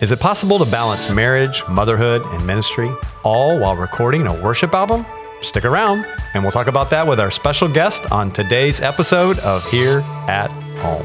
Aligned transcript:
Is 0.00 0.12
it 0.12 0.20
possible 0.20 0.60
to 0.60 0.64
balance 0.64 1.12
marriage, 1.12 1.64
motherhood, 1.68 2.24
and 2.24 2.46
ministry 2.46 2.88
all 3.24 3.58
while 3.58 3.74
recording 3.74 4.28
a 4.28 4.44
worship 4.44 4.72
album? 4.72 5.04
Stick 5.40 5.64
around, 5.64 6.06
and 6.34 6.44
we'll 6.44 6.52
talk 6.52 6.68
about 6.68 6.88
that 6.90 7.04
with 7.04 7.18
our 7.18 7.32
special 7.32 7.66
guest 7.66 8.12
on 8.12 8.30
today's 8.30 8.80
episode 8.80 9.40
of 9.40 9.68
Here 9.68 10.02
at 10.28 10.52
Home. 10.82 11.04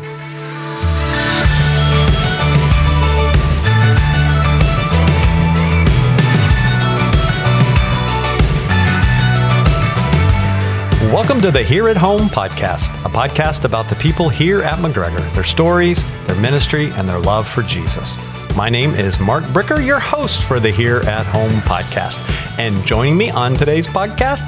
Welcome 11.12 11.41
to 11.41 11.49
the 11.49 11.63
Here 11.63 11.89
at 11.89 11.97
Home 11.97 12.28
podcast, 12.29 12.94
a 13.03 13.10
podcast 13.10 13.65
about 13.65 13.89
the 13.89 13.96
people 13.96 14.29
here 14.29 14.62
at 14.62 14.78
McGregor, 14.78 15.33
their 15.33 15.44
stories, 15.44 16.03
their 16.27 16.35
ministry, 16.35 16.91
and 16.91 17.09
their 17.09 17.20
love 17.20 17.48
for 17.48 17.63
Jesus. 17.63 18.20
My 18.55 18.70
name 18.70 18.94
is 18.94 19.20
Mark 19.20 19.44
Bricker, 19.45 19.84
your 19.84 19.99
host 19.99 20.44
for 20.44 20.59
the 20.59 20.70
Here 20.70 21.00
at 21.08 21.26
Home 21.26 21.54
podcast. 21.62 22.20
And 22.60 22.86
joining 22.86 23.18
me 23.18 23.32
on 23.32 23.55
today's 23.55 23.88
podcast 23.88 24.46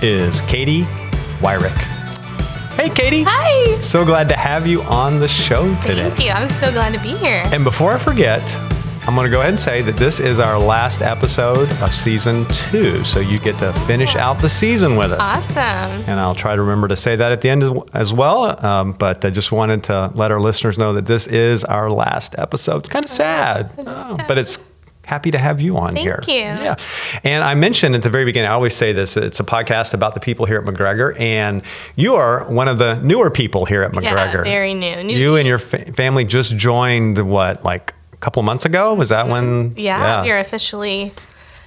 is 0.00 0.42
Katie 0.42 0.82
Wyrick. 1.40 1.76
Hey, 2.76 2.88
Katie. 2.88 3.24
Hi. 3.26 3.80
So 3.80 4.04
glad 4.04 4.28
to 4.28 4.36
have 4.36 4.68
you 4.68 4.82
on 4.82 5.18
the 5.18 5.26
show 5.26 5.74
today. 5.82 6.08
Thank 6.08 6.24
you. 6.24 6.30
I'm 6.30 6.48
so 6.50 6.70
glad 6.70 6.94
to 6.94 7.00
be 7.00 7.16
here. 7.16 7.42
And 7.46 7.64
before 7.64 7.90
I 7.90 7.98
forget, 7.98 8.42
I'm 9.08 9.14
going 9.14 9.24
to 9.24 9.30
go 9.30 9.40
ahead 9.40 9.52
and 9.52 9.58
say 9.58 9.80
that 9.80 9.96
this 9.96 10.20
is 10.20 10.38
our 10.38 10.58
last 10.58 11.00
episode 11.00 11.72
of 11.80 11.94
season 11.94 12.44
two. 12.48 13.02
So 13.06 13.20
you 13.20 13.38
get 13.38 13.56
to 13.60 13.72
finish 13.86 14.16
out 14.16 14.38
the 14.38 14.50
season 14.50 14.96
with 14.96 15.12
us. 15.12 15.20
Awesome. 15.22 15.56
And 15.56 16.20
I'll 16.20 16.34
try 16.34 16.54
to 16.54 16.60
remember 16.60 16.88
to 16.88 16.96
say 16.96 17.16
that 17.16 17.32
at 17.32 17.40
the 17.40 17.48
end 17.48 17.62
as, 17.94 18.12
well. 18.12 18.62
Um, 18.62 18.92
but 18.92 19.24
I 19.24 19.30
just 19.30 19.50
wanted 19.50 19.84
to 19.84 20.12
let 20.14 20.30
our 20.30 20.38
listeners 20.38 20.76
know 20.76 20.92
that 20.92 21.06
this 21.06 21.26
is 21.26 21.64
our 21.64 21.90
last 21.90 22.34
episode. 22.36 22.80
It's 22.80 22.90
kind 22.90 23.02
of 23.02 23.10
sad, 23.10 23.72
oh, 23.78 24.16
sad. 24.18 24.28
but 24.28 24.36
it's 24.36 24.58
happy 25.06 25.30
to 25.30 25.38
have 25.38 25.62
you 25.62 25.78
on 25.78 25.94
Thank 25.94 26.04
here. 26.04 26.20
Thank 26.22 26.28
you. 26.28 26.64
Yeah. 26.64 26.76
And 27.24 27.42
I 27.42 27.54
mentioned 27.54 27.94
at 27.94 28.02
the 28.02 28.10
very 28.10 28.26
beginning, 28.26 28.50
I 28.50 28.52
always 28.52 28.76
say 28.76 28.92
this 28.92 29.16
it's 29.16 29.40
a 29.40 29.44
podcast 29.44 29.94
about 29.94 30.12
the 30.12 30.20
people 30.20 30.44
here 30.44 30.58
at 30.58 30.66
McGregor. 30.66 31.18
And 31.18 31.62
you 31.96 32.16
are 32.16 32.46
one 32.50 32.68
of 32.68 32.76
the 32.76 33.00
newer 33.00 33.30
people 33.30 33.64
here 33.64 33.82
at 33.84 33.92
McGregor. 33.92 34.44
Yeah, 34.44 34.50
very 34.50 34.74
new. 34.74 35.02
new 35.02 35.16
You 35.16 35.36
and 35.36 35.48
your 35.48 35.56
fa- 35.56 35.94
family 35.94 36.26
just 36.26 36.58
joined 36.58 37.18
what, 37.18 37.64
like 37.64 37.94
couple 38.20 38.42
months 38.42 38.64
ago? 38.64 38.94
Was 38.94 39.08
that 39.10 39.28
when? 39.28 39.70
Mm-hmm. 39.70 39.78
yeah, 39.78 40.18
Yes. 40.22 40.26
you're 40.26 40.38
officially 40.38 41.12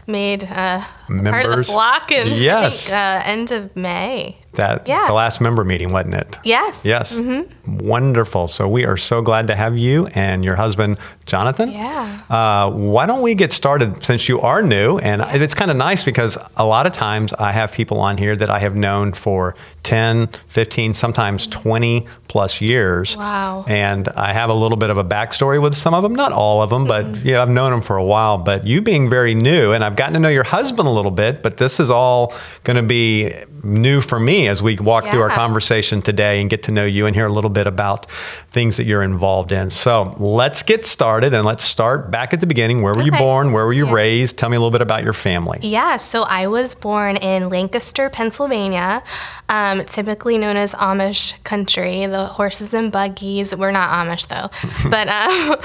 made 0.07 0.43
uh, 0.45 0.81
part 1.07 1.47
of 1.47 1.55
the 1.57 1.63
flock 1.63 2.11
in 2.11 2.27
Yes. 2.35 2.87
think, 2.87 2.97
uh, 2.97 3.21
end 3.23 3.51
of 3.51 3.75
May. 3.75 4.37
that 4.53 4.87
Yeah. 4.87 5.05
the 5.07 5.13
last 5.13 5.39
member 5.39 5.63
meeting, 5.63 5.93
wasn't 5.93 6.15
it? 6.15 6.37
Yes. 6.43 6.83
Yes. 6.85 7.19
Wonderful. 7.65 8.47
So 8.47 8.67
we 8.67 8.85
are 8.85 8.97
so 8.97 9.21
glad 9.21 9.47
to 9.47 9.55
have 9.55 9.77
you 9.77 10.07
and 10.07 10.43
your 10.43 10.55
husband, 10.55 10.97
Jonathan. 11.31 11.71
Yeah. 11.71 12.21
Uh, 12.29 12.69
why 12.71 13.05
don't 13.05 13.21
we 13.21 13.33
get 13.35 13.53
started 13.53 14.03
since 14.03 14.27
you 14.27 14.41
are 14.41 14.61
new? 14.61 14.97
And 14.99 15.21
it's 15.41 15.55
kind 15.55 15.71
of 15.71 15.77
nice 15.77 16.03
because 16.03 16.37
a 16.57 16.65
lot 16.65 16.85
of 16.85 16.91
times 16.91 17.31
I 17.39 17.53
have 17.53 17.71
people 17.71 17.99
on 18.01 18.17
here 18.17 18.35
that 18.35 18.49
I 18.49 18.59
have 18.59 18.75
known 18.75 19.13
for 19.13 19.55
10, 19.83 20.27
15, 20.49 20.91
sometimes 20.93 21.47
20 21.47 22.05
plus 22.27 22.59
years. 22.61 23.15
Wow. 23.15 23.63
And 23.67 24.09
I 24.09 24.33
have 24.33 24.49
a 24.49 24.53
little 24.53 24.77
bit 24.77 24.89
of 24.89 24.97
a 24.97 25.03
backstory 25.05 25.61
with 25.61 25.73
some 25.75 25.93
of 25.93 26.03
them, 26.03 26.13
not 26.15 26.33
all 26.33 26.61
of 26.61 26.69
them, 26.69 26.85
but 26.85 27.01
Mm-hmm. 27.05 27.27
yeah, 27.27 27.41
I've 27.41 27.49
known 27.49 27.71
them 27.71 27.81
for 27.81 27.95
a 27.97 28.03
while. 28.03 28.37
But 28.37 28.67
you 28.67 28.81
being 28.81 29.09
very 29.09 29.33
new, 29.33 29.71
and 29.73 29.83
I've 29.85 29.95
gotten 29.95 30.13
to 30.13 30.19
know 30.19 30.29
your 30.29 30.43
husband 30.43 30.87
a 30.87 30.91
little 30.91 31.11
bit, 31.11 31.41
but 31.41 31.57
this 31.57 31.79
is 31.79 31.89
all 31.89 32.33
going 32.65 32.77
to 32.77 32.83
be 32.83 33.33
new 33.63 34.01
for 34.01 34.19
me 34.19 34.47
as 34.47 34.61
we 34.61 34.75
walk 34.75 35.05
through 35.07 35.21
our 35.21 35.29
conversation 35.29 36.01
today 36.01 36.41
and 36.41 36.49
get 36.49 36.63
to 36.63 36.71
know 36.71 36.83
you 36.85 37.05
and 37.05 37.15
hear 37.15 37.27
a 37.27 37.31
little 37.31 37.49
bit 37.49 37.67
about 37.67 38.09
things 38.51 38.75
that 38.77 38.85
you're 38.85 39.03
involved 39.03 39.51
in. 39.51 39.69
So 39.69 40.15
let's 40.19 40.63
get 40.63 40.83
started 40.85 41.20
and 41.23 41.45
let's 41.45 41.63
start 41.63 42.09
back 42.11 42.33
at 42.33 42.39
the 42.39 42.47
beginning. 42.47 42.81
Where 42.81 42.93
were 42.93 43.03
you 43.03 43.11
born? 43.11 43.51
Where 43.51 43.65
were 43.65 43.73
you 43.73 43.85
Yeah. 43.87 43.93
raised? 43.93 44.37
Tell 44.37 44.49
me 44.49 44.57
a 44.57 44.59
little 44.59 44.71
bit 44.71 44.81
about 44.81 45.03
your 45.03 45.13
family. 45.13 45.59
Yeah, 45.61 45.97
so 45.97 46.23
I 46.23 46.47
was 46.47 46.75
born 46.75 47.15
in 47.17 47.49
Lancaster, 47.49 48.09
Pennsylvania, 48.09 49.03
um, 49.49 49.85
typically 49.85 50.37
known 50.37 50.57
as 50.57 50.73
Amish 50.73 51.41
country. 51.43 52.05
The 52.05 52.25
horses 52.25 52.73
and 52.73 52.91
buggies. 52.91 53.55
We're 53.55 53.71
not 53.71 53.89
Amish 53.89 54.27
though, 54.27 54.49
but 54.89 55.07
um, 55.07 55.55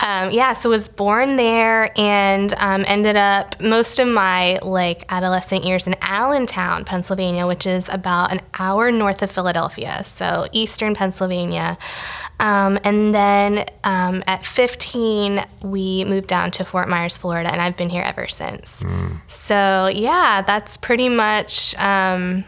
um, 0.00 0.30
yeah. 0.30 0.52
So 0.52 0.70
was 0.70 0.88
born 0.88 1.36
there 1.36 1.90
and 1.98 2.52
um, 2.58 2.84
ended 2.86 3.16
up 3.16 3.60
most 3.60 3.98
of 3.98 4.08
my 4.08 4.58
like 4.62 5.04
adolescent 5.08 5.64
years 5.64 5.86
in 5.86 5.94
Allentown, 6.02 6.84
Pennsylvania, 6.84 7.46
which 7.46 7.66
is 7.66 7.88
about 7.88 8.32
an 8.32 8.40
hour 8.58 8.90
north 8.90 9.22
of 9.22 9.30
Philadelphia, 9.30 10.02
so 10.04 10.46
eastern 10.52 10.94
Pennsylvania. 10.94 11.78
Um, 12.38 12.78
and 12.84 13.14
then 13.14 13.64
um, 13.84 14.22
at 14.26 14.44
15, 14.44 15.44
we 15.62 16.04
moved 16.04 16.26
down 16.26 16.50
to 16.52 16.64
Fort 16.64 16.88
Myers, 16.88 17.16
Florida, 17.16 17.50
and 17.50 17.60
I've 17.62 17.76
been 17.76 17.88
here 17.88 18.02
ever 18.02 18.28
since. 18.28 18.84
So, 19.26 19.88
yeah, 19.92 20.42
that's 20.42 20.76
pretty 20.76 21.08
much 21.08 21.74
um, 21.78 22.44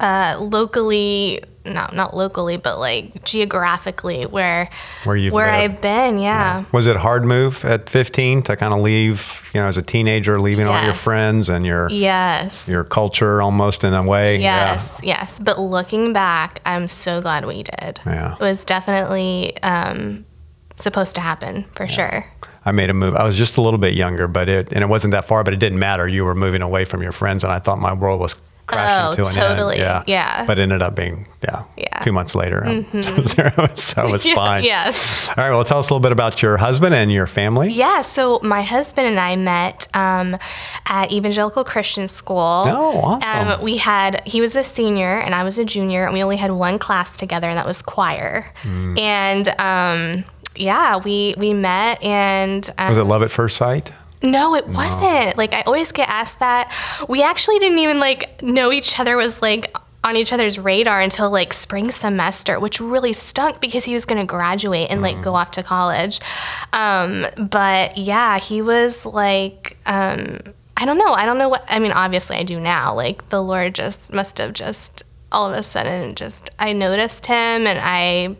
uh, 0.00 0.36
locally, 0.40 1.42
no, 1.64 1.88
not 1.92 2.14
locally, 2.16 2.56
but 2.56 2.78
like 2.78 3.24
geographically 3.24 4.24
where 4.24 4.68
Where 5.04 5.16
you've 5.16 5.32
where 5.32 5.46
lived. 5.50 5.74
I've 5.76 5.80
been. 5.80 6.18
Yeah. 6.18 6.64
Was 6.72 6.86
it 6.86 6.96
hard 6.96 7.24
move 7.24 7.64
at 7.64 7.88
15 7.88 8.42
to 8.42 8.56
kind 8.56 8.72
of 8.74 8.80
leave, 8.80 9.50
you 9.54 9.60
know, 9.60 9.66
as 9.66 9.76
a 9.76 9.82
teenager, 9.82 10.40
leaving 10.40 10.66
all 10.66 10.82
your 10.84 10.92
friends 10.94 11.48
and 11.48 11.66
your 11.66 11.88
Yes. 11.90 12.68
your 12.68 12.84
culture 12.84 13.40
almost 13.42 13.84
in 13.84 13.94
a 13.94 14.02
way? 14.06 14.36
Yes, 14.38 15.00
yes. 15.02 15.38
But 15.38 15.58
looking 15.58 16.12
back, 16.12 16.60
I'm 16.66 16.88
so 16.88 17.20
glad 17.20 17.46
we 17.46 17.62
did. 17.62 18.00
Yeah. 18.06 18.34
It 18.34 18.40
was 18.40 18.64
definitely 18.64 19.56
um, 19.62 20.24
supposed 20.76 21.14
to 21.16 21.20
happen 21.20 21.64
for 21.74 21.86
sure. 21.88 22.26
I 22.66 22.72
made 22.72 22.90
a 22.90 22.94
move. 22.94 23.14
I 23.14 23.22
was 23.24 23.38
just 23.38 23.56
a 23.56 23.60
little 23.60 23.78
bit 23.78 23.94
younger, 23.94 24.26
but 24.26 24.48
it 24.48 24.72
and 24.72 24.82
it 24.82 24.88
wasn't 24.88 25.12
that 25.12 25.24
far, 25.24 25.44
but 25.44 25.54
it 25.54 25.60
didn't 25.60 25.78
matter. 25.78 26.08
You 26.08 26.24
were 26.24 26.34
moving 26.34 26.62
away 26.62 26.84
from 26.84 27.00
your 27.00 27.12
friends, 27.12 27.44
and 27.44 27.52
I 27.52 27.60
thought 27.60 27.78
my 27.78 27.92
world 27.92 28.20
was 28.20 28.34
crashing 28.66 29.20
Oh, 29.20 29.24
to 29.24 29.30
an 29.30 29.34
totally. 29.36 29.74
end. 29.76 29.82
Yeah. 29.82 30.02
yeah. 30.06 30.44
But 30.46 30.58
ended 30.58 30.82
up 30.82 30.94
being 30.94 31.26
yeah, 31.42 31.64
Yeah. 31.76 31.84
Mm-hmm. 31.86 32.04
two 32.04 32.12
months 32.12 32.34
later. 32.34 32.62
so 33.00 33.10
that 33.14 34.08
was, 34.10 34.26
fine. 34.34 34.64
yes. 34.64 35.28
All 35.30 35.34
right. 35.36 35.50
Well, 35.50 35.64
tell 35.64 35.78
us 35.78 35.88
a 35.88 35.94
little 35.94 36.00
bit 36.02 36.12
about 36.12 36.42
your 36.42 36.56
husband 36.56 36.94
and 36.94 37.10
your 37.12 37.26
family. 37.26 37.68
Yeah, 37.72 38.00
so 38.00 38.40
my 38.42 38.62
husband 38.62 39.06
and 39.06 39.20
I 39.20 39.36
met 39.36 39.86
um, 39.94 40.36
at 40.86 41.12
Evangelical 41.12 41.64
Christian 41.64 42.08
School. 42.08 42.36
Oh, 42.66 43.00
awesome. 43.02 43.48
Um, 43.48 43.62
we 43.62 43.76
had 43.76 44.22
he 44.26 44.40
was 44.40 44.56
a 44.56 44.62
senior 44.64 45.18
and 45.20 45.34
I 45.34 45.44
was 45.44 45.58
a 45.58 45.64
junior, 45.64 46.04
and 46.04 46.12
we 46.14 46.22
only 46.22 46.36
had 46.36 46.50
one 46.50 46.78
class 46.78 47.16
together, 47.16 47.48
and 47.48 47.56
that 47.58 47.66
was 47.66 47.82
choir. 47.82 48.46
Hmm. 48.62 48.98
And 48.98 49.48
um, 49.60 50.24
yeah, 50.56 50.96
we 50.96 51.34
we 51.38 51.52
met, 51.54 52.02
and 52.02 52.68
um, 52.78 52.88
Was 52.88 52.98
it 52.98 53.04
love 53.04 53.22
at 53.22 53.30
first 53.30 53.56
sight? 53.56 53.92
No, 54.22 54.54
it 54.54 54.66
wasn't. 54.66 55.36
Like 55.36 55.54
I 55.54 55.62
always 55.62 55.92
get 55.92 56.08
asked 56.08 56.40
that. 56.40 56.72
We 57.08 57.22
actually 57.22 57.58
didn't 57.58 57.78
even 57.78 58.00
like 58.00 58.42
know 58.42 58.72
each 58.72 58.98
other 58.98 59.16
was 59.16 59.42
like 59.42 59.74
on 60.04 60.16
each 60.16 60.32
other's 60.32 60.58
radar 60.58 61.00
until 61.00 61.30
like 61.30 61.52
spring 61.52 61.90
semester, 61.90 62.60
which 62.60 62.80
really 62.80 63.12
stunk 63.12 63.60
because 63.60 63.84
he 63.84 63.92
was 63.92 64.06
going 64.06 64.20
to 64.20 64.26
graduate 64.26 64.88
and 64.90 65.02
like 65.02 65.20
go 65.20 65.34
off 65.34 65.50
to 65.52 65.62
college. 65.62 66.20
Um, 66.72 67.26
but 67.36 67.98
yeah, 67.98 68.38
he 68.38 68.62
was 68.62 69.04
like 69.04 69.76
um, 69.86 70.38
I 70.76 70.84
don't 70.84 70.98
know. 70.98 71.12
I 71.12 71.24
don't 71.26 71.38
know 71.38 71.48
what 71.48 71.64
I 71.68 71.78
mean, 71.78 71.92
obviously 71.92 72.36
I 72.36 72.42
do 72.42 72.60
now. 72.60 72.94
Like 72.94 73.28
the 73.30 73.42
Lord 73.42 73.74
just 73.74 74.12
must 74.12 74.38
have 74.38 74.52
just 74.52 75.02
all 75.32 75.52
of 75.52 75.58
a 75.58 75.62
sudden 75.62 76.14
just 76.14 76.50
I 76.58 76.72
noticed 76.72 77.26
him 77.26 77.66
and 77.66 77.78
I 77.82 78.36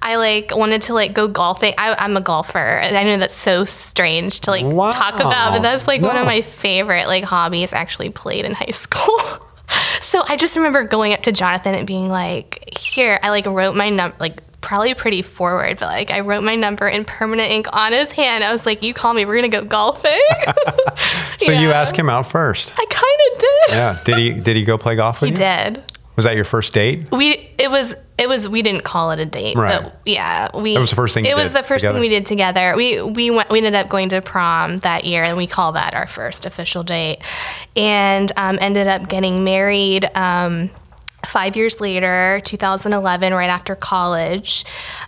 I 0.00 0.16
like 0.16 0.54
wanted 0.56 0.82
to 0.82 0.94
like 0.94 1.12
go 1.12 1.28
golfing. 1.28 1.74
I, 1.76 1.94
I'm 1.98 2.16
a 2.16 2.20
golfer, 2.20 2.58
and 2.58 2.96
I 2.96 3.04
know 3.04 3.16
that's 3.18 3.34
so 3.34 3.64
strange 3.64 4.40
to 4.40 4.50
like 4.50 4.64
Wow. 4.64 4.90
talk 4.90 5.14
about, 5.20 5.52
but 5.52 5.62
that's 5.62 5.86
like 5.88 6.02
one 6.02 6.16
of 6.16 6.24
my 6.26 6.40
favorite 6.42 7.06
like 7.08 7.24
hobbies. 7.24 7.72
Actually, 7.72 8.10
played 8.10 8.44
in 8.44 8.52
high 8.54 8.66
school. 8.70 9.18
so 10.00 10.22
I 10.28 10.36
just 10.36 10.56
remember 10.56 10.84
going 10.84 11.12
up 11.12 11.22
to 11.24 11.32
Jonathan 11.32 11.74
and 11.74 11.86
being 11.86 12.08
like, 12.08 12.68
"Here," 12.78 13.18
I 13.22 13.30
like 13.30 13.46
wrote 13.46 13.74
my 13.74 13.90
number 13.90 14.16
like 14.20 14.38
probably 14.60 14.94
pretty 14.94 15.22
forward, 15.22 15.78
but 15.80 15.86
like 15.86 16.10
I 16.10 16.20
wrote 16.20 16.42
my 16.44 16.54
number 16.54 16.88
in 16.88 17.04
permanent 17.04 17.50
ink 17.50 17.66
on 17.72 17.92
his 17.92 18.12
hand. 18.12 18.44
I 18.44 18.52
was 18.52 18.64
like, 18.66 18.82
"You 18.82 18.94
call 18.94 19.14
me, 19.14 19.24
we're 19.24 19.36
gonna 19.36 19.48
go 19.48 19.64
golfing." 19.64 20.20
So 21.38 21.52
you 21.52 21.68
Yeah. 21.68 21.80
asked 21.80 21.96
him 21.96 22.10
out 22.10 22.26
first. 22.26 22.72
I 22.76 22.84
kind 22.90 23.32
of 23.32 23.38
did. 23.38 23.76
Yeah. 23.76 24.00
Did 24.04 24.18
he 24.18 24.30
did 24.40 24.56
he 24.56 24.64
go 24.64 24.76
play 24.76 24.96
golf 24.96 25.20
with 25.20 25.30
He 25.30 25.42
you? 25.44 25.48
He 25.50 25.64
did. 25.64 25.84
Was 26.16 26.24
that 26.24 26.34
your 26.34 26.44
first 26.44 26.72
date? 26.72 27.10
We 27.12 27.50
it 27.58 27.70
was 27.70 27.94
it 28.18 28.28
was 28.28 28.48
we 28.48 28.62
didn't 28.62 28.82
call 28.84 29.10
it 29.12 29.18
a 29.20 29.24
date, 29.26 29.56
Right. 29.56 29.80
but 29.82 30.00
yeah, 30.04 30.48
we. 30.56 30.74
That 30.74 30.80
was 30.80 30.90
the 30.90 30.96
first 30.96 31.14
thing 31.14 31.24
It 31.24 31.36
was 31.36 31.52
the 31.52 31.62
first 31.62 31.82
together? 31.82 31.94
thing 31.94 32.00
we 32.00 32.08
did 32.08 32.26
together. 32.26 32.74
We 32.76 33.00
we 33.00 33.30
went 33.30 33.50
we 33.50 33.58
ended 33.58 33.74
up 33.74 33.88
going 33.88 34.08
to 34.10 34.20
prom 34.20 34.76
that 34.78 35.04
year, 35.04 35.22
and 35.22 35.36
we 35.36 35.46
call 35.46 35.72
that 35.72 35.94
our 35.94 36.06
first 36.06 36.44
official 36.44 36.82
date, 36.82 37.18
and 37.76 38.30
um, 38.36 38.58
ended 38.60 38.86
up 38.88 39.08
getting 39.08 39.44
married. 39.44 40.10
Um, 40.14 40.70
five 41.28 41.56
years 41.56 41.80
later, 41.80 42.40
2011, 42.44 43.34
right 43.34 43.50
after 43.50 43.74
college. 43.74 44.64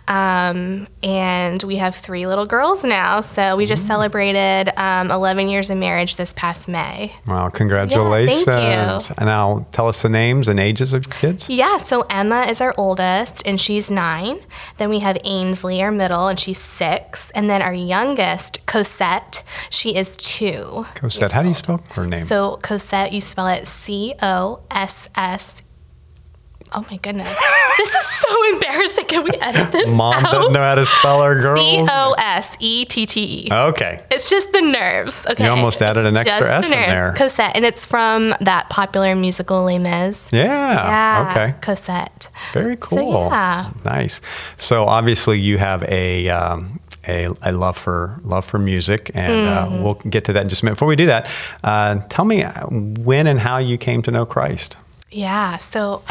Um, 0.07 0.87
and 1.03 1.61
we 1.63 1.77
have 1.77 1.95
three 1.95 2.27
little 2.27 2.45
girls 2.45 2.83
now. 2.83 3.21
So 3.21 3.57
we 3.57 3.65
just 3.65 3.87
celebrated 3.87 4.71
um, 4.77 5.11
11 5.11 5.49
years 5.49 5.69
of 5.69 5.77
marriage 5.77 6.15
this 6.15 6.33
past 6.33 6.67
May. 6.67 7.13
Well, 7.27 7.49
congratulations. 7.49 8.45
Yeah, 8.45 8.97
thank 8.97 9.09
you. 9.09 9.15
And 9.17 9.25
now 9.25 9.65
tell 9.71 9.87
us 9.87 10.01
the 10.01 10.09
names 10.09 10.47
and 10.47 10.59
ages 10.59 10.93
of 10.93 11.05
your 11.05 11.13
kids. 11.13 11.49
Yeah, 11.49 11.77
so 11.77 12.05
Emma 12.09 12.43
is 12.43 12.61
our 12.61 12.73
oldest, 12.77 13.45
and 13.45 13.59
she's 13.59 13.89
nine. 13.89 14.39
Then 14.77 14.89
we 14.89 14.99
have 14.99 15.17
Ainsley, 15.23 15.81
our 15.81 15.91
middle, 15.91 16.27
and 16.27 16.39
she's 16.39 16.59
six. 16.59 17.31
And 17.31 17.49
then 17.49 17.61
our 17.61 17.73
youngest, 17.73 18.65
Cosette, 18.67 19.43
she 19.69 19.95
is 19.95 20.15
two. 20.17 20.85
Cosette, 20.95 21.33
how 21.33 21.41
do 21.41 21.47
you 21.47 21.53
spell 21.53 21.81
her 21.93 22.05
name? 22.05 22.25
So 22.25 22.59
Cosette, 22.61 23.11
you 23.11 23.21
spell 23.21 23.47
it 23.47 23.67
C 23.67 24.13
O 24.21 24.61
S 24.69 25.09
S. 25.15 25.61
Oh 26.73 26.85
my 26.89 26.95
goodness, 26.97 27.27
this 27.77 27.89
is 27.89 28.05
so 28.07 28.49
embarrassing. 28.53 29.05
Can 29.05 29.23
we 29.23 29.31
edit 29.41 29.73
this 29.73 29.89
Mom 29.89 30.13
out? 30.13 30.31
doesn't 30.31 30.53
know 30.53 30.61
how 30.61 30.75
to 30.75 30.85
spell 30.85 31.21
her 31.21 31.35
girl. 31.41 31.57
C 31.57 31.85
O 31.89 32.15
S 32.17 32.55
E 32.61 32.85
T 32.85 33.05
T 33.05 33.47
E. 33.47 33.49
Okay. 33.51 34.01
It's 34.09 34.29
just 34.29 34.53
the 34.53 34.61
nerves. 34.61 35.25
Okay. 35.29 35.43
You 35.43 35.49
almost 35.49 35.81
added 35.81 36.05
an 36.05 36.15
extra 36.15 36.39
just 36.39 36.49
S 36.49 36.69
the 36.69 36.75
in 36.83 36.89
there. 36.95 37.13
Cosette, 37.17 37.55
and 37.55 37.65
it's 37.65 37.83
from 37.83 38.33
that 38.39 38.69
popular 38.69 39.15
musical 39.15 39.63
Les 39.63 39.79
Mis. 39.79 40.31
Yeah. 40.31 40.45
Yeah. 40.47 41.31
Okay. 41.31 41.55
Cosette. 41.61 42.29
Very 42.53 42.75
So, 42.77 42.79
cool. 42.95 43.27
yeah. 43.31 43.69
Nice. 43.83 44.21
So 44.55 44.85
obviously 44.85 45.39
you 45.41 45.57
have 45.57 45.83
a 45.83 46.29
um, 46.29 46.79
a, 47.05 47.27
a 47.41 47.51
love 47.51 47.77
for 47.77 48.21
love 48.23 48.45
for 48.45 48.59
music, 48.59 49.11
and 49.13 49.33
Mm-hmm. 49.33 49.73
uh, 49.75 49.81
we'll 49.83 49.93
get 49.95 50.23
to 50.25 50.33
that 50.33 50.43
in 50.43 50.47
just 50.49 50.61
a 50.61 50.65
minute. 50.65 50.75
Before 50.75 50.87
we 50.87 50.95
do 50.95 51.07
that, 51.07 51.29
uh, 51.65 51.95
tell 52.07 52.23
me 52.23 52.43
when 52.69 53.27
and 53.27 53.41
how 53.41 53.57
you 53.57 53.77
came 53.77 54.01
to 54.03 54.11
know 54.11 54.25
Christ. 54.25 54.77
Yeah. 55.11 55.57
So, 55.57 56.03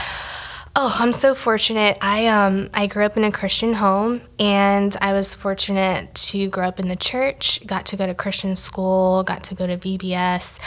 oh, 0.82 0.96
I'm 0.98 1.12
so 1.12 1.34
fortunate. 1.34 1.98
I 2.00 2.26
um 2.28 2.70
I 2.72 2.86
grew 2.86 3.04
up 3.04 3.16
in 3.16 3.24
a 3.24 3.30
Christian 3.30 3.74
home, 3.74 4.22
and 4.38 4.96
I 5.00 5.12
was 5.12 5.34
fortunate 5.34 6.14
to 6.14 6.48
grow 6.48 6.68
up 6.68 6.80
in 6.80 6.88
the 6.88 6.96
church. 6.96 7.64
Got 7.66 7.84
to 7.86 7.96
go 7.96 8.06
to 8.06 8.14
Christian 8.14 8.56
school. 8.56 9.22
Got 9.22 9.44
to 9.44 9.54
go 9.54 9.66
to 9.66 9.76
VBS, 9.76 10.58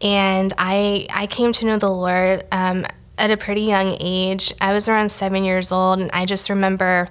and 0.00 0.52
I 0.56 1.08
I 1.12 1.26
came 1.26 1.52
to 1.54 1.66
know 1.66 1.78
the 1.78 1.90
Lord. 1.90 2.44
Um, 2.52 2.86
at 3.18 3.30
a 3.30 3.36
pretty 3.38 3.62
young 3.62 3.96
age, 3.98 4.52
I 4.60 4.74
was 4.74 4.90
around 4.90 5.10
seven 5.10 5.42
years 5.42 5.72
old, 5.72 6.00
and 6.00 6.10
I 6.12 6.26
just 6.26 6.50
remember 6.50 7.08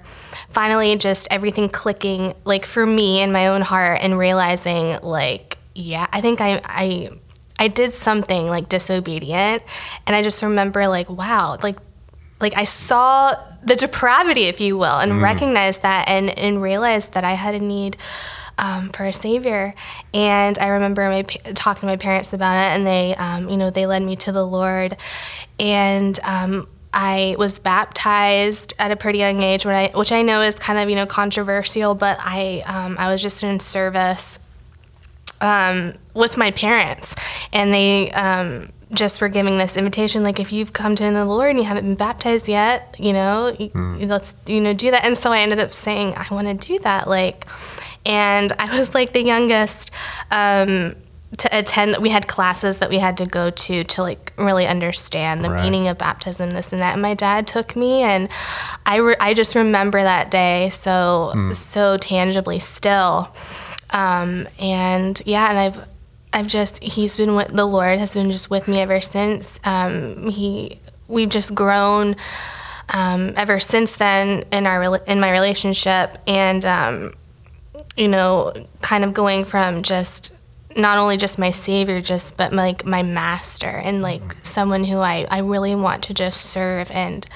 finally 0.48 0.96
just 0.96 1.26
everything 1.32 1.68
clicking, 1.68 2.32
like 2.44 2.64
for 2.64 2.86
me 2.86 3.20
in 3.20 3.32
my 3.32 3.48
own 3.48 3.60
heart, 3.60 3.98
and 4.00 4.16
realizing, 4.16 4.98
like, 5.02 5.58
yeah, 5.74 6.06
I 6.12 6.20
think 6.20 6.40
I, 6.40 6.60
I 6.64 7.10
I 7.58 7.68
did 7.68 7.92
something 7.94 8.46
like 8.46 8.68
disobedient 8.68 9.62
and 10.06 10.14
I 10.14 10.22
just 10.22 10.42
remember 10.42 10.88
like 10.88 11.08
wow 11.08 11.56
like 11.62 11.78
like 12.40 12.56
I 12.56 12.64
saw 12.64 13.34
the 13.62 13.74
depravity 13.74 14.44
if 14.44 14.60
you 14.60 14.76
will 14.76 14.98
and 14.98 15.20
recognized 15.22 15.82
that 15.82 16.08
and 16.08 16.30
and 16.38 16.62
realized 16.62 17.12
that 17.12 17.24
I 17.24 17.32
had 17.32 17.54
a 17.54 17.60
need 17.60 17.96
um, 18.58 18.90
for 18.90 19.04
a 19.04 19.12
savior. 19.12 19.74
And 20.14 20.58
I 20.58 20.68
remember 20.68 21.08
my 21.08 21.22
talking 21.22 21.80
to 21.80 21.86
my 21.86 21.96
parents 21.96 22.32
about 22.32 22.54
it 22.56 22.76
and 22.76 22.86
they 22.86 23.14
um, 23.16 23.48
you 23.48 23.56
know 23.56 23.70
they 23.70 23.86
led 23.86 24.02
me 24.02 24.16
to 24.16 24.32
the 24.32 24.46
Lord. 24.46 24.96
And 25.58 26.18
um, 26.24 26.68
I 26.92 27.36
was 27.38 27.58
baptized 27.58 28.72
at 28.78 28.90
a 28.90 28.96
pretty 28.96 29.18
young 29.18 29.42
age, 29.42 29.66
when 29.66 29.74
I, 29.74 29.90
which 29.94 30.12
I 30.12 30.22
know 30.22 30.40
is 30.40 30.54
kind 30.54 30.78
of 30.78 30.88
you 30.88 30.96
know 30.96 31.06
controversial, 31.06 31.94
but 31.94 32.18
I 32.20 32.62
um, 32.66 32.96
I 32.98 33.12
was 33.12 33.20
just 33.20 33.42
in 33.42 33.60
service 33.60 34.38
um, 35.40 35.94
with 36.14 36.36
my 36.36 36.50
parents, 36.50 37.14
and 37.52 37.72
they 37.72 38.10
um, 38.12 38.70
just 38.92 39.18
for 39.18 39.28
giving 39.28 39.58
this 39.58 39.76
invitation, 39.76 40.22
like 40.22 40.38
if 40.38 40.52
you've 40.52 40.72
come 40.72 40.94
to 40.96 41.10
know 41.10 41.12
the 41.12 41.24
Lord 41.24 41.50
and 41.50 41.58
you 41.58 41.64
haven't 41.64 41.84
been 41.84 41.96
baptized 41.96 42.48
yet, 42.48 42.94
you 42.98 43.12
know, 43.12 43.54
y- 43.58 43.70
let's 44.06 44.36
you 44.46 44.60
know 44.60 44.72
do 44.72 44.90
that. 44.92 45.04
And 45.04 45.18
so 45.18 45.32
I 45.32 45.40
ended 45.40 45.58
up 45.58 45.72
saying 45.72 46.14
I 46.16 46.26
want 46.32 46.46
to 46.48 46.54
do 46.54 46.78
that, 46.80 47.08
like, 47.08 47.46
and 48.04 48.52
I 48.58 48.78
was 48.78 48.94
like 48.94 49.12
the 49.12 49.22
youngest. 49.24 49.90
Um, 50.30 50.94
to 51.38 51.48
attend 51.58 51.96
we 52.00 52.08
had 52.08 52.28
classes 52.28 52.78
that 52.78 52.88
we 52.88 52.98
had 52.98 53.16
to 53.18 53.26
go 53.26 53.50
to 53.50 53.82
to 53.84 54.00
like 54.00 54.32
really 54.38 54.64
understand 54.66 55.44
the 55.44 55.50
Right. 55.50 55.64
meaning 55.64 55.88
of 55.88 55.98
baptism 55.98 56.50
this 56.50 56.70
and 56.72 56.80
that 56.80 56.92
and 56.94 57.02
my 57.02 57.14
dad 57.14 57.46
took 57.48 57.74
me 57.76 58.02
and 58.02 58.28
i 58.86 58.96
re- 58.96 59.16
i 59.20 59.34
just 59.34 59.54
remember 59.56 60.00
that 60.00 60.30
day 60.30 60.70
so 60.70 61.50
so 61.52 61.96
tangibly 61.98 62.60
still 62.60 63.34
um, 63.90 64.46
and 64.58 65.20
yeah, 65.26 65.48
and 65.50 65.58
I've 65.58 65.84
I've 66.36 66.48
just 66.48 66.82
he's 66.82 67.16
been 67.16 67.34
with 67.34 67.48
the 67.48 67.64
Lord 67.64 67.98
has 67.98 68.12
been 68.12 68.30
just 68.30 68.50
with 68.50 68.68
me 68.68 68.80
ever 68.82 69.00
since. 69.00 69.58
Um, 69.64 70.28
he 70.28 70.78
we've 71.08 71.30
just 71.30 71.54
grown 71.54 72.14
um, 72.90 73.32
ever 73.36 73.58
since 73.58 73.96
then 73.96 74.44
in 74.52 74.66
our 74.66 74.98
in 75.06 75.18
my 75.18 75.30
relationship, 75.30 76.18
and 76.26 76.66
um, 76.66 77.14
you 77.96 78.08
know, 78.08 78.52
kind 78.82 79.02
of 79.02 79.14
going 79.14 79.46
from 79.46 79.82
just 79.82 80.36
not 80.76 80.98
only 80.98 81.16
just 81.16 81.38
my 81.38 81.50
savior, 81.50 82.02
just 82.02 82.36
but 82.36 82.52
like 82.52 82.84
my 82.84 83.02
master 83.02 83.70
and 83.70 84.02
like 84.02 84.36
someone 84.42 84.84
who 84.84 84.98
I 84.98 85.26
I 85.30 85.38
really 85.38 85.74
want 85.74 86.02
to 86.04 86.12
just 86.12 86.42
serve 86.42 86.90
and 86.90 87.26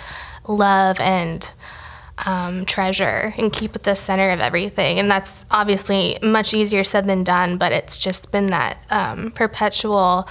love 0.46 1.00
and 1.00 1.50
um, 2.26 2.64
treasure 2.64 3.34
and 3.38 3.52
keep 3.52 3.74
at 3.74 3.84
the 3.84 3.94
center 3.94 4.30
of 4.30 4.40
everything. 4.40 4.98
And 4.98 5.10
that's 5.10 5.44
obviously 5.50 6.18
much 6.22 6.54
easier 6.54 6.84
said 6.84 7.06
than 7.06 7.24
done, 7.24 7.56
but 7.56 7.72
it's 7.72 7.98
just 7.98 8.30
been 8.30 8.46
that 8.46 8.78
um, 8.90 9.30
perpetual, 9.32 10.28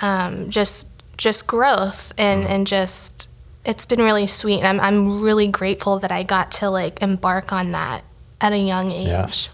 um, 0.00 0.50
just 0.50 0.88
just 1.16 1.46
growth 1.46 2.12
and 2.18 2.44
and 2.44 2.66
just 2.66 3.28
it's 3.64 3.86
been 3.86 4.00
really 4.00 4.26
sweet. 4.26 4.58
And 4.58 4.66
I'm 4.66 4.80
I'm 4.80 5.22
really 5.22 5.46
grateful 5.46 5.98
that 6.00 6.12
I 6.12 6.22
got 6.22 6.50
to 6.52 6.70
like 6.70 7.02
embark 7.02 7.52
on 7.52 7.72
that 7.72 8.04
at 8.40 8.52
a 8.52 8.58
young 8.58 8.90
age. 8.90 9.08
Yes. 9.08 9.53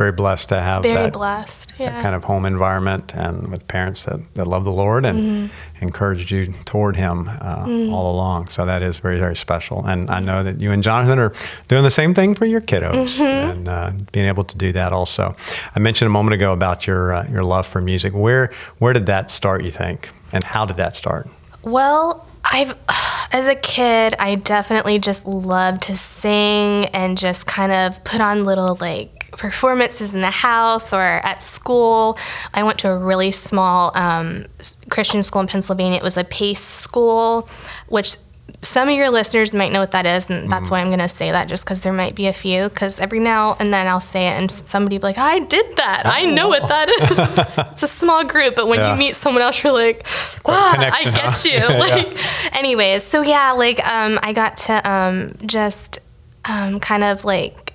Very 0.00 0.12
blessed 0.12 0.48
to 0.48 0.58
have 0.60 0.82
Very 0.82 0.94
that, 0.94 1.12
blessed. 1.12 1.74
Yeah. 1.78 1.90
that 1.90 2.02
kind 2.02 2.14
of 2.14 2.24
home 2.24 2.46
environment 2.46 3.14
and 3.14 3.48
with 3.48 3.68
parents 3.68 4.06
that, 4.06 4.18
that 4.34 4.46
love 4.46 4.64
the 4.64 4.72
Lord 4.72 5.04
and 5.04 5.18
Mm-hmm. 5.20 5.84
encouraged 5.84 6.30
you 6.30 6.54
toward 6.64 6.96
Him 6.96 7.28
uh, 7.28 7.66
all 7.92 8.10
along. 8.14 8.48
So 8.48 8.64
that 8.64 8.80
is 8.82 8.98
very, 8.98 9.18
very 9.18 9.36
special. 9.36 9.84
And 9.86 10.10
I 10.10 10.20
know 10.20 10.42
that 10.42 10.58
you 10.58 10.72
and 10.72 10.82
Jonathan 10.82 11.18
are 11.18 11.34
doing 11.68 11.82
the 11.82 11.90
same 11.90 12.14
thing 12.14 12.34
for 12.34 12.46
your 12.46 12.62
kiddos 12.62 13.20
Mm-hmm. 13.20 13.50
and 13.50 13.68
uh, 13.68 13.92
being 14.10 14.24
able 14.26 14.44
to 14.44 14.56
do 14.56 14.72
that 14.72 14.94
also. 14.94 15.36
I 15.76 15.78
mentioned 15.80 16.06
a 16.06 16.10
moment 16.18 16.32
ago 16.34 16.52
about 16.54 16.86
your 16.86 17.12
uh, 17.12 17.28
your 17.30 17.42
love 17.44 17.66
for 17.66 17.82
music. 17.82 18.14
Where 18.14 18.50
where 18.78 18.94
did 18.94 19.04
that 19.06 19.30
start? 19.30 19.64
You 19.64 19.70
think, 19.70 20.08
and 20.32 20.42
how 20.44 20.64
did 20.64 20.76
that 20.78 20.96
start? 20.96 21.28
Well, 21.62 22.26
I've 22.50 22.74
as 23.32 23.46
a 23.46 23.54
kid, 23.54 24.14
I 24.18 24.36
definitely 24.36 24.98
just 24.98 25.26
loved 25.26 25.82
to 25.82 25.94
sing 25.96 26.86
and 26.94 27.18
just 27.18 27.46
kind 27.46 27.70
of 27.72 28.02
put 28.04 28.20
on 28.22 28.44
little 28.46 28.78
like 28.80 29.19
performances 29.40 30.14
in 30.14 30.20
the 30.20 30.30
house 30.30 30.92
or 30.92 31.00
at 31.00 31.40
school. 31.42 32.16
I 32.54 32.62
went 32.62 32.78
to 32.80 32.90
a 32.90 32.98
really 32.98 33.32
small 33.32 33.90
um, 33.96 34.46
Christian 34.90 35.22
school 35.22 35.40
in 35.40 35.48
Pennsylvania. 35.48 35.96
It 35.98 36.02
was 36.04 36.16
a 36.16 36.24
PACE 36.24 36.60
school, 36.62 37.48
which 37.88 38.16
some 38.62 38.88
of 38.88 38.94
your 38.94 39.08
listeners 39.08 39.54
might 39.54 39.72
know 39.72 39.80
what 39.80 39.92
that 39.92 40.04
is, 40.04 40.28
and 40.28 40.52
that's 40.52 40.70
why 40.70 40.80
I'm 40.80 40.88
going 40.88 40.98
to 40.98 41.08
say 41.08 41.30
that 41.32 41.48
just 41.48 41.64
because 41.64 41.80
there 41.80 41.94
might 41.94 42.14
be 42.14 42.26
a 42.26 42.32
few. 42.34 42.68
Because 42.68 43.00
every 43.00 43.18
now 43.18 43.56
and 43.58 43.72
then 43.72 43.86
I'll 43.86 44.00
say 44.00 44.28
it, 44.28 44.32
and 44.32 44.50
somebody 44.52 44.96
will 44.96 45.00
be 45.00 45.06
like, 45.06 45.18
I 45.18 45.38
did 45.38 45.76
that. 45.76 46.02
I 46.04 46.24
know 46.24 46.48
what 46.48 46.68
that 46.68 46.88
is. 46.90 47.38
it's 47.72 47.82
a 47.82 47.86
small 47.86 48.22
group, 48.24 48.56
but 48.56 48.68
when 48.68 48.78
Yeah. 48.78 48.92
you 48.92 48.98
meet 48.98 49.16
someone 49.16 49.42
else, 49.42 49.64
you're 49.64 49.72
like, 49.72 50.06
wow, 50.44 50.74
I 50.76 51.04
get 51.04 51.18
huh? 51.24 51.48
you. 51.48 51.50
Yeah. 51.60 51.78
Like, 51.78 52.54
anyways, 52.54 53.02
so 53.02 53.22
yeah, 53.22 53.52
like 53.52 53.80
um, 53.86 54.18
I 54.22 54.34
got 54.34 54.58
to 54.68 54.90
um, 54.90 55.34
just 55.46 55.98
um, 56.44 56.78
kind 56.80 57.02
of 57.04 57.24
like 57.24 57.69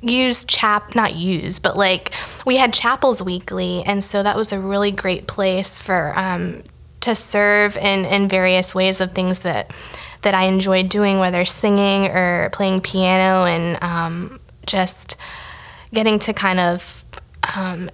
use 0.00 0.44
chap 0.44 0.94
not 0.94 1.14
use 1.14 1.58
but 1.58 1.76
like 1.76 2.12
we 2.46 2.56
had 2.56 2.72
chapels 2.72 3.22
weekly 3.22 3.82
and 3.84 4.02
so 4.02 4.22
that 4.22 4.36
was 4.36 4.52
a 4.52 4.60
really 4.60 4.90
great 4.90 5.26
place 5.26 5.78
for 5.78 6.12
um, 6.16 6.62
to 7.00 7.14
serve 7.14 7.76
in, 7.76 8.04
in 8.04 8.28
various 8.28 8.74
ways 8.74 9.00
of 9.00 9.12
things 9.12 9.40
that 9.40 9.70
that 10.22 10.34
I 10.34 10.44
enjoyed 10.44 10.90
doing 10.90 11.18
whether 11.18 11.44
singing 11.44 12.06
or 12.10 12.50
playing 12.50 12.82
piano 12.82 13.44
and 13.46 13.82
um, 13.82 14.40
just 14.66 15.16
getting 15.94 16.18
to 16.20 16.34
kind 16.34 16.60
of 16.60 17.04
um, 17.56 17.90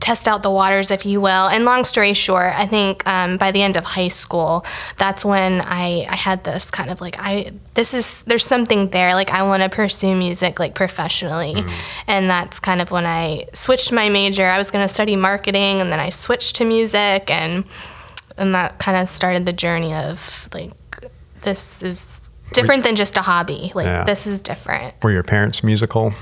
test 0.00 0.28
out 0.28 0.42
the 0.42 0.50
waters, 0.50 0.90
if 0.90 1.06
you 1.06 1.20
will. 1.20 1.48
And 1.48 1.64
long 1.64 1.82
story 1.84 2.12
short, 2.12 2.52
I 2.54 2.66
think 2.66 3.06
um, 3.08 3.38
by 3.38 3.50
the 3.50 3.62
end 3.62 3.76
of 3.76 3.84
high 3.84 4.08
school, 4.08 4.64
that's 4.98 5.24
when 5.24 5.62
I, 5.64 6.06
I 6.08 6.16
had 6.16 6.44
this 6.44 6.70
kind 6.70 6.90
of 6.90 7.00
like 7.00 7.16
I 7.18 7.52
this 7.74 7.94
is 7.94 8.22
there's 8.24 8.44
something 8.46 8.90
there. 8.90 9.14
Like 9.14 9.30
I 9.30 9.42
want 9.42 9.62
to 9.62 9.68
pursue 9.68 10.14
music 10.14 10.58
like 10.58 10.74
professionally, 10.74 11.54
and 12.06 12.28
that's 12.28 12.60
kind 12.60 12.80
of 12.80 12.90
when 12.90 13.06
I 13.06 13.46
switched 13.52 13.92
my 13.92 14.08
major. 14.08 14.46
I 14.46 14.58
was 14.58 14.70
going 14.70 14.86
to 14.86 14.92
study 14.92 15.16
marketing, 15.16 15.80
and 15.80 15.90
then 15.90 16.00
I 16.00 16.10
switched 16.10 16.56
to 16.56 16.64
music, 16.64 17.30
and 17.30 17.64
and 18.36 18.54
that 18.54 18.78
kind 18.78 18.96
of 18.98 19.08
started 19.08 19.46
the 19.46 19.52
journey 19.52 19.94
of 19.94 20.48
like 20.52 20.72
this 21.42 21.82
is 21.82 22.28
different 22.52 22.84
than 22.84 22.96
just 22.96 23.16
a 23.16 23.22
hobby. 23.22 23.72
Like 23.74 23.86
Yeah. 23.86 24.04
this 24.04 24.26
is 24.26 24.40
different. 24.40 24.94
Were 25.02 25.10
your 25.12 25.22
parents 25.22 25.64
musical? 25.64 26.12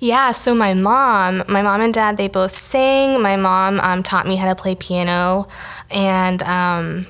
Yeah, 0.00 0.32
so 0.32 0.54
my 0.54 0.74
mom, 0.74 1.42
my 1.48 1.62
mom 1.62 1.80
and 1.80 1.92
dad, 1.92 2.16
they 2.16 2.28
both 2.28 2.56
sang. 2.56 3.20
My 3.20 3.36
mom 3.36 3.80
um, 3.80 4.02
taught 4.02 4.26
me 4.26 4.36
how 4.36 4.46
to 4.48 4.54
play 4.54 4.74
piano, 4.74 5.48
and 5.90 6.42
um, 6.44 7.06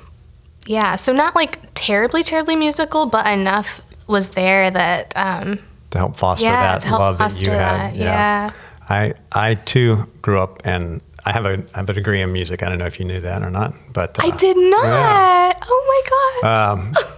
yeah, 0.67 0.97
so 0.97 1.13
not 1.13 1.35
like 1.35 1.59
terribly, 1.75 2.23
terribly 2.23 2.57
musical, 2.57 3.07
but 3.07 3.27
enough 3.27 3.81
was 4.07 4.31
there 4.31 4.71
that 4.71 5.13
um, 5.17 5.59
to 5.91 5.99
help 5.99 6.17
foster 6.17 6.47
Yeah, 6.47 6.79
that 6.79 6.85
help 6.85 7.01
love 7.01 7.19
that 7.19 7.41
you 7.43 7.51
had. 7.51 7.93
that, 7.93 7.97
yeah. 7.97 8.51
I 8.89 9.15
I 9.33 9.55
too 9.55 10.11
grew 10.23 10.41
up 10.41 10.63
and 10.65 11.03
I 11.25 11.33
have 11.33 11.45
a 11.47 11.63
I 11.75 11.79
have 11.79 11.91
a 11.91 11.93
degree 11.93 12.23
in 12.23 12.33
music. 12.33 12.63
I 12.63 12.69
don't 12.69 12.79
know 12.79 12.87
if 12.87 12.99
you 12.99 13.05
knew 13.05 13.21
that 13.21 13.43
or 13.43 13.51
not, 13.51 13.75
but 13.93 14.19
I 14.23 14.29
uh, 14.29 14.37
did 14.37 14.57
not. 14.57 14.85
yeah. 14.85 15.53
Oh 15.63 16.03
my 16.43 16.49
god. 16.49 16.73
Um, 16.73 16.95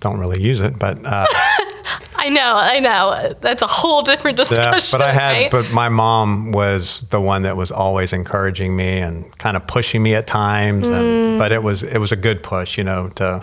don't 0.00 0.18
really 0.18 0.42
use 0.42 0.60
it, 0.60 0.78
but 0.78 1.04
uh, 1.04 1.26
I 2.16 2.28
know, 2.30 2.54
I 2.56 2.80
know. 2.80 3.34
That's 3.40 3.62
a 3.62 3.66
whole 3.66 4.02
different 4.02 4.36
discussion. 4.36 4.72
yeah, 4.72 4.80
but 4.98 5.02
I 5.02 5.12
had 5.12 5.32
right? 5.32 5.50
but 5.50 5.70
my 5.72 5.88
mom 5.88 6.52
was 6.52 7.02
the 7.10 7.20
one 7.20 7.42
that 7.42 7.56
was 7.56 7.70
always 7.72 8.12
encouraging 8.12 8.74
me 8.76 8.98
and 8.98 9.36
kind 9.38 9.56
of 9.56 9.66
pushing 9.66 10.02
me 10.02 10.14
at 10.14 10.26
times 10.26 10.86
Mm. 10.88 10.92
and 11.00 11.38
but 11.38 11.52
it 11.52 11.62
was 11.62 11.82
it 11.82 11.98
was 11.98 12.12
a 12.12 12.16
good 12.16 12.42
push, 12.42 12.76
you 12.76 12.84
know, 12.84 13.08
to 13.10 13.38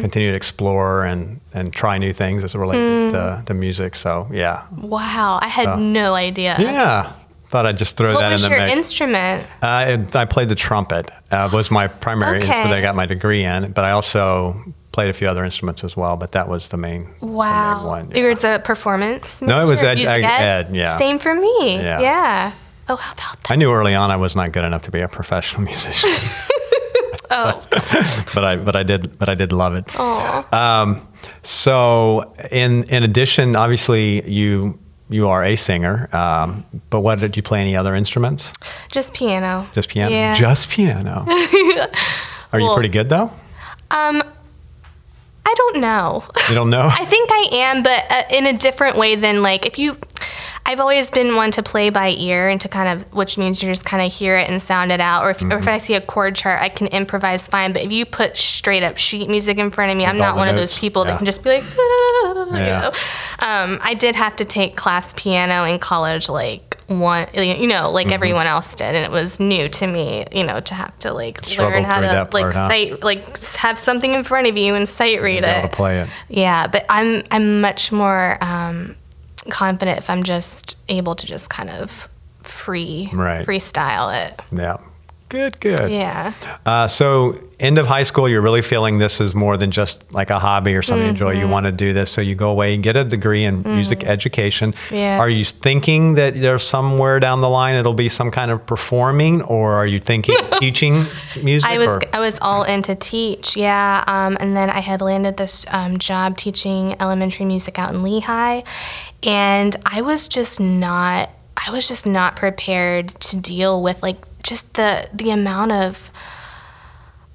continue 0.00 0.30
to 0.32 0.36
explore 0.36 1.04
and 1.04 1.40
and 1.54 1.72
try 1.72 1.98
new 1.98 2.12
things 2.12 2.44
as 2.44 2.54
it 2.54 2.58
related 2.58 2.86
Mm. 2.86 3.10
to, 3.12 3.42
to 3.46 3.54
music. 3.54 3.96
So 3.96 4.28
yeah, 4.32 4.64
wow, 4.76 5.38
I 5.40 5.48
had 5.48 5.78
no 5.78 6.14
idea. 6.14 6.56
yeah. 6.58 7.12
Thought 7.48 7.64
I'd 7.66 7.78
just 7.78 7.96
throw 7.96 8.12
What 8.12 8.20
that 8.22 8.32
was 8.32 8.44
in 8.44 8.50
the 8.50 8.56
your 8.58 8.66
instrument? 8.66 9.46
Uh, 9.62 9.84
it, 10.00 10.16
I 10.16 10.24
played 10.24 10.48
the 10.48 10.56
trumpet. 10.56 11.08
Uh, 11.30 11.48
was 11.52 11.70
my 11.70 11.86
primary 11.86 12.38
Okay. 12.38 12.46
instrument 12.46 12.70
that 12.70 12.78
I 12.78 12.82
got 12.82 12.96
my 12.96 13.06
degree 13.06 13.44
in, 13.44 13.70
but 13.70 13.84
I 13.84 13.92
also 13.92 14.64
played 14.96 15.10
a 15.10 15.12
few 15.12 15.28
other 15.28 15.44
instruments 15.44 15.84
as 15.84 15.94
well. 15.96 16.16
But 16.16 16.30
that 16.32 16.48
was 16.48 16.68
the 16.68 16.76
main, 16.78 17.02
the 17.20 17.26
main 17.26 17.34
Wow. 17.34 17.86
one. 17.86 18.10
You 18.16 18.24
were 18.24 18.34
a 18.56 18.58
performance? 18.58 19.42
No, 19.42 19.60
it 19.64 19.68
was 19.68 19.82
ed- 19.84 19.98
ed- 19.98 20.24
ed, 20.24 20.74
yeah. 20.74 20.96
Same 20.98 21.18
for 21.18 21.34
me. 21.34 21.76
Yeah. 21.76 22.00
Yeah. 22.00 22.52
Oh, 22.88 22.96
how 22.96 23.12
about 23.12 23.36
that? 23.42 23.52
I 23.52 23.56
knew 23.56 23.70
early 23.72 23.94
on 23.94 24.10
I 24.10 24.16
was 24.16 24.34
not 24.34 24.52
good 24.52 24.64
enough 24.64 24.82
to 24.82 24.90
be 24.90 25.00
a 25.02 25.08
professional 25.08 25.62
musician, 25.70 26.10
Oh, 27.30 27.60
but 28.34 28.44
I 28.50 28.56
but 28.56 28.74
I 28.76 28.84
did 28.84 29.18
but 29.18 29.28
I 29.28 29.34
did 29.34 29.52
love 29.52 29.74
it. 29.80 29.84
aw. 29.98 30.44
Um, 30.62 30.88
so 31.42 32.32
in 32.50 32.84
in 32.84 33.02
addition, 33.02 33.56
obviously 33.56 34.22
you 34.30 34.78
you 35.10 35.28
are 35.28 35.44
a 35.44 35.56
singer, 35.56 36.08
um, 36.14 36.64
but 36.90 37.00
what 37.00 37.18
did 37.20 37.36
you 37.36 37.42
play? 37.42 37.60
Any 37.60 37.76
other 37.76 37.94
instruments? 37.96 38.52
just 38.92 39.12
piano. 39.14 39.66
Just 39.74 39.88
piano. 39.88 40.10
Yeah. 40.14 40.34
Just 40.34 40.68
piano. 40.70 41.26
are 42.52 42.60
you 42.60 42.72
pretty 42.74 42.88
good 42.98 43.08
though? 43.08 43.30
Um, 43.90 44.22
I 45.48 45.54
don't 45.56 45.80
know. 45.80 46.24
You 46.48 46.56
don't 46.56 46.70
know. 46.70 46.88
I 46.92 47.04
think 47.04 47.30
I 47.32 47.48
am, 47.52 47.84
but 47.84 48.04
uh, 48.10 48.24
in 48.30 48.46
a 48.46 48.52
different 48.52 48.96
way 48.96 49.14
than 49.14 49.42
like 49.42 49.64
if 49.64 49.78
you. 49.78 49.96
I've 50.68 50.80
always 50.80 51.10
been 51.12 51.36
one 51.36 51.52
to 51.52 51.62
play 51.62 51.90
by 51.90 52.08
ear 52.08 52.48
and 52.48 52.60
to 52.60 52.68
kind 52.68 52.88
of, 52.88 53.14
which 53.14 53.38
means 53.38 53.62
you 53.62 53.68
just 53.68 53.84
kind 53.84 54.04
of 54.04 54.12
hear 54.12 54.36
it 54.36 54.50
and 54.50 54.60
sound 54.60 54.90
it 54.90 54.98
out. 54.98 55.22
Or 55.22 55.30
if, 55.30 55.38
Mm-hmm. 55.38 55.52
if 55.52 55.68
I 55.68 55.78
see 55.78 55.94
a 55.94 56.00
chord 56.00 56.34
chart, 56.34 56.60
I 56.60 56.68
can 56.68 56.88
improvise 56.88 57.46
fine. 57.46 57.72
But 57.72 57.82
if 57.82 57.92
you 57.92 58.04
put 58.04 58.36
straight 58.36 58.82
up 58.82 58.96
sheet 58.98 59.28
music 59.28 59.58
in 59.58 59.70
front 59.70 59.92
of 59.92 59.96
me, 59.96 60.04
I'm 60.04 60.18
not 60.18 60.34
one 60.34 60.48
of 60.48 60.56
those 60.56 60.76
people 60.76 61.04
yeah. 61.04 61.12
that 61.12 61.18
can 61.18 61.26
just 61.26 61.44
be 61.44 61.50
like, 61.50 61.62
you 61.76 62.72
know. 62.74 62.90
Um, 63.38 63.78
I 63.80 63.94
did 63.96 64.16
have 64.16 64.34
to 64.36 64.44
take 64.44 64.74
class 64.74 65.14
piano 65.14 65.62
in 65.62 65.78
college, 65.78 66.28
like 66.28 66.75
one, 66.88 67.26
you 67.34 67.66
know, 67.66 67.82
Mm-hmm. 67.86 67.94
like 67.94 68.12
everyone 68.12 68.46
else 68.46 68.74
did, 68.74 68.94
and 68.94 69.04
it 69.04 69.10
was 69.10 69.40
new 69.40 69.68
to 69.68 69.86
me, 69.86 70.24
you 70.32 70.44
know, 70.44 70.60
to 70.60 70.74
have 70.74 70.96
to 71.00 71.12
like 71.12 71.40
Struggle 71.44 71.74
learn 71.74 71.84
how 71.84 72.00
to 72.00 72.28
like 72.32 72.52
sight, 72.52 73.02
like 73.02 73.36
have 73.56 73.76
something 73.78 74.12
in 74.14 74.22
front 74.24 74.46
of 74.46 74.56
you 74.56 74.74
and 74.74 74.88
sight 74.88 75.20
read 75.20 75.44
it. 75.44 75.62
to 75.62 75.68
play 75.68 76.00
it. 76.02 76.08
Yeah, 76.28 76.66
but 76.68 76.84
I'm 76.88 77.22
I'm 77.30 77.60
much 77.60 77.90
more 77.92 78.38
um, 78.42 78.94
confident 79.50 79.98
if 79.98 80.08
I'm 80.10 80.22
just 80.22 80.76
able 80.88 81.14
to 81.16 81.26
just 81.26 81.48
kind 81.50 81.70
of 81.70 82.08
free 82.42 83.10
Right. 83.12 83.44
freestyle 83.46 84.14
it. 84.26 84.40
Yeah. 84.52 84.76
Good, 85.28 85.58
good. 85.58 85.90
Yeah. 85.90 86.32
Uh, 86.64 86.86
so, 86.86 87.40
end 87.58 87.78
of 87.78 87.86
high 87.86 88.04
school, 88.04 88.28
you're 88.28 88.42
really 88.42 88.62
feeling 88.62 88.98
this 88.98 89.20
is 89.20 89.34
more 89.34 89.56
than 89.56 89.72
just 89.72 90.12
like 90.12 90.30
a 90.30 90.38
hobby 90.38 90.74
or 90.76 90.82
something 90.82 91.04
you 91.04 91.10
enjoy. 91.10 91.32
Mm-hmm. 91.32 91.40
You 91.42 91.48
want 91.48 91.66
to 91.66 91.72
do 91.72 91.92
this. 91.92 92.12
So, 92.12 92.20
you 92.20 92.36
go 92.36 92.50
away 92.50 92.74
and 92.74 92.82
get 92.82 92.94
a 92.94 93.02
degree 93.02 93.42
in 93.42 93.62
music 93.62 94.04
education. 94.04 94.72
Yeah. 94.92 95.18
Are 95.18 95.28
you 95.28 95.44
thinking 95.44 96.14
that 96.14 96.40
there's 96.40 96.62
somewhere 96.62 97.18
down 97.18 97.40
the 97.40 97.48
line 97.48 97.74
it'll 97.74 97.92
be 97.92 98.08
some 98.08 98.30
kind 98.30 98.52
of 98.52 98.64
performing, 98.66 99.42
or 99.42 99.72
are 99.72 99.86
you 99.86 99.98
thinking 99.98 100.36
teaching 100.60 101.06
music? 101.42 101.68
I 101.70 101.78
was 101.78 101.90
or- 101.90 102.02
I 102.12 102.20
was 102.20 102.38
all 102.40 102.62
into 102.62 102.94
teach, 102.94 103.56
yeah. 103.56 104.04
Um, 104.06 104.36
and 104.38 104.56
then 104.56 104.70
I 104.70 104.80
had 104.80 105.00
landed 105.00 105.38
this 105.38 105.66
um, 105.70 105.98
job 105.98 106.36
teaching 106.36 106.94
elementary 107.00 107.46
music 107.46 107.80
out 107.80 107.92
in 107.92 108.04
Lehigh, 108.04 108.62
and 109.24 109.74
I 109.84 110.02
was 110.02 110.28
just 110.28 110.60
not 110.60 111.30
I 111.56 111.70
was 111.70 111.88
just 111.88 112.06
not 112.06 112.36
prepared 112.36 113.08
to 113.08 113.36
deal 113.36 113.82
with 113.82 114.02
like 114.02 114.18
just 114.46 114.74
the 114.74 115.08
the 115.12 115.30
amount 115.30 115.72
of 115.72 116.10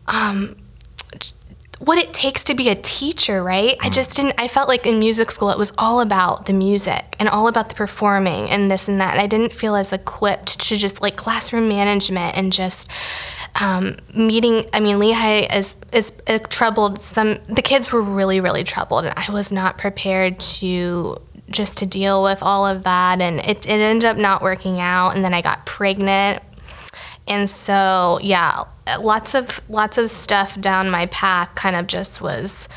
um, 0.08 0.56
what 1.82 1.98
it 1.98 2.14
takes 2.14 2.44
to 2.44 2.54
be 2.54 2.70
a 2.70 2.76
teacher, 2.76 3.42
right? 3.42 3.76
I 3.82 3.90
just 3.90 4.16
didn't, 4.16 4.36
I 4.38 4.48
felt 4.48 4.68
like 4.68 4.86
in 4.86 5.00
music 5.00 5.32
school 5.32 5.50
it 5.50 5.58
was 5.58 5.74
all 5.80 6.00
about 6.00 6.46
the 6.46 6.54
music 6.54 7.16
and 7.20 7.28
all 7.28 7.48
about 7.48 7.70
the 7.70 7.76
performing 7.76 8.52
and 8.52 8.70
this 8.70 8.88
and 8.88 9.02
that. 9.02 9.14
And 9.14 9.22
I 9.22 9.26
didn't 9.26 9.56
feel 9.56 9.76
as 9.76 9.92
equipped 9.92 10.60
to 10.60 10.76
just 10.76 11.02
like 11.02 11.16
classroom 11.16 11.68
management 11.68 12.38
and 12.38 12.54
just 12.54 12.88
um, 13.60 13.98
meeting. 14.14 14.70
I 14.74 14.80
mean, 14.80 15.00
Lehigh 15.00 15.48
is, 15.58 15.76
is, 15.92 16.14
is 16.28 16.42
troubled. 16.50 17.02
Some, 17.02 17.40
the 17.50 17.64
kids 17.64 17.92
were 17.92 18.02
really, 18.04 18.40
really 18.40 18.64
troubled. 18.64 19.06
And 19.06 19.18
I 19.18 19.32
was 19.32 19.52
not 19.52 19.80
prepared 19.80 20.40
to 20.40 21.18
just 21.50 21.80
to 21.80 21.88
deal 21.88 22.24
with 22.24 22.44
all 22.44 22.68
of 22.68 22.84
that. 22.84 23.22
And 23.22 23.40
it, 23.40 23.66
it 23.66 23.70
ended 23.70 24.06
up 24.06 24.18
not 24.18 24.44
working 24.44 24.80
out. 24.80 25.16
And 25.16 25.26
then 25.26 25.34
I 25.34 25.42
got 25.42 25.66
pregnant 25.66 26.44
and 27.32 27.50
so 27.50 28.20
yeah 28.22 28.64
lots 29.00 29.34
of 29.40 29.62
lots 29.70 29.98
of 29.98 30.10
stuff 30.12 30.50
down 30.60 30.90
my 30.90 31.06
path 31.08 31.50
kind 31.56 31.76
of 31.76 31.88
just 31.88 32.22
was 32.22 32.68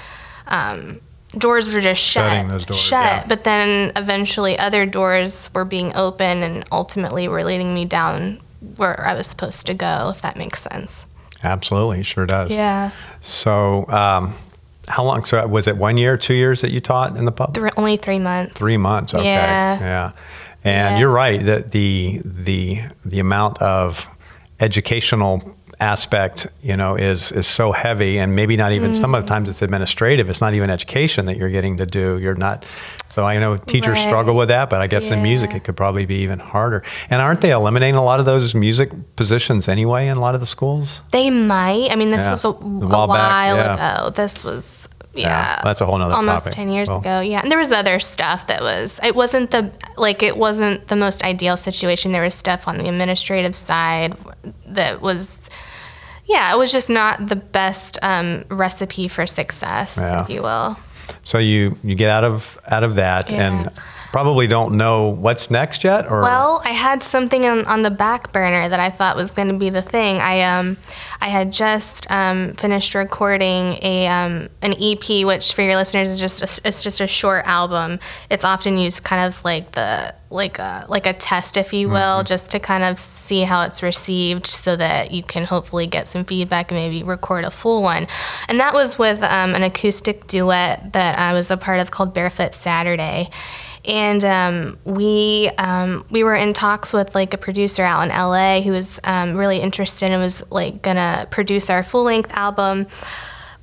um, 0.47 1.01
doors 1.37 1.75
were 1.75 1.81
just 1.81 2.03
shut 2.03 2.49
those 2.49 2.65
doors, 2.67 2.81
shut 2.81 3.05
yeah. 3.05 3.25
but 3.27 3.45
then 3.45 3.93
eventually 3.97 4.59
other 4.59 4.87
doors 4.87 5.51
were 5.55 5.65
being 5.65 5.91
open 5.97 6.43
and 6.43 6.65
ultimately 6.71 7.27
were 7.29 7.43
leading 7.45 7.75
me 7.75 7.85
down 7.85 8.41
where 8.77 8.99
i 9.07 9.13
was 9.15 9.27
supposed 9.27 9.67
to 9.67 9.75
go 9.75 10.11
if 10.15 10.21
that 10.23 10.37
makes 10.37 10.61
sense 10.63 11.07
Absolutely, 11.43 12.03
sure 12.03 12.25
does. 12.25 12.51
yeah 12.53 12.91
So, 13.21 13.87
um, 13.91 14.33
how 14.89 15.05
long? 15.05 15.27
So, 15.27 15.47
was 15.47 15.67
it 15.67 15.77
one 15.77 15.99
year, 15.99 16.17
two 16.17 16.33
years 16.33 16.63
that 16.63 16.71
you 16.71 16.81
taught 16.81 17.17
in 17.19 17.27
the 17.27 17.33
pub? 17.33 17.53
Thr 17.55 17.69
only 17.77 17.99
three 17.99 18.19
months 18.19 18.59
Three 18.59 18.79
months. 18.79 19.15
Okay. 19.15 19.25
Yeah. 19.25 19.79
Yeah. 19.81 20.11
And 20.65 20.95
Yeah. 20.95 20.99
you're 21.01 21.11
right 21.25 21.45
that 21.45 21.73
the 21.73 22.23
the 22.25 22.79
the 23.05 23.21
amount 23.21 23.61
of 23.61 24.09
educational 24.65 25.57
aspect, 25.81 26.47
you 26.63 26.77
know, 26.77 26.95
is 26.97 27.33
is 27.33 27.47
so 27.47 27.73
heavy, 27.73 28.19
and 28.19 28.35
maybe 28.35 28.57
not 28.57 28.73
even. 28.73 28.95
Some 28.95 29.13
Mm. 29.13 29.19
of 29.19 29.25
the 29.25 29.29
times 29.29 29.49
it's 29.49 29.61
administrative. 29.63 30.31
It's 30.31 30.41
not 30.41 30.55
even 30.55 30.71
education 30.71 31.27
that 31.27 31.37
you're 31.37 31.51
getting 31.51 31.77
to 31.79 31.87
do. 31.87 32.19
You're 32.19 32.37
not. 32.37 32.65
So 33.15 33.25
I 33.33 33.39
know 33.39 33.57
teachers 33.57 33.99
Right. 33.99 34.07
struggle 34.09 34.35
with 34.35 34.49
that, 34.49 34.71
but 34.71 34.81
I 34.81 34.87
guess 34.87 35.11
in 35.11 35.23
music 35.23 35.51
it 35.55 35.63
could 35.65 35.77
probably 35.77 36.07
be 36.07 36.17
even 36.27 36.39
harder. 36.39 36.83
And 37.11 37.21
aren't 37.21 37.41
they 37.43 37.51
eliminating 37.53 37.97
a 37.97 38.03
lot 38.05 38.19
of 38.21 38.27
those 38.27 38.55
music 38.55 38.89
positions 39.17 39.69
anyway 39.69 40.09
in 40.09 40.17
a 40.17 40.21
lot 40.21 40.35
of 40.35 40.41
the 40.41 40.47
schools? 40.57 41.01
they 41.11 41.31
might 41.31 41.89
i 41.93 41.97
mean 41.97 42.11
this 42.11 42.25
Yeah. 42.25 42.31
was 42.37 42.45
a, 42.45 42.49
A 42.49 42.51
a 42.51 42.55
while 42.55 43.07
while, 43.09 43.57
back, 43.57 43.79
yeah. 43.79 43.99
ago 44.01 44.11
this 44.11 44.43
was 44.45 44.89
Yeah, 45.15 45.29
yeah, 45.29 45.61
that's 45.65 45.81
a 45.81 45.87
whole 45.87 45.99
nother 45.99 46.15
almost 46.15 46.47
topic. 46.47 46.57
10 46.57 46.69
years 46.71 46.89
Well- 46.89 46.99
ago 46.99 47.21
yeah 47.21 47.41
and 47.43 47.51
there 47.51 47.59
was 47.59 47.71
other 47.73 47.99
stuff 48.01 48.47
that 48.49 48.61
was 48.63 48.99
it 49.03 49.15
wasn't 49.15 49.51
the 49.53 49.71
like 49.97 50.23
it 50.23 50.37
wasn't 50.37 50.89
the 50.89 50.97
most 50.97 51.23
ideal 51.25 51.57
situation 51.57 52.13
there 52.13 52.23
was 52.23 52.35
stuff 52.35 52.67
on 52.67 52.79
the 52.79 52.89
administrative 52.89 53.55
side 53.55 54.15
that 54.67 55.01
was 55.01 55.49
yeah 56.27 56.53
it 56.55 56.59
was 56.59 56.73
just 56.73 56.91
not 56.91 57.29
the 57.29 57.37
best 57.37 57.99
um, 58.03 58.45
recipe 58.49 59.07
for 59.09 59.27
success 59.27 59.97
Yeah. 59.99 60.23
if 60.23 60.31
you 60.31 60.43
will 60.43 60.77
So 61.23 61.39
you 61.39 61.77
you 61.85 61.95
get 61.95 62.09
out 62.11 62.25
of 62.25 62.59
out 62.67 62.83
of 62.83 62.95
that 62.97 63.31
Yeah. 63.31 63.47
and 63.47 63.71
probably 64.15 64.47
don't 64.47 64.77
know 64.77 65.09
what's 65.09 65.51
next 65.51 65.83
yet, 65.83 66.09
or 66.09 66.21
Well, 66.21 66.63
I 66.65 66.69
had 66.69 67.03
something 67.03 67.45
on, 67.47 67.65
on 67.67 67.83
the 67.83 67.91
back 67.91 68.31
burner 68.31 68.69
that 68.69 68.79
I 68.79 68.89
thought 68.89 69.17
was 69.17 69.33
going 69.33 69.49
to 69.49 69.55
be 69.55 69.71
the 69.71 69.83
thing. 69.83 70.19
I 70.19 70.43
um, 70.43 70.77
I 71.21 71.27
had 71.27 71.53
just 71.53 72.09
um, 72.13 72.53
finished 72.53 72.95
recording 72.95 73.77
a 73.83 74.07
um, 74.07 74.51
an 74.63 74.75
EP, 74.81 75.27
which 75.27 75.53
for 75.53 75.63
your 75.63 75.75
listeners 75.75 76.13
is 76.13 76.21
just 76.21 76.43
a, 76.43 76.69
it's 76.69 76.85
just 76.85 77.01
a 77.01 77.09
short 77.09 77.45
album. 77.45 77.99
It's 78.31 78.45
often 78.45 78.79
used 78.79 79.03
kind 79.03 79.27
of 79.27 79.45
like 79.45 79.73
the 79.73 80.15
like 80.31 80.61
a 80.61 80.87
like 80.89 81.07
a 81.07 81.13
test, 81.13 81.57
if 81.57 81.73
you 81.73 81.89
will, 81.89 82.23
just 82.23 82.53
to 82.53 82.61
kind 82.61 82.85
of 82.85 83.01
see 83.01 83.43
how 83.43 83.63
it's 83.63 83.83
received, 83.83 84.47
so 84.47 84.77
that 84.77 85.11
you 85.11 85.25
can 85.25 85.43
hopefully 85.43 85.89
get 85.89 86.07
some 86.07 86.25
feedback 86.25 86.71
and 86.71 86.79
maybe 86.79 87.03
record 87.03 87.45
a 87.45 87.51
full 87.51 87.83
one. 87.83 88.07
And 88.47 88.61
that 88.61 88.75
was 88.75 88.97
with 88.97 89.25
um, 89.25 89.57
an 89.57 89.65
acoustic 89.65 90.29
duet 90.29 90.93
that 90.93 91.19
I 91.19 91.33
was 91.33 91.51
a 91.51 91.57
part 91.57 91.81
of 91.81 91.91
called 91.91 92.15
Barefoot 92.15 92.55
Saturday 92.55 93.29
and 93.85 94.25
um, 94.25 94.79
we 94.85 95.51
um, 95.59 96.05
we 96.11 96.25
were 96.25 96.35
in 96.35 96.53
talks 96.53 96.93
with 96.93 97.15
like 97.15 97.35
a 97.35 97.39
producer 97.39 97.83
out 97.83 98.05
in 98.05 98.11
LA 98.11 98.61
who 98.61 98.73
was 98.73 98.99
um, 99.05 99.37
really 99.37 99.59
interested 99.59 100.11
and 100.11 100.23
was 100.23 100.43
like 100.51 100.83
gonna 100.83 101.27
produce 101.31 101.71
our 101.71 101.83
full 101.83 102.05
length 102.05 102.31
album. 102.33 102.87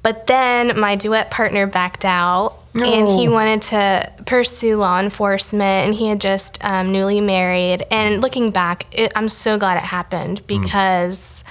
But 0.04 0.28
then 0.28 0.80
my 0.80 0.96
duet 0.96 1.30
partner 1.30 1.68
backed 1.68 2.06
out, 2.06 2.56
and 2.74 3.08
he 3.08 3.28
wanted 3.28 3.62
to 3.64 4.12
pursue 4.26 4.78
law 4.78 5.00
enforcement, 5.00 5.86
and 5.86 5.96
he 5.96 6.08
had 6.08 6.20
just 6.20 6.64
um, 6.64 6.92
newly 6.92 7.22
married. 7.22 7.86
And 7.92 8.20
looking 8.22 8.50
back, 8.50 8.88
it, 8.92 9.12
I'm 9.16 9.30
so 9.30 9.58
glad 9.58 9.78
it 9.78 9.84
happened 9.84 10.46
because. 10.48 11.44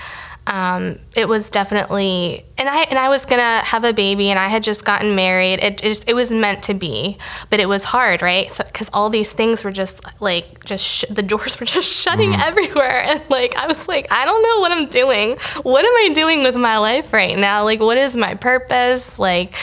Um, 0.46 0.98
it 1.14 1.28
was 1.28 1.50
definitely 1.50 2.44
and 2.58 2.68
I 2.68 2.82
and 2.82 2.98
I 2.98 3.08
was 3.08 3.24
gonna 3.24 3.60
have 3.64 3.84
a 3.84 3.92
baby 3.92 4.30
and 4.30 4.38
I 4.38 4.48
had 4.48 4.62
just 4.62 4.84
gotten 4.84 5.14
married. 5.14 5.60
It, 5.60 5.84
it 5.84 5.88
just 5.88 6.08
it 6.08 6.14
was 6.14 6.32
meant 6.32 6.62
to 6.64 6.74
be, 6.74 7.18
but 7.50 7.60
it 7.60 7.66
was 7.66 7.84
hard, 7.84 8.22
right? 8.22 8.46
Because 8.48 8.88
so, 8.88 8.92
all 8.92 9.10
these 9.10 9.32
things 9.32 9.64
were 9.64 9.70
just 9.70 10.00
like 10.20 10.64
just 10.64 10.84
sh- 10.84 11.04
the 11.10 11.22
doors 11.22 11.60
were 11.60 11.66
just 11.66 11.88
shutting 11.88 12.32
mm. 12.32 12.46
everywhere, 12.46 13.02
and 13.02 13.22
like 13.28 13.56
I 13.56 13.66
was 13.66 13.86
like 13.86 14.06
I 14.10 14.24
don't 14.24 14.42
know 14.42 14.60
what 14.60 14.72
I'm 14.72 14.86
doing. 14.86 15.36
What 15.62 15.84
am 15.84 15.92
I 15.92 16.12
doing 16.14 16.42
with 16.42 16.56
my 16.56 16.78
life 16.78 17.12
right 17.12 17.38
now? 17.38 17.64
Like 17.64 17.80
what 17.80 17.98
is 17.98 18.16
my 18.16 18.34
purpose? 18.34 19.18
Like 19.18 19.54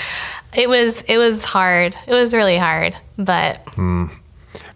it 0.56 0.70
was 0.70 1.02
it 1.02 1.18
was 1.18 1.44
hard. 1.44 1.96
It 2.08 2.14
was 2.14 2.34
really 2.34 2.58
hard, 2.58 2.96
but. 3.18 3.66
Mm. 3.76 4.12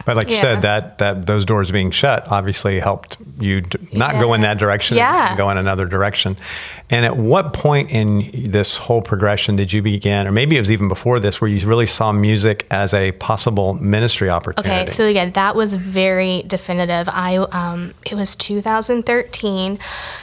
But 0.05 0.15
like 0.15 0.27
yeah. 0.27 0.35
you 0.35 0.39
said, 0.39 0.61
that 0.63 0.97
that 0.99 1.25
those 1.25 1.45
doors 1.45 1.71
being 1.71 1.91
shut 1.91 2.31
obviously 2.31 2.79
helped 2.79 3.17
you 3.39 3.61
not 3.93 4.15
yeah. 4.15 4.21
go 4.21 4.33
in 4.33 4.41
that 4.41 4.57
direction, 4.57 4.97
yeah. 4.97 5.35
go 5.35 5.49
in 5.49 5.57
another 5.57 5.85
direction. 5.85 6.37
And 6.89 7.05
at 7.05 7.15
what 7.15 7.53
point 7.53 7.89
in 7.91 8.51
this 8.51 8.77
whole 8.77 9.01
progression 9.01 9.55
did 9.55 9.71
you 9.71 9.81
begin, 9.81 10.27
or 10.27 10.31
maybe 10.31 10.57
it 10.57 10.59
was 10.59 10.69
even 10.69 10.89
before 10.89 11.19
this, 11.19 11.39
where 11.39 11.49
you 11.49 11.65
really 11.65 11.85
saw 11.85 12.11
music 12.11 12.67
as 12.69 12.93
a 12.93 13.13
possible 13.13 13.73
ministry 13.75 14.29
opportunity? 14.29 14.81
Okay, 14.81 14.87
so 14.87 15.07
yeah, 15.07 15.29
that 15.29 15.55
was 15.55 15.75
very 15.75 16.43
definitive. 16.47 17.07
I 17.09 17.37
um, 17.37 17.93
it 18.05 18.15
was 18.15 18.35
2013. 18.35 19.79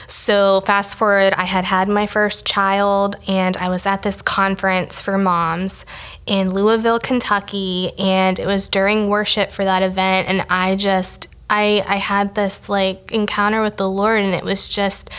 So 0.07 0.61
fast 0.63 0.97
forward, 0.97 1.33
I 1.35 1.45
had 1.45 1.65
had 1.65 1.89
my 1.89 2.07
first 2.07 2.47
child, 2.47 3.17
and 3.27 3.57
I 3.57 3.69
was 3.71 3.87
at 3.87 4.03
this 4.03 4.21
conference 4.21 5.01
for 5.01 5.17
moms 5.17 5.87
in 6.27 6.53
Louisville, 6.53 6.99
Kentucky, 6.99 7.93
and 7.99 8.39
it 8.39 8.47
was 8.47 8.69
during 8.69 9.09
worship 9.09 9.51
for 9.51 9.65
that 9.69 9.83
event, 9.83 10.29
and 10.29 10.45
I 10.51 10.77
just 10.77 11.29
I 11.49 11.85
I 11.87 11.97
had 11.97 12.35
this 12.35 12.69
like 12.69 13.13
encounter 13.13 13.63
with 13.63 13.77
the 13.77 13.89
Lord, 13.89 14.23
and 14.23 14.35
it 14.35 14.45
was 14.45 14.69
just 14.69 15.11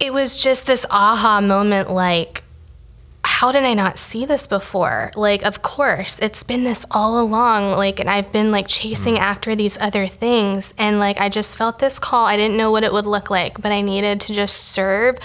it 0.00 0.12
was 0.12 0.42
just 0.42 0.66
this 0.66 0.86
aha 0.90 1.40
moment 1.40 1.90
like 1.90 2.42
how 3.26 3.50
did 3.50 3.64
I 3.64 3.74
not 3.74 3.98
see 3.98 4.24
this 4.24 4.46
before? 4.46 5.10
Like, 5.16 5.44
of 5.44 5.60
course, 5.60 6.20
it's 6.20 6.44
been 6.44 6.62
this 6.62 6.86
all 6.92 7.20
along. 7.20 7.72
Like, 7.72 7.98
and 7.98 8.08
I've 8.08 8.30
been 8.30 8.52
like 8.52 8.68
chasing 8.68 9.16
mm. 9.16 9.18
after 9.18 9.56
these 9.56 9.76
other 9.78 10.06
things. 10.06 10.72
And 10.78 11.00
like, 11.00 11.20
I 11.20 11.28
just 11.28 11.56
felt 11.56 11.80
this 11.80 11.98
call. 11.98 12.26
I 12.26 12.36
didn't 12.36 12.56
know 12.56 12.70
what 12.70 12.84
it 12.84 12.92
would 12.92 13.04
look 13.04 13.28
like, 13.28 13.60
but 13.60 13.72
I 13.72 13.80
needed 13.80 14.20
to 14.22 14.32
just 14.32 14.56
serve 14.56 15.18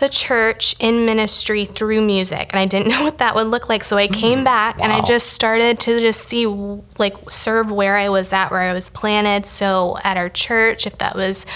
the 0.00 0.08
church 0.08 0.74
in 0.80 1.06
ministry 1.06 1.64
through 1.64 2.00
music. 2.00 2.50
And 2.52 2.58
I 2.58 2.66
didn't 2.66 2.88
know 2.92 3.04
what 3.04 3.18
that 3.18 3.34
would 3.34 3.46
look 3.46 3.68
like. 3.68 3.84
So 3.84 3.96
I 3.96 4.08
came 4.08 4.40
mm. 4.40 4.44
back 4.44 4.78
wow. 4.78 4.84
and 4.84 4.92
I 4.92 5.00
just 5.02 5.28
started 5.28 5.78
to 5.80 5.98
just 5.98 6.28
see, 6.28 6.46
like, 6.98 7.30
serve 7.30 7.70
where 7.70 7.96
I 7.96 8.08
was 8.08 8.32
at, 8.32 8.50
where 8.50 8.60
I 8.60 8.72
was 8.72 8.90
planted. 8.90 9.46
So 9.46 9.96
at 10.02 10.16
our 10.16 10.28
church, 10.28 10.86
if 10.86 10.98
that 10.98 11.14
was, 11.14 11.46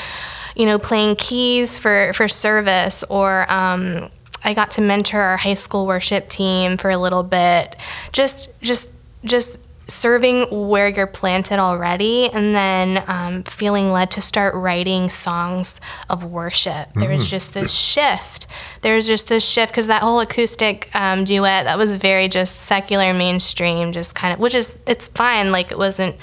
you 0.55 0.67
know, 0.67 0.79
playing 0.79 1.17
keys 1.17 1.79
for, 1.79 2.13
for 2.13 2.29
service 2.29 3.03
or, 3.05 3.51
um, 3.51 4.11
I 4.47 4.53
got 4.53 4.71
to 4.73 4.83
mentor 4.83 5.21
our 5.21 5.39
high 5.39 5.55
school 5.55 5.87
worship 5.87 6.29
team 6.29 6.77
for 6.77 6.91
a 6.91 6.99
little 6.99 7.23
bit. 7.23 7.77
Just, 8.13 8.51
just, 8.61 8.91
just 9.25 9.59
serving 9.87 10.69
where 10.69 10.89
you're 10.89 11.07
planted 11.07 11.59
already, 11.59 12.31
and 12.31 12.55
then 12.55 13.05
um, 13.07 13.43
feeling 13.43 13.93
led 13.93 14.11
to 14.13 14.21
start 14.21 14.55
writing 14.55 15.11
songs 15.11 15.81
of 16.09 16.25
worship. 16.25 16.93
There 16.95 17.11
was 17.11 17.27
mm. 17.27 17.31
just 17.31 17.55
this 17.55 17.73
shift. 17.73 18.47
There 18.83 18.95
was 18.95 19.07
just 19.07 19.29
this 19.29 19.47
shift 19.47 19.73
because 19.73 19.87
that 19.89 20.03
whole 20.03 20.21
acoustic 20.21 20.89
um, 20.95 21.25
duet 21.25 21.65
that 21.65 21.79
was 21.79 21.95
very 21.95 22.29
just 22.29 22.57
secular 22.57 23.13
mainstream, 23.13 23.93
just 23.93 24.15
kind 24.15 24.35
of, 24.35 24.41
which 24.41 24.55
is 24.55 24.79
it's 24.87 25.09
fine. 25.09 25.53
Like 25.53 25.71
it 25.71 25.79
wasn't 25.79 26.17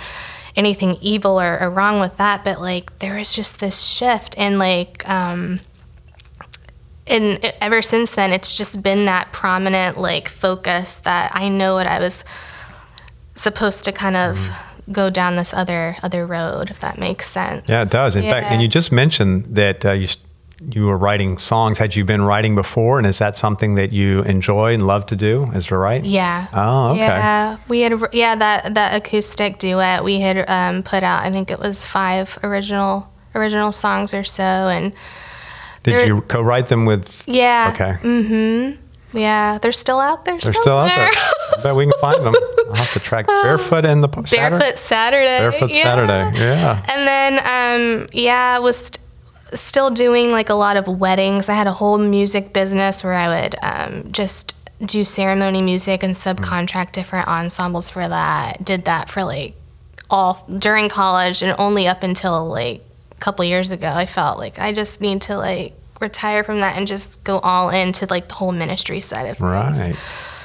anything 0.56 0.98
evil 1.02 1.40
or, 1.40 1.60
or, 1.62 1.70
wrong 1.70 2.00
with 2.00 2.18
that, 2.18 2.44
but 2.44 2.60
like 2.60 3.00
there 3.00 3.16
was 3.16 3.34
just 3.34 3.60
this 3.60 3.82
shift 3.82 4.36
and 4.38 4.60
like 4.60 5.08
um, 5.08 5.60
and 7.08 7.40
ever 7.60 7.82
since 7.82 8.12
then 8.12 8.32
it's 8.32 8.58
just 8.58 8.82
been 8.84 9.06
that 9.06 9.32
prominent 9.32 9.98
like 9.98 10.28
focus 10.28 10.98
that 10.98 11.32
I 11.34 11.50
know 11.50 11.76
what 11.76 11.88
I 11.88 12.00
was 12.00 12.24
supposed 13.42 13.84
to 13.86 13.92
kind 13.92 14.16
of 14.16 14.38
mm 14.38 14.56
go 14.92 15.10
down 15.10 15.36
this 15.36 15.54
other 15.54 15.96
other 16.04 16.26
road 16.26 16.70
if 16.70 16.80
that 16.80 16.98
makes 16.98 17.28
sense. 17.28 17.70
Yeah, 17.70 17.84
it 17.84 17.90
does. 17.90 18.16
In 18.16 18.24
yeah. 18.24 18.32
fact, 18.32 18.48
and 18.48 18.62
you 18.62 18.68
just 18.68 18.92
mentioned 18.92 19.46
that 19.56 19.86
uh, 19.86 19.92
you 19.92 20.08
you 20.70 20.86
were 20.86 20.98
writing 20.98 21.38
songs. 21.38 21.78
Had 21.78 21.96
you 21.96 22.06
been 22.06 22.22
writing 22.22 22.56
before, 22.56 22.98
and 22.98 23.08
is 23.08 23.20
that 23.20 23.38
something 23.38 23.76
that 23.76 23.92
you 23.92 24.22
enjoy 24.24 24.74
and 24.74 24.86
love 24.86 25.06
to 25.08 25.16
do? 25.16 25.46
Is 25.54 25.68
to 25.68 25.78
write? 25.78 26.06
Yeah. 26.06 26.48
Oh, 26.54 26.92
okay. 26.92 27.00
Yeah, 27.00 27.58
we 27.68 27.82
had 27.82 27.94
yeah 28.14 28.36
that 28.36 28.74
that 28.74 28.96
acoustic 28.96 29.60
duet 29.60 30.04
we 30.04 30.22
had 30.22 30.50
um, 30.50 30.84
put 30.84 31.04
out. 31.04 31.24
I 31.24 31.32
think 31.32 31.52
it 31.52 31.60
was 31.60 31.86
five 31.86 32.38
original 32.44 33.12
original 33.34 33.72
songs 33.72 34.14
or 34.14 34.24
so, 34.24 34.44
and 34.44 34.94
did 35.84 36.08
you 36.08 36.22
co-write 36.22 36.68
them 36.68 36.86
with? 36.86 37.24
Yeah. 37.26 37.72
Okay. 37.74 38.08
Mm-hmm. 38.08 38.81
Yeah, 39.14 39.58
they're 39.58 39.72
still 39.72 40.00
out 40.00 40.26
there. 40.26 40.38
They're 40.38 40.54
still, 40.54 40.62
still 40.62 40.78
out 40.78 40.96
there. 40.96 41.12
I 41.12 41.62
bet 41.64 41.76
we 41.76 41.86
can 41.86 41.94
find 42.00 42.26
them. 42.26 42.36
I'll 42.70 42.76
have 42.76 42.94
to 42.94 43.00
track 43.00 43.28
barefoot 43.28 43.86
in 43.86 44.02
the 44.02 44.10
Saturday? 44.26 44.58
barefoot 44.58 44.80
Saturday. 44.80 45.40
Barefoot 45.40 45.72
yeah. 45.72 45.84
Saturday. 45.84 46.40
Yeah. 46.40 46.86
And 46.88 47.08
then, 47.08 48.02
um, 48.02 48.08
yeah, 48.14 48.56
I 48.56 48.60
was 48.60 48.78
st- 48.78 49.00
still 49.54 49.90
doing 49.90 50.30
like 50.30 50.50
a 50.50 50.54
lot 50.54 50.78
of 50.78 50.88
weddings. 50.88 51.50
I 51.50 51.54
had 51.54 51.68
a 51.68 51.74
whole 51.74 51.98
music 51.98 52.54
business 52.54 53.04
where 53.04 53.14
I 53.14 53.42
would 53.42 53.56
um, 53.62 54.12
just 54.12 54.56
do 54.84 55.04
ceremony 55.04 55.62
music 55.62 56.04
and 56.04 56.16
subcontract 56.16 56.88
mm. 56.88 56.92
different 56.94 57.28
ensembles 57.28 57.90
for 57.90 58.08
that. 58.08 58.64
Did 58.64 58.86
that 58.86 59.10
for 59.10 59.24
like 59.24 59.56
all 60.10 60.46
during 60.50 60.90
college 60.90 61.42
and 61.42 61.56
only 61.58 61.88
up 61.88 62.04
until 62.04 62.48
like 62.48 62.82
a 63.12 63.16
couple 63.16 63.46
years 63.46 63.72
ago, 63.72 63.90
I 63.90 64.06
felt 64.06 64.38
like 64.38 64.58
I 64.60 64.72
just 64.72 65.02
need 65.02 65.22
to 65.24 65.38
like 65.38 65.74
retire 66.02 66.44
from 66.44 66.60
that 66.62 66.78
and 66.78 66.88
just 66.88 67.24
go 67.24 67.40
all 67.40 67.70
into 67.70 68.06
like 68.08 68.28
the 68.28 68.36
whole 68.36 68.52
ministry 68.52 69.00
side 69.00 69.28
of 69.28 69.38
things. 69.38 69.50
Right. 69.50 69.96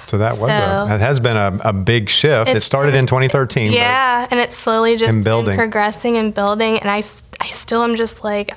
So 0.07 0.19
that 0.19 0.33
was 0.33 0.39
so, 0.39 0.47
a, 0.47 0.87
that 0.89 1.01
has 1.01 1.19
been 1.19 1.37
a, 1.37 1.59
a 1.65 1.73
big 1.73 2.09
shift. 2.09 2.49
It 2.49 2.63
started 2.63 2.95
in 2.95 3.07
2013. 3.07 3.73
Yeah, 3.73 4.29
and 4.31 4.39
it's 4.39 4.57
slowly 4.57 4.97
just 4.97 5.25
been 5.25 5.57
progressing 5.57 6.17
and 6.17 6.33
building. 6.33 6.79
And 6.79 6.89
I, 6.89 6.99
I 7.41 7.49
still 7.49 7.83
am 7.83 7.97
just 7.97 8.23
like, 8.23 8.53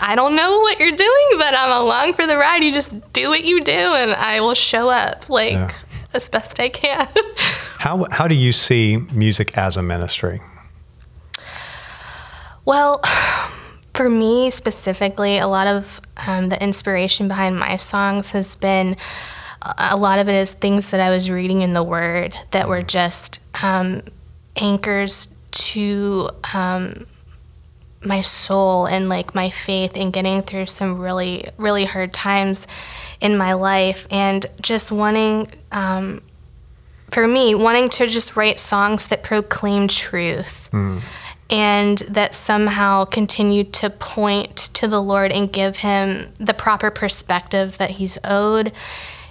I 0.00 0.16
don't 0.16 0.34
know 0.34 0.58
what 0.58 0.80
you're 0.80 0.96
doing, 0.96 1.28
but 1.38 1.54
I'm 1.54 1.70
along 1.70 2.14
for 2.14 2.26
the 2.26 2.36
ride. 2.36 2.64
You 2.64 2.72
just 2.72 3.12
do 3.12 3.28
what 3.28 3.44
you 3.44 3.60
do, 3.60 3.70
and 3.70 4.12
I 4.12 4.40
will 4.40 4.54
show 4.54 4.88
up 4.88 5.30
like 5.30 5.52
yeah. 5.52 5.70
as 6.14 6.28
best 6.28 6.58
I 6.58 6.68
can. 6.68 7.08
how 7.78 8.06
how 8.10 8.26
do 8.26 8.34
you 8.34 8.52
see 8.52 8.96
music 9.12 9.56
as 9.56 9.76
a 9.76 9.82
ministry? 9.82 10.40
Well, 12.64 13.00
for 14.02 14.10
me 14.10 14.50
specifically, 14.50 15.38
a 15.38 15.46
lot 15.46 15.68
of 15.68 16.00
um, 16.26 16.48
the 16.48 16.60
inspiration 16.60 17.28
behind 17.28 17.56
my 17.56 17.76
songs 17.76 18.32
has 18.32 18.56
been 18.56 18.96
a 19.78 19.96
lot 19.96 20.18
of 20.18 20.28
it 20.28 20.34
is 20.34 20.54
things 20.54 20.90
that 20.90 20.98
I 20.98 21.08
was 21.10 21.30
reading 21.30 21.60
in 21.60 21.72
the 21.72 21.84
Word 21.84 22.34
that 22.50 22.68
were 22.68 22.82
just 22.82 23.40
um, 23.62 24.02
anchors 24.56 25.32
to 25.52 26.30
um, 26.52 27.06
my 28.04 28.22
soul 28.22 28.86
and 28.86 29.08
like 29.08 29.36
my 29.36 29.50
faith 29.50 29.96
in 29.96 30.10
getting 30.10 30.42
through 30.42 30.66
some 30.66 30.98
really, 30.98 31.44
really 31.56 31.84
hard 31.84 32.12
times 32.12 32.66
in 33.20 33.36
my 33.36 33.52
life 33.52 34.08
and 34.10 34.44
just 34.60 34.90
wanting. 34.90 35.48
Um, 35.70 36.22
for 37.12 37.28
me, 37.28 37.54
wanting 37.54 37.88
to 37.90 38.06
just 38.08 38.36
write 38.36 38.58
songs 38.58 39.06
that 39.08 39.22
proclaim 39.22 39.86
truth. 39.86 40.70
Mm 40.72 41.02
and 41.52 41.98
that 42.08 42.34
somehow 42.34 43.04
continue 43.04 43.62
to 43.62 43.90
point 43.90 44.56
to 44.56 44.88
the 44.88 45.02
Lord 45.02 45.30
and 45.30 45.52
give 45.52 45.76
him 45.76 46.32
the 46.40 46.54
proper 46.54 46.90
perspective 46.90 47.76
that 47.76 47.90
he's 47.90 48.16
owed 48.24 48.72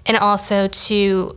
and 0.05 0.15
also 0.15 0.67
to 0.67 1.35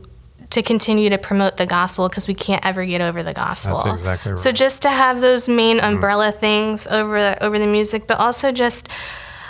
to 0.51 0.61
continue 0.61 1.09
to 1.09 1.17
promote 1.17 1.57
the 1.57 1.65
gospel 1.65 2.07
because 2.07 2.27
we 2.27 2.35
can't 2.35 2.63
ever 2.65 2.85
get 2.85 3.01
over 3.01 3.23
the 3.23 3.33
gospel. 3.33 3.81
That's 3.83 3.95
exactly 3.95 4.31
right. 4.33 4.39
So 4.39 4.51
just 4.51 4.83
to 4.83 4.89
have 4.89 5.19
those 5.19 5.49
main 5.49 5.77
mm-hmm. 5.77 5.95
umbrella 5.95 6.31
mm 6.31 6.35
things 6.35 6.85
over 6.87 7.19
the, 7.19 7.43
over 7.43 7.57
the 7.57 7.67
music, 7.67 8.07
but 8.07 8.19
also 8.19 8.51
just 8.51 8.87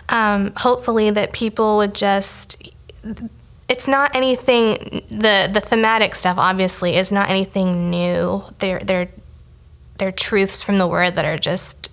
um, 0.09 0.53
hopefully 0.55 1.09
that 1.11 1.33
people 1.33 1.77
would 1.77 1.93
just 1.93 2.71
it's 3.67 3.87
not 3.87 4.15
anything 4.15 5.03
the 5.09 5.49
the 5.51 5.59
thematic 5.59 6.15
stuff 6.15 6.37
obviously 6.37 6.95
is 6.95 7.11
not 7.11 7.29
anything 7.29 7.89
new. 7.89 8.43
They're 8.59 8.79
they're 8.79 9.09
they're 9.97 10.11
truths 10.11 10.61
from 10.61 10.77
the 10.77 10.87
word 10.87 11.15
that 11.15 11.25
are 11.25 11.37
just 11.37 11.89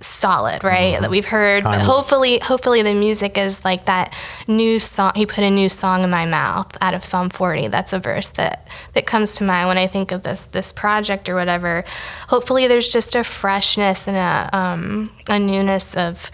solid, 0.00 0.62
right? 0.62 0.94
Mm-hmm. 0.94 1.02
That 1.02 1.10
we've 1.10 1.26
heard. 1.26 1.64
But 1.64 1.80
hopefully, 1.80 2.38
hopefully 2.38 2.82
the 2.82 2.94
music 2.94 3.38
is 3.38 3.64
like 3.64 3.86
that 3.86 4.14
new 4.46 4.78
song. 4.78 5.12
He 5.14 5.26
put 5.26 5.44
a 5.44 5.50
new 5.50 5.68
song 5.68 6.04
in 6.04 6.10
my 6.10 6.26
mouth 6.26 6.76
out 6.80 6.94
of 6.94 7.04
Psalm 7.04 7.30
40. 7.30 7.68
That's 7.68 7.92
a 7.92 7.98
verse 7.98 8.30
that 8.30 8.68
that 8.94 9.06
comes 9.06 9.36
to 9.36 9.44
mind 9.44 9.68
when 9.68 9.78
I 9.78 9.86
think 9.86 10.12
of 10.12 10.22
this 10.22 10.46
this 10.46 10.72
project 10.72 11.28
or 11.28 11.34
whatever. 11.34 11.84
Hopefully, 12.28 12.66
there's 12.66 12.88
just 12.88 13.14
a 13.14 13.24
freshness 13.24 14.08
and 14.08 14.16
a 14.16 14.56
um, 14.56 15.10
a 15.28 15.38
newness 15.38 15.96
of 15.96 16.30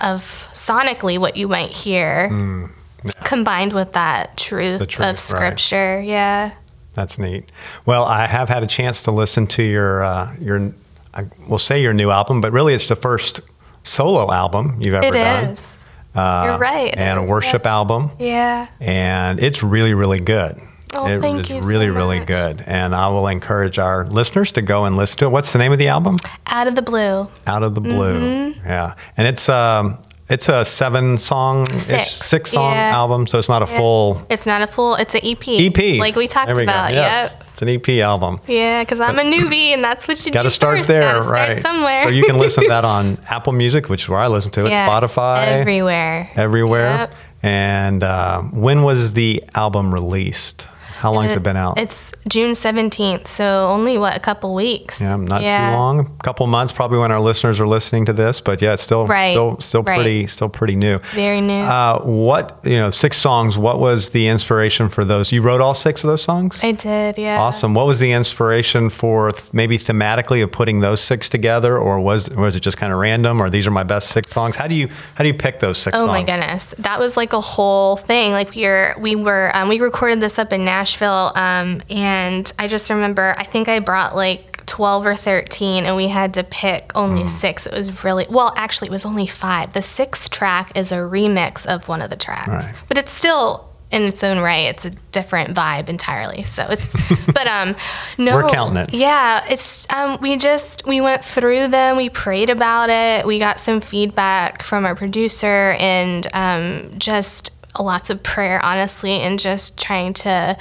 of 0.00 0.48
sonically 0.52 1.18
what 1.18 1.36
you 1.36 1.48
might 1.48 1.70
hear. 1.70 2.28
Mm, 2.30 2.70
yeah. 3.04 3.10
Combined 3.24 3.72
with 3.72 3.92
that 3.92 4.36
truth, 4.36 4.86
truth 4.88 5.06
of 5.06 5.20
scripture, 5.20 5.98
right. 5.98 6.08
yeah. 6.08 6.50
That's 6.96 7.18
neat. 7.18 7.52
Well, 7.84 8.04
I 8.04 8.26
have 8.26 8.48
had 8.48 8.62
a 8.64 8.66
chance 8.66 9.02
to 9.02 9.12
listen 9.12 9.46
to 9.48 9.62
your 9.62 10.02
uh, 10.02 10.34
your 10.40 10.72
I 11.14 11.26
will 11.48 11.58
say 11.58 11.80
your 11.80 11.92
new 11.94 12.10
album, 12.10 12.40
but 12.40 12.50
really 12.52 12.74
it's 12.74 12.88
the 12.88 12.96
first 12.96 13.40
solo 13.84 14.32
album 14.32 14.80
you've 14.82 14.94
ever 14.94 15.06
It 15.06 15.12
done. 15.12 15.44
is. 15.50 15.76
Uh, 16.14 16.44
You're 16.48 16.58
right, 16.58 16.96
And 16.96 17.18
a 17.18 17.22
worship 17.22 17.66
album. 17.66 18.10
Yeah. 18.18 18.66
and 18.80 19.38
it's 19.38 19.62
really 19.62 19.92
really 19.94 20.18
good 20.18 20.58
Oh, 20.94 21.06
It 21.06 21.20
thank 21.20 21.40
is 21.42 21.50
you 21.50 21.62
so 21.62 21.68
really 21.68 21.90
really 21.90 22.20
good 22.24 22.62
and 22.66 22.94
i 22.94 23.08
will 23.08 23.26
encourage 23.28 23.78
our 23.78 24.06
listeners 24.06 24.50
to 24.52 24.62
go 24.62 24.86
and 24.86 24.96
listen 24.96 25.18
to 25.18 25.24
it 25.26 25.28
what's 25.28 25.52
the 25.52 25.58
name 25.58 25.72
of 25.72 25.78
the 25.78 25.88
album 25.88 26.16
Out 26.46 26.68
of 26.68 26.74
the 26.74 26.80
blue. 26.80 27.28
out 27.46 27.62
of 27.62 27.74
the 27.74 27.80
blue 27.82 28.14
Mm-hmm. 28.54 28.66
yeah 28.66 28.94
and 29.18 29.28
it's 29.28 29.48
um 29.50 29.98
it's 30.28 30.48
a 30.48 30.64
seven 30.64 31.16
song 31.18 31.66
Six. 31.78 32.10
six 32.10 32.50
song 32.50 32.72
Yeah. 32.72 32.90
album 32.96 33.26
so 33.26 33.38
it's 33.38 33.48
not 33.48 33.62
a 33.62 33.66
full 33.66 34.24
It's 34.28 34.46
not 34.46 34.60
a 34.62 34.66
full. 34.66 34.94
It's 34.96 35.14
an 35.14 35.20
EP. 35.24 35.46
ep 35.66 35.98
Like 36.00 36.16
we 36.16 36.26
talked 36.26 36.48
we 36.50 36.56
go. 36.56 36.62
about. 36.64 36.92
yes 36.92 37.36
Yep. 37.38 37.48
it's 37.52 37.62
an 37.62 37.68
ep 37.68 37.88
album 38.02 38.40
Yeah, 38.46 38.82
because 38.82 39.00
I'm 39.00 39.18
a 39.18 39.22
newbie, 39.22 39.72
and 39.74 39.82
that's 39.84 40.06
what 40.08 40.24
you 40.26 40.32
Got 40.32 40.42
do 40.42 40.48
to 40.48 40.50
start 40.50 40.78
first. 40.78 40.88
there, 40.88 41.02
Gotta 41.02 41.22
start 41.22 41.36
right? 41.54 41.62
somewhere. 41.62 42.02
So 42.02 42.08
you 42.08 42.24
can 42.24 42.38
listen 42.38 42.64
to 42.64 42.68
that 42.70 42.84
on 42.96 43.18
Apple 43.28 43.52
Music, 43.52 43.88
which 43.88 44.02
is 44.02 44.08
where 44.08 44.18
I 44.18 44.26
listen 44.26 44.50
to 44.52 44.66
it, 44.66 44.70
Yeah, 44.70 44.88
Spotify, 44.88 45.46
everywhere. 45.46 46.28
everywhere. 46.36 46.96
Yep. 46.98 47.14
And 47.42 48.02
uh, 48.02 48.42
when 48.42 48.82
was 48.82 49.12
the 49.12 49.42
album 49.54 49.92
released? 49.94 50.66
How 50.96 51.12
long 51.12 51.24
has 51.24 51.34
it 51.34 51.42
been 51.42 51.56
out? 51.56 51.78
It's 51.78 52.12
June 52.28 52.52
17th, 52.52 53.26
so 53.28 53.68
only 53.68 53.98
what 53.98 54.16
a 54.16 54.20
couple 54.20 54.54
weeks. 54.54 55.00
Yeah, 55.00 55.16
not 55.16 55.42
Yeah. 55.42 55.70
too 55.70 55.76
long. 55.76 56.00
A 56.00 56.22
couple 56.22 56.46
months, 56.46 56.72
probably 56.72 56.98
when 56.98 57.12
our 57.12 57.20
listeners 57.20 57.60
are 57.60 57.66
listening 57.68 58.06
to 58.06 58.12
this. 58.12 58.40
But 58.40 58.62
yeah, 58.62 58.72
it's 58.72 58.82
still 58.82 59.06
Right, 59.06 59.32
still 59.32 59.56
still 59.60 59.82
right. 59.82 59.96
pretty 59.96 60.26
still 60.26 60.48
pretty 60.48 60.74
new. 60.76 60.98
Very 61.14 61.40
new. 61.40 61.62
Uh, 61.62 62.00
what 62.00 62.58
you 62.64 62.78
know, 62.78 62.90
six 62.90 63.18
songs. 63.18 63.58
What 63.58 63.78
was 63.78 64.08
the 64.10 64.28
inspiration 64.28 64.88
for 64.88 65.04
those? 65.04 65.32
You 65.32 65.42
wrote 65.42 65.60
all 65.60 65.74
six 65.74 66.02
of 66.02 66.08
those 66.08 66.22
songs. 66.22 66.64
I 66.64 66.72
did, 66.72 67.18
yeah. 67.18 67.40
Awesome. 67.40 67.74
What 67.74 67.86
was 67.86 67.98
the 67.98 68.12
inspiration 68.12 68.88
for 68.90 69.30
th- 69.30 69.52
maybe 69.52 69.78
thematically 69.78 70.42
of 70.42 70.50
putting 70.50 70.80
those 70.80 71.00
six 71.00 71.28
together, 71.28 71.78
or 71.78 72.00
was 72.00 72.30
was 72.30 72.56
it 72.56 72.60
just 72.60 72.76
kind 72.78 72.92
of 72.92 72.98
random? 72.98 73.40
Or 73.42 73.50
these 73.50 73.66
are 73.66 73.70
my 73.70 73.84
best 73.84 74.08
six 74.08 74.32
songs? 74.32 74.56
How 74.56 74.66
do 74.66 74.74
you 74.74 74.88
how 75.14 75.22
do 75.24 75.28
you 75.28 75.34
pick 75.34 75.58
those 75.60 75.78
six 75.78 75.94
Oh 75.94 76.06
songs? 76.06 76.08
Oh 76.08 76.12
my 76.12 76.22
goodness, 76.22 76.74
that 76.78 76.98
was 76.98 77.16
like 77.16 77.32
a 77.32 77.40
whole 77.40 77.96
thing. 77.96 78.32
Like 78.32 78.54
we 78.54 78.64
were, 78.64 78.94
we 78.98 79.14
were, 79.16 79.50
um, 79.54 79.68
we 79.68 79.78
recorded 79.80 80.20
this 80.20 80.38
up 80.38 80.52
in 80.52 80.64
Nashville, 80.64 80.85
um, 81.34 81.82
and 81.90 82.50
I 82.58 82.68
just 82.68 82.88
remember, 82.90 83.34
I 83.36 83.44
think 83.44 83.68
I 83.68 83.78
brought 83.80 84.14
like 84.16 84.64
twelve 84.66 85.06
or 85.06 85.14
thirteen, 85.14 85.84
and 85.84 85.94
we 85.96 86.08
had 86.08 86.34
to 86.34 86.44
pick 86.44 86.90
only 86.94 87.22
Mm. 87.22 87.28
six. 87.28 87.66
It 87.66 87.72
was 87.74 88.04
really 88.04 88.26
well, 88.28 88.52
actually, 88.56 88.88
it 88.88 88.92
was 88.92 89.04
only 89.04 89.26
five. 89.26 89.72
The 89.72 89.82
sixth 89.82 90.30
track 90.30 90.72
is 90.76 90.90
a 90.92 90.96
remix 90.96 91.64
of 91.66 91.88
one 91.88 92.02
of 92.02 92.10
the 92.10 92.16
tracks, 92.16 92.66
Right. 92.66 92.74
but 92.88 92.98
it's 92.98 93.12
still 93.12 93.64
in 93.92 94.02
its 94.02 94.24
own 94.24 94.40
right. 94.40 94.64
It's 94.66 94.84
a 94.84 94.90
different 94.90 95.54
vibe 95.54 95.88
entirely. 95.88 96.42
So 96.42 96.66
it's, 96.68 96.96
but 97.26 97.46
um, 97.46 97.76
no, 98.18 98.34
We're 98.34 98.48
counting 98.48 98.78
it. 98.78 98.92
yeah, 98.92 99.44
it's 99.48 99.86
um, 99.90 100.18
we 100.20 100.36
just 100.36 100.84
we 100.88 101.00
went 101.00 101.22
through 101.24 101.68
them. 101.68 101.96
We 101.96 102.10
prayed 102.10 102.50
about 102.50 102.90
it. 102.90 103.24
We 103.24 103.38
got 103.38 103.60
some 103.60 103.80
feedback 103.80 104.62
from 104.64 104.84
our 104.84 104.96
producer 104.96 105.76
and 105.78 106.26
um, 106.34 106.90
just 106.98 107.52
lots 107.80 108.10
of 108.10 108.22
prayer, 108.22 108.64
honestly, 108.64 109.20
and 109.20 109.38
just 109.38 109.78
trying 109.78 110.12
to 110.14 110.56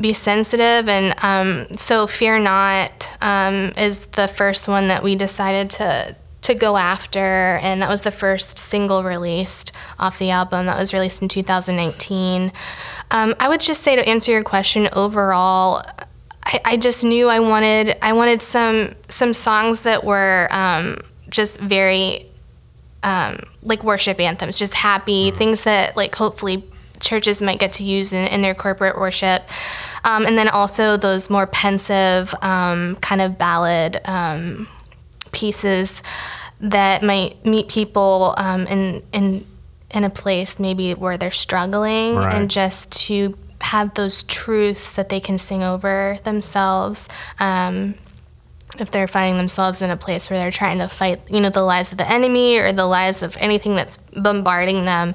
be 0.00 0.12
sensitive. 0.12 0.88
And 0.88 1.14
um, 1.22 1.74
so, 1.76 2.06
"Fear 2.06 2.40
Not" 2.40 3.10
um, 3.20 3.72
is 3.76 4.06
the 4.06 4.28
first 4.28 4.68
one 4.68 4.88
that 4.88 5.02
we 5.02 5.16
decided 5.16 5.70
to 5.70 6.16
to 6.42 6.54
go 6.54 6.76
after, 6.76 7.58
and 7.62 7.80
that 7.80 7.88
was 7.88 8.02
the 8.02 8.10
first 8.10 8.58
single 8.58 9.04
released 9.04 9.70
off 9.98 10.18
the 10.18 10.30
album 10.30 10.66
that 10.66 10.76
was 10.76 10.92
released 10.92 11.22
in 11.22 11.28
2019. 11.28 12.52
Um, 13.12 13.34
I 13.38 13.48
would 13.48 13.60
just 13.60 13.82
say 13.82 13.94
to 13.94 14.06
answer 14.08 14.32
your 14.32 14.42
question 14.42 14.88
overall. 14.92 15.84
I, 16.44 16.60
I 16.64 16.76
just 16.76 17.04
knew 17.04 17.28
I 17.28 17.40
wanted 17.40 17.96
I 18.02 18.12
wanted 18.12 18.42
some 18.42 18.94
some 19.08 19.32
songs 19.32 19.82
that 19.82 20.04
were 20.04 20.48
um, 20.50 20.98
just 21.28 21.60
very 21.60 22.26
um, 23.02 23.40
like 23.62 23.82
worship 23.84 24.20
anthems, 24.20 24.58
just 24.58 24.74
happy 24.74 25.30
things 25.30 25.62
that 25.64 25.96
like 25.96 26.14
hopefully 26.14 26.64
churches 27.00 27.42
might 27.42 27.58
get 27.58 27.72
to 27.74 27.82
use 27.84 28.12
in, 28.12 28.26
in 28.28 28.42
their 28.42 28.54
corporate 28.54 28.96
worship, 28.96 29.42
um, 30.04 30.24
and 30.24 30.38
then 30.38 30.48
also 30.48 30.96
those 30.96 31.28
more 31.30 31.46
pensive 31.46 32.32
um, 32.42 32.96
kind 32.96 33.20
of 33.20 33.36
ballad 33.38 34.00
um, 34.04 34.68
pieces 35.32 36.02
that 36.60 37.02
might 37.02 37.44
meet 37.44 37.68
people 37.68 38.34
um, 38.36 38.66
in 38.68 39.02
in 39.12 39.44
in 39.90 40.04
a 40.04 40.10
place 40.10 40.58
maybe 40.58 40.94
where 40.94 41.18
they're 41.18 41.30
struggling 41.30 42.14
Right. 42.16 42.34
and 42.34 42.50
just 42.50 42.90
to 43.08 43.36
have 43.60 43.94
those 43.94 44.22
truths 44.24 44.92
that 44.94 45.08
they 45.08 45.20
can 45.20 45.38
sing 45.38 45.62
over 45.62 46.18
themselves 46.24 47.08
um, 47.38 47.94
if 48.80 48.90
they're 48.90 49.08
finding 49.08 49.36
themselves 49.36 49.82
in 49.82 49.90
a 49.90 49.96
place 49.96 50.28
where 50.30 50.38
they're 50.38 50.50
trying 50.50 50.78
to 50.78 50.88
fight 50.88 51.20
you 51.30 51.40
know 51.40 51.50
the 51.50 51.62
lies 51.62 51.92
of 51.92 51.98
the 51.98 52.10
enemy 52.10 52.58
or 52.58 52.72
the 52.72 52.86
lies 52.86 53.22
of 53.22 53.36
anything 53.38 53.74
that's 53.74 53.98
bombarding 54.16 54.84
them 54.84 55.14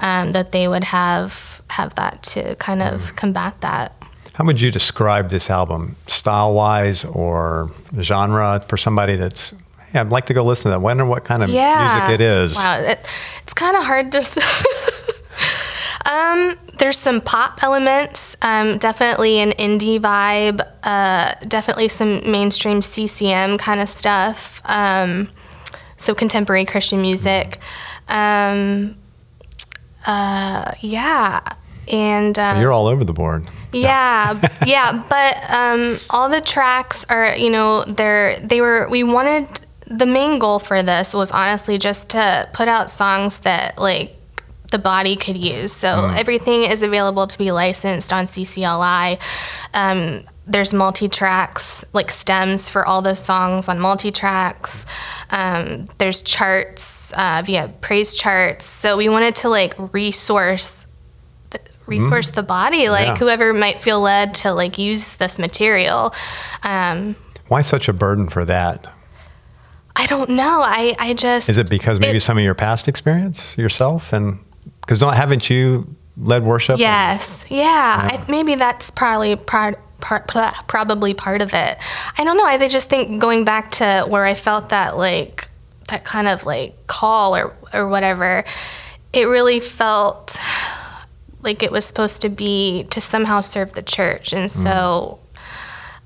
um, 0.00 0.32
that 0.32 0.52
they 0.52 0.68
would 0.68 0.84
have 0.84 1.62
have 1.70 1.94
that 1.96 2.22
to 2.22 2.54
kind 2.56 2.82
of 2.82 3.14
combat 3.16 3.60
that 3.60 3.92
How 4.34 4.44
would 4.44 4.60
you 4.60 4.70
describe 4.70 5.30
this 5.30 5.50
album, 5.50 5.96
style 6.06 6.54
wise 6.54 7.04
or 7.04 7.70
genre, 8.00 8.60
for 8.68 8.76
somebody 8.76 9.16
that's, 9.16 9.52
hey, 9.92 9.98
I'd 9.98 10.10
like 10.10 10.26
to 10.26 10.34
go 10.34 10.44
listen 10.44 10.70
to 10.70 10.76
that? 10.76 10.80
Wonder 10.80 11.04
what 11.04 11.24
kind 11.24 11.42
of 11.42 11.50
music 11.50 12.08
it 12.10 12.20
is. 12.20 12.54
Wow, 12.54 12.80
it, 12.80 13.00
it's 13.42 13.52
kind 13.52 13.76
of 13.76 13.82
hard 13.84 14.12
to. 14.12 14.18
um, 16.06 16.56
there's 16.78 16.96
some 16.98 17.20
pop 17.20 17.62
elements, 17.62 18.36
um, 18.42 18.78
definitely 18.78 19.38
an 19.38 19.50
indie 19.52 20.00
vibe, 20.00 20.66
uh, 20.82 21.34
definitely 21.46 21.88
some 21.88 22.30
mainstream 22.30 22.82
CCM 22.82 23.58
kind 23.58 23.80
of 23.80 23.88
stuff. 23.88 24.60
Um, 24.64 25.28
so 25.96 26.14
contemporary 26.14 26.64
Christian 26.64 27.02
music. 27.02 27.58
Um, 28.08 28.96
uh, 30.06 30.72
yeah, 30.80 31.40
and 31.88 32.38
um, 32.38 32.60
You're 32.60 32.72
all 32.72 32.86
over 32.86 33.04
the 33.04 33.12
board. 33.12 33.46
yeah, 33.72 34.40
yeah, 34.64 35.02
but 35.08 35.50
um, 35.50 35.98
all 36.08 36.28
the 36.28 36.40
tracks 36.40 37.04
are, 37.10 37.36
you 37.36 37.50
know, 37.50 37.84
they're 37.84 38.38
they 38.40 38.60
were. 38.60 38.88
We 38.88 39.02
wanted 39.02 39.60
the 39.86 40.06
main 40.06 40.38
goal 40.38 40.58
for 40.58 40.82
this 40.82 41.14
was 41.14 41.30
honestly 41.30 41.78
just 41.78 42.10
to 42.10 42.48
put 42.52 42.68
out 42.68 42.90
songs 42.90 43.40
that 43.40 43.78
like 43.78 44.14
the 44.70 44.78
body 44.78 45.16
could 45.16 45.36
use. 45.36 45.72
So 45.72 46.06
everything 46.16 46.64
is 46.64 46.82
available 46.82 47.26
to 47.26 47.38
be 47.38 47.50
licensed 47.52 48.12
on 48.12 48.26
CCLI. 48.26 49.18
Um, 49.74 50.24
there's 50.46 50.72
multi 50.74 51.08
tracks, 51.08 51.84
like 51.92 52.10
stems 52.10 52.68
for 52.68 52.86
all 52.86 53.00
those 53.02 53.18
songs 53.18 53.68
on 53.68 53.78
multi 53.80 54.10
tracks. 54.10 54.84
Um, 55.30 55.88
there's 55.98 56.20
charts 56.22 57.12
uh, 57.12 57.42
via 57.44 57.68
praise 57.80 58.14
charts. 58.14 58.64
So 58.64 58.96
we 58.96 59.08
wanted 59.08 59.36
to 59.36 59.48
like 59.48 59.74
resource 59.94 60.86
resource 61.86 62.28
the 62.28 62.42
body 62.42 62.90
like 62.90 63.06
Yeah. 63.06 63.16
whoever 63.16 63.54
might 63.54 63.78
feel 63.78 64.02
led 64.02 64.34
to 64.36 64.52
like 64.52 64.76
use 64.76 65.16
this 65.16 65.38
material 65.38 66.12
um 66.62 67.16
Why 67.46 67.62
such 67.62 67.88
a 67.88 67.94
burden 67.94 68.28
for 68.28 68.44
that? 68.44 68.92
i 69.96 70.04
don't 70.04 70.28
know 70.28 70.60
i 70.62 70.94
i 70.98 71.14
just 71.14 71.48
Is 71.48 71.56
it 71.56 71.70
because 71.70 71.98
maybe 71.98 72.18
It- 72.18 72.20
some 72.20 72.36
of 72.36 72.44
your 72.44 72.54
past 72.54 72.88
experience 72.88 73.56
yourself 73.56 74.12
and 74.12 74.38
because 74.88 74.98
don't 74.98 75.14
haven't 75.14 75.50
you 75.50 75.94
led 76.16 76.42
worship? 76.42 76.78
yes 76.78 77.44
yeah, 77.48 78.08
I, 78.10 78.24
maybe 78.30 78.54
that's 78.54 78.90
probably 78.90 79.36
part 79.36 79.78
Part, 80.00 80.28
probably 80.68 81.12
part 81.12 81.42
of 81.42 81.52
it. 81.52 81.76
I 82.16 82.22
don't 82.22 82.36
know. 82.36 82.44
I 82.44 82.68
just 82.68 82.88
think 82.88 83.20
going 83.20 83.44
back 83.44 83.72
to 83.72 84.06
where 84.08 84.24
I 84.24 84.34
felt 84.34 84.68
that 84.68 84.96
like 84.96 85.48
that 85.88 86.04
kind 86.04 86.28
of 86.28 86.46
like 86.46 86.86
call 86.86 87.36
or 87.36 87.52
or 87.74 87.88
whatever, 87.88 88.44
it 89.12 89.24
really 89.24 89.58
felt 89.58 90.38
like 91.42 91.64
it 91.64 91.72
was 91.72 91.84
supposed 91.84 92.22
to 92.22 92.28
be 92.28 92.84
to 92.90 93.00
somehow 93.00 93.40
serve 93.40 93.72
the 93.72 93.82
church. 93.82 94.32
And 94.32 94.48
so, 94.48 95.18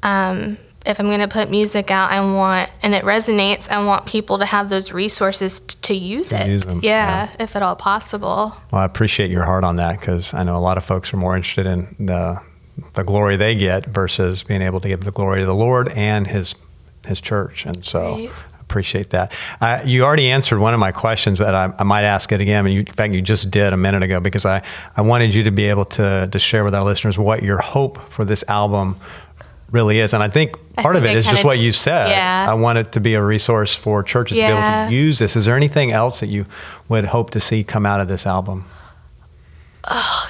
um, 0.02 0.56
if 0.84 0.98
I'm 0.98 1.06
going 1.06 1.20
to 1.20 1.28
put 1.28 1.50
music 1.50 1.90
out, 1.90 2.10
I 2.10 2.20
want, 2.20 2.70
and 2.82 2.94
it 2.94 3.04
resonates, 3.04 3.70
I 3.70 3.84
want 3.84 4.06
people 4.06 4.38
to 4.38 4.46
have 4.46 4.68
those 4.68 4.92
resources 4.92 5.60
t- 5.60 5.78
to 5.82 5.94
use 5.94 6.32
it. 6.32 6.48
use 6.48 6.64
them, 6.64 6.80
yeah, 6.82 7.30
if 7.38 7.54
at 7.56 7.62
all 7.62 7.76
possible. 7.76 8.56
Well, 8.70 8.82
I 8.82 8.84
appreciate 8.84 9.30
your 9.30 9.44
heart 9.44 9.64
on 9.64 9.76
that 9.76 10.00
because 10.00 10.34
I 10.34 10.42
know 10.42 10.56
a 10.56 10.58
lot 10.58 10.76
of 10.78 10.84
folks 10.84 11.12
are 11.12 11.16
more 11.16 11.36
interested 11.36 11.66
in 11.66 11.94
the 11.98 12.40
the 12.94 13.04
glory 13.04 13.36
they 13.36 13.54
get 13.54 13.84
versus 13.86 14.42
being 14.42 14.62
able 14.62 14.80
to 14.80 14.88
give 14.88 15.04
the 15.04 15.12
glory 15.12 15.40
to 15.40 15.46
the 15.46 15.54
Lord 15.54 15.90
and 15.90 16.26
His 16.26 16.54
His 17.06 17.20
church, 17.20 17.66
and 17.66 17.84
so. 17.84 18.14
Right. 18.14 18.30
I 18.30 18.64
Appreciate 18.72 19.10
that. 19.10 19.34
Uh, 19.60 19.82
you 19.84 20.02
already 20.02 20.30
answered 20.30 20.58
one 20.58 20.72
of 20.72 20.80
my 20.80 20.92
questions, 20.92 21.38
but 21.38 21.54
I, 21.54 21.74
I 21.78 21.82
might 21.82 22.04
ask 22.04 22.32
it 22.32 22.40
again. 22.40 22.64
And 22.64 22.74
you, 22.74 22.80
in 22.80 22.86
fact, 22.86 23.12
you 23.12 23.20
just 23.20 23.50
did 23.50 23.74
a 23.74 23.76
minute 23.76 24.02
ago 24.02 24.18
because 24.18 24.46
I, 24.46 24.62
I 24.96 25.02
wanted 25.02 25.34
you 25.34 25.42
to 25.42 25.50
be 25.50 25.66
able 25.66 25.84
to 25.84 26.26
to 26.32 26.38
share 26.38 26.64
with 26.64 26.74
our 26.74 26.82
listeners 26.82 27.18
what 27.18 27.42
your 27.42 27.58
hope 27.58 27.98
for 28.08 28.24
this 28.24 28.42
album 28.48 28.96
really 29.72 29.98
is. 29.98 30.14
And 30.14 30.22
I 30.22 30.28
think 30.28 30.56
part 30.76 30.94
of 30.96 31.02
think 31.02 31.12
it 31.14 31.16
I 31.16 31.18
is 31.20 31.24
just 31.24 31.36
kinda- 31.38 31.46
what 31.48 31.58
you 31.58 31.72
said. 31.72 32.10
yeah. 32.10 32.46
I 32.48 32.54
want 32.54 32.78
it 32.78 32.92
to 32.92 33.00
be 33.00 33.14
a 33.14 33.22
resource 33.22 33.74
for 33.74 34.02
churches 34.02 34.36
to 34.36 34.42
be 34.42 34.46
able 34.46 34.88
to 34.88 34.94
use 34.94 35.18
this. 35.18 35.34
Is 35.34 35.46
there 35.46 35.56
anything 35.56 35.90
else 35.92 36.20
that 36.20 36.28
you 36.28 36.46
would 36.88 37.06
hope 37.06 37.30
to 37.30 37.40
see 37.40 37.64
come 37.64 37.84
out 37.86 38.00
of 38.00 38.08
this 38.08 38.26
album? 38.26 38.66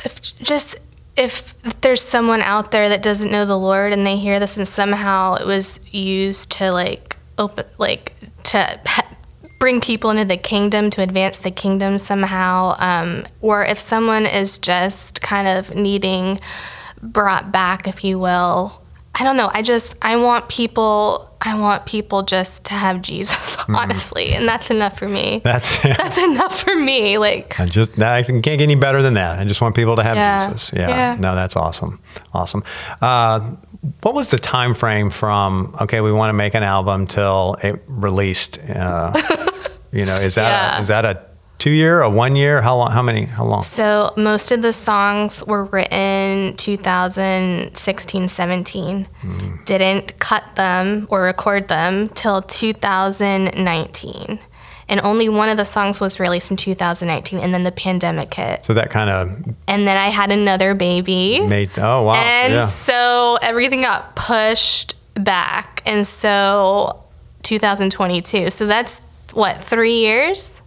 if 0.05 0.21
just 0.39 0.77
if 1.17 1.55
there's 1.83 2.01
someone 2.01 2.41
out 2.41 2.71
there 2.71 2.89
that 2.89 3.03
doesn't 3.03 3.31
know 3.31 3.45
the 3.45 3.59
Lord 3.59 3.93
and 3.93 4.07
they 4.07 4.17
hear 4.17 4.41
this 4.41 4.57
and 4.57 4.67
somehow 4.67 5.35
it 5.35 5.47
was 5.47 5.79
used 5.93 6.51
to 6.53 6.73
like 6.73 7.17
open 7.37 7.67
like 7.79 8.15
to 8.45 8.81
bring 9.61 9.81
people 9.81 10.11
into 10.11 10.25
the 10.25 10.37
kingdom 10.39 10.91
to 10.91 11.03
advance 11.03 11.39
the 11.39 11.51
kingdom 11.51 11.97
somehow, 11.99 12.75
um, 12.79 13.25
or 13.41 13.65
if 13.65 13.79
someone 13.79 14.27
is 14.27 14.59
just 14.59 15.23
kind 15.23 15.47
of 15.47 15.73
needing 15.75 16.41
brought 17.01 17.53
back, 17.53 17.87
if 17.87 18.03
you 18.03 18.19
will. 18.19 18.82
I 19.23 19.25
don't 19.25 19.37
know. 19.37 19.53
I 19.55 19.63
just 19.63 19.95
I 20.03 20.17
want 20.17 20.49
people 20.49 21.31
I 21.41 21.57
want 21.57 21.87
people 21.87 22.25
just 22.25 22.65
to 22.65 22.75
have 22.75 23.03
Jesus, 23.03 23.57
honestly, 23.69 24.33
and 24.35 24.49
that's 24.49 24.69
enough 24.69 24.99
for 24.99 25.07
me. 25.07 25.41
That's 25.45 25.81
That's 25.83 26.19
enough 26.19 26.61
for 26.61 26.75
me. 26.75 27.19
Like 27.19 27.61
I 27.61 27.67
just 27.67 28.03
I 28.03 28.25
can't 28.25 28.43
get 28.43 28.61
any 28.61 28.75
better 28.75 29.01
than 29.01 29.15
that. 29.15 29.39
I 29.39 29.45
just 29.45 29.61
want 29.61 29.77
people 29.77 29.95
to 29.95 30.03
have 30.03 30.17
Yeah. 30.17 30.49
Jesus. 30.49 30.73
Yeah. 30.75 30.89
Yeah. 30.89 31.17
No, 31.21 31.37
that's 31.37 31.55
awesome. 31.55 32.01
Awesome. 32.35 32.65
Uh, 33.01 33.55
what 34.03 34.15
was 34.17 34.31
the 34.31 34.39
time 34.39 34.75
frame 34.75 35.09
from 35.11 35.77
okay, 35.83 36.01
we 36.01 36.11
want 36.11 36.31
to 36.31 36.35
make 36.35 36.55
an 36.55 36.65
album 36.65 37.07
till 37.07 37.57
it 37.63 37.81
released? 37.87 38.59
Uh, 38.69 39.13
you 39.93 40.05
know, 40.05 40.17
is 40.17 40.35
that 40.35 40.51
Yeah. 40.51 40.79
a, 40.79 40.81
is 40.81 40.89
that 40.89 41.05
a 41.05 41.25
two 41.63 41.71
year, 41.71 42.03
a 42.03 42.11
one 42.11 42.35
year? 42.35 42.61
How 42.61 42.77
long? 42.77 42.91
How 42.91 43.03
many? 43.03 43.27
How 43.27 43.45
long? 43.45 43.63
So 43.63 44.13
most 44.17 44.51
of 44.51 44.63
the 44.63 44.73
songs 44.73 45.45
were 45.47 45.67
written 45.67 46.57
2016, 46.57 48.27
17. 48.29 49.07
Mm. 49.23 49.65
Didn't 49.65 50.19
cut 50.19 50.57
them 50.57 51.07
or 51.09 51.23
record 51.23 51.69
them 51.69 52.09
till 52.09 52.43
2019. 52.43 54.41
And 54.89 55.01
only 55.03 55.29
one 55.29 55.49
of 55.49 55.57
the 55.57 55.65
songs 55.65 56.01
was 56.01 56.19
released 56.19 56.51
in 56.51 56.57
2019, 56.57 57.39
and 57.39 57.55
then 57.55 57.63
the 57.63 57.71
pandemic 57.71 58.35
hit. 58.35 58.65
So 58.65 58.75
that 58.75 58.91
kind 58.91 59.09
of 59.09 59.29
And 59.69 59.87
then 59.87 59.97
I 59.97 60.09
had 60.09 60.33
another 60.33 60.75
baby. 60.75 61.47
made. 61.47 61.71
Oh 61.79 62.03
wow. 62.03 62.15
And 62.15 62.55
yeah. 62.55 62.67
so 62.67 63.39
everything 63.41 63.83
got 63.83 64.17
pushed 64.17 64.97
back. 65.15 65.81
And 65.87 66.05
so 66.05 67.05
2022. 67.45 68.51
So 68.51 68.67
that's 68.67 69.01
what, 69.33 69.61
three 69.61 70.01
years? 70.01 70.62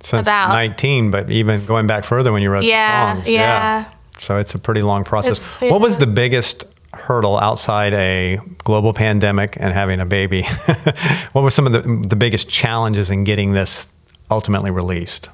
Since 0.00 0.26
about- 0.26 0.48
19, 0.50 1.10
but 1.10 1.30
even 1.30 1.58
going 1.66 1.86
back 1.86 2.04
further 2.04 2.32
when 2.32 2.42
you 2.42 2.50
wrote 2.50 2.64
Yeah, 2.64 3.06
the 3.06 3.14
songs. 3.16 3.28
yeah. 3.28 3.84
So 4.18 4.38
it's 4.38 4.54
a 4.54 4.58
pretty 4.58 4.82
long 4.82 5.04
process. 5.04 5.56
It's- 5.56 5.70
What 5.70 5.80
was 5.80 5.98
the 5.98 6.06
biggest 6.06 6.64
hurdle 6.92 7.38
outside 7.38 7.94
a 7.94 8.38
global 8.64 8.92
pandemic 8.92 9.56
and 9.60 9.72
having 9.72 10.00
a 10.00 10.06
baby? 10.06 10.42
what 11.32 11.42
were 11.42 11.50
some 11.50 11.66
of 11.66 11.72
the, 11.72 11.82
the 12.08 12.16
biggest 12.16 12.48
challenges 12.48 13.10
in 13.10 13.24
getting 13.24 13.52
this 13.52 13.88
ultimately 14.30 14.70
released? 14.70 15.28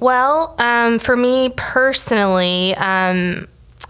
Well, 0.00 0.54
um, 0.58 0.98
for 0.98 1.16
me 1.16 1.52
personally, 1.56 2.74
um, 2.76 3.48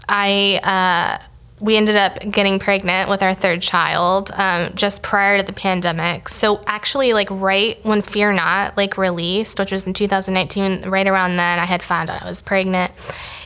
I 0.09 0.59
uh, 0.63 1.23
we 1.61 1.77
ended 1.77 1.95
up 1.95 2.17
getting 2.31 2.57
pregnant 2.57 3.07
with 3.07 3.21
our 3.21 3.35
third 3.35 3.61
child 3.61 4.31
um, 4.33 4.71
just 4.73 5.03
prior 5.03 5.37
to 5.37 5.45
the 5.45 5.53
pandemic. 5.53 6.27
So 6.27 6.63
actually, 6.65 7.13
like 7.13 7.29
right 7.29 7.77
when 7.85 8.01
Fear 8.01 8.33
Not 8.33 8.75
like 8.75 8.97
released, 8.97 9.59
which 9.59 9.71
was 9.71 9.85
in 9.85 9.93
2019, 9.93 10.89
right 10.89 11.07
around 11.07 11.37
then, 11.37 11.59
I 11.59 11.65
had 11.65 11.83
found 11.83 12.09
out 12.09 12.23
I 12.23 12.27
was 12.27 12.41
pregnant. 12.41 12.91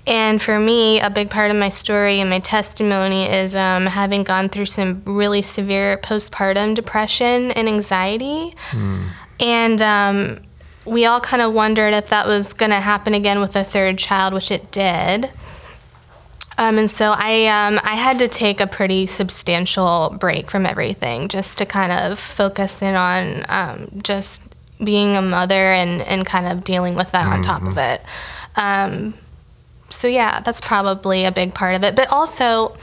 And 0.08 0.42
for 0.42 0.60
me, 0.60 1.02
a 1.02 1.10
big 1.10 1.30
part 1.30 1.52
of 1.52 1.58
my 1.58 1.68
story 1.68 2.22
and 2.22 2.30
my 2.30 2.40
testimony 2.40 3.26
is 3.30 3.54
um, 3.54 3.86
having 3.88 4.24
gone 4.24 4.48
through 4.48 4.68
some 4.68 5.02
really 5.06 5.42
severe 5.42 5.98
postpartum 5.98 6.74
depression 6.74 7.52
and 7.52 7.68
anxiety. 7.68 8.56
And 9.42 9.82
um, 9.82 10.40
we 10.86 11.06
all 11.06 11.20
kind 11.20 11.42
of 11.42 11.54
wondered 11.54 11.94
if 11.94 12.10
that 12.10 12.28
was 12.28 12.54
going 12.54 12.70
to 12.70 12.80
happen 12.80 13.14
again 13.14 13.42
with 13.42 13.56
a 13.58 13.64
third 13.64 13.98
child, 13.98 14.34
which 14.34 14.52
it 14.52 14.72
did. 14.72 15.32
Um, 16.58 16.78
and 16.78 16.90
so 16.90 17.14
I, 17.16 17.48
um, 17.48 17.80
I 17.84 17.96
had 17.96 18.20
to 18.20 18.28
take 18.28 18.62
a 18.62 18.68
pretty 18.68 19.08
substantial 19.08 20.16
break 20.20 20.50
from 20.50 20.66
everything 20.66 21.28
just 21.28 21.58
to 21.58 21.66
kind 21.66 21.92
of 21.92 22.18
focus 22.18 22.82
in 22.82 22.96
on 22.96 23.46
um, 23.50 23.90
just 24.02 24.42
being 24.84 25.16
a 25.16 25.22
mother 25.22 25.54
and, 25.54 26.02
and 26.02 26.26
kind 26.26 26.48
of 26.48 26.64
dealing 26.64 26.96
with 26.96 27.12
that 27.12 27.26
on 27.26 27.42
top 27.42 27.64
of 27.64 27.78
it. 27.78 28.02
Um, 28.56 29.16
so 29.90 30.08
yeah, 30.08 30.40
that's 30.42 30.62
probably 30.62 31.26
a 31.26 31.32
big 31.32 31.54
part 31.54 31.76
of 31.76 31.84
it. 31.84 31.96
But 31.96 32.10
also, 32.10 32.76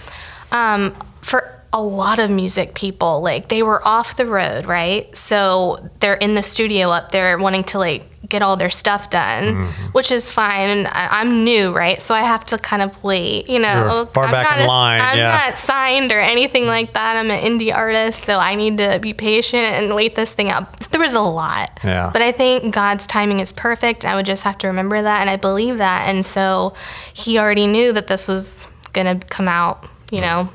um, 0.51 0.95
for 1.23 1.63
a 1.73 1.83
lot 1.83 2.19
of 2.19 2.31
music 2.31 2.75
people, 2.75 3.23
like 3.23 3.49
they 3.49 3.63
were 3.63 3.87
off 3.87 4.17
the 4.17 4.27
road, 4.27 4.67
right? 4.67 5.15
So 5.17 5.91
they're 6.01 6.15
in 6.15 6.35
the 6.35 6.43
studio 6.43 6.91
up 6.91 7.13
there 7.13 7.39
wanting 7.39 7.65
to 7.65 7.79
like 7.79 8.07
get 8.33 8.43
all 8.43 8.57
their 8.57 8.71
stuff 8.71 9.11
done, 9.11 9.45
mm-hmm. 9.45 9.87
which 9.93 10.11
is 10.11 10.31
fine. 10.31 10.69
And 10.71 10.87
I- 10.89 11.21
I'm 11.21 11.45
new, 11.45 11.73
right? 11.73 12.03
So 12.03 12.15
I 12.15 12.23
have 12.23 12.45
to 12.47 12.59
kind 12.59 12.83
of 12.83 12.91
wait, 13.05 13.49
you 13.49 13.61
know. 13.61 13.95
You're 13.97 14.07
far 14.07 14.25
I'm 14.25 14.33
back 14.33 14.51
not 14.51 14.59
in 14.59 14.65
a- 14.65 14.69
line, 14.69 15.01
I'm 15.01 15.17
yeah. 15.17 15.31
not 15.31 15.59
signed 15.59 16.11
or 16.11 16.19
anything 16.19 16.67
like 16.67 16.95
that. 16.95 17.17
I'm 17.17 17.31
an 17.31 17.41
indie 17.45 17.73
artist, 17.73 18.25
so 18.25 18.39
I 18.39 18.57
need 18.57 18.79
to 18.79 18.99
be 19.01 19.13
patient 19.13 19.63
and 19.63 19.95
wait 19.95 20.15
this 20.17 20.33
thing 20.33 20.49
out. 20.51 20.81
There 20.91 21.01
was 21.01 21.15
a 21.15 21.21
lot. 21.21 21.79
Yeah. 21.85 22.11
But 22.13 22.23
I 22.23 22.33
think 22.33 22.75
God's 22.75 23.07
timing 23.07 23.41
is 23.41 23.53
perfect. 23.53 24.05
I 24.05 24.17
would 24.17 24.27
just 24.27 24.43
have 24.43 24.59
to 24.59 24.67
remember 24.67 25.01
that, 25.01 25.21
and 25.21 25.31
I 25.31 25.37
believe 25.37 25.79
that. 25.79 26.09
And 26.09 26.25
so 26.25 26.73
He 27.15 27.39
already 27.39 27.67
knew 27.67 27.93
that 27.93 28.07
this 28.09 28.27
was 28.27 28.67
gonna 28.93 29.19
come 29.19 29.49
out, 29.49 29.85
you 30.11 30.21
mm-hmm. 30.21 30.47
know. 30.47 30.53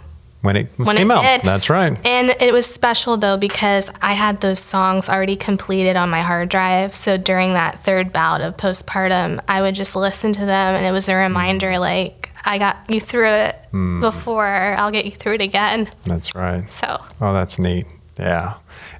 When 0.48 0.56
it 0.56 0.70
When 0.78 0.96
came 0.96 1.12
it 1.12 1.14
out. 1.14 1.24
did. 1.24 1.42
That's 1.44 1.70
right. 1.70 1.98
And 2.06 2.34
it 2.40 2.54
was 2.54 2.66
special 2.66 3.18
though 3.18 3.36
because 3.36 3.92
I 4.02 4.14
had 4.14 4.40
those 4.40 4.62
songs 4.62 5.10
already 5.10 5.36
completed 5.36 5.98
on 5.98 6.10
my 6.10 6.22
hard 6.22 6.48
drive. 6.48 6.96
So 6.96 7.18
during 7.18 7.54
that 7.56 7.84
third 7.84 8.14
bout 8.14 8.40
of 8.40 8.56
postpartum, 8.56 9.42
I 9.50 9.62
would 9.62 9.76
just 9.76 9.94
listen 9.94 10.32
to 10.32 10.46
them 10.46 10.76
and 10.76 10.86
it 10.86 10.94
was 10.94 11.10
a 11.10 11.12
mm. 11.12 11.24
reminder 11.28 11.78
like, 11.80 12.32
I 12.46 12.60
got 12.60 12.78
you 12.88 13.02
through 13.02 13.28
it 13.28 13.60
mm. 13.74 14.00
before, 14.00 14.46
I'll 14.78 14.90
get 14.90 15.04
you 15.04 15.12
through 15.12 15.34
it 15.34 15.42
again. 15.42 15.90
That's 16.06 16.34
right. 16.34 16.72
So, 16.72 17.04
Oh, 17.20 17.34
that's 17.34 17.60
neat. 17.60 17.86
Yeah. 18.18 18.54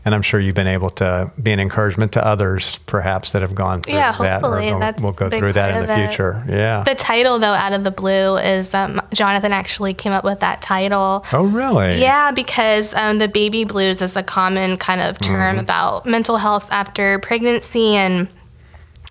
And 0.08 0.16
I'm 0.16 0.22
sure 0.22 0.40
you've 0.40 0.56
been 0.56 0.68
able 0.68 0.90
to 0.92 1.30
be 1.44 1.52
an 1.52 1.60
encouragement 1.60 2.14
to 2.14 2.26
others, 2.26 2.78
perhaps, 2.86 3.32
that 3.34 3.42
have 3.42 3.54
gone 3.54 3.82
through 3.82 3.96
Yeah, 3.96 4.14
that. 4.18 4.42
hopefully. 4.42 4.74
That's 4.80 5.04
we'll 5.04 5.12
go 5.12 5.30
through 5.30 5.52
that 5.54 5.76
in 5.76 5.86
the 5.86 5.94
future. 5.94 6.42
Yeah. 6.48 6.82
the 6.84 6.96
title 6.96 7.40
though, 7.40 7.52
Out 7.54 7.74
of 7.74 7.84
the 7.84 7.92
Blue, 7.92 8.38
is 8.38 8.74
um, 8.74 9.02
Jonathan 9.14 9.52
actually 9.52 9.94
came 9.94 10.14
up 10.14 10.24
with 10.24 10.40
that 10.40 10.62
title. 10.62 11.26
oh, 11.34 11.46
really? 11.46 12.00
Yeah, 12.00 12.32
because 12.32 12.94
um, 12.94 13.18
the 13.18 13.28
baby 13.28 13.66
blues 13.66 14.02
is 14.02 14.16
a 14.16 14.24
common 14.24 14.78
kind 14.78 15.02
of 15.02 15.20
term 15.20 15.38
Mm-hmm. 15.58 15.60
about 15.60 16.06
mental 16.06 16.38
health 16.38 16.70
after 16.72 17.20
pregnancy 17.20 17.96
and 17.96 18.30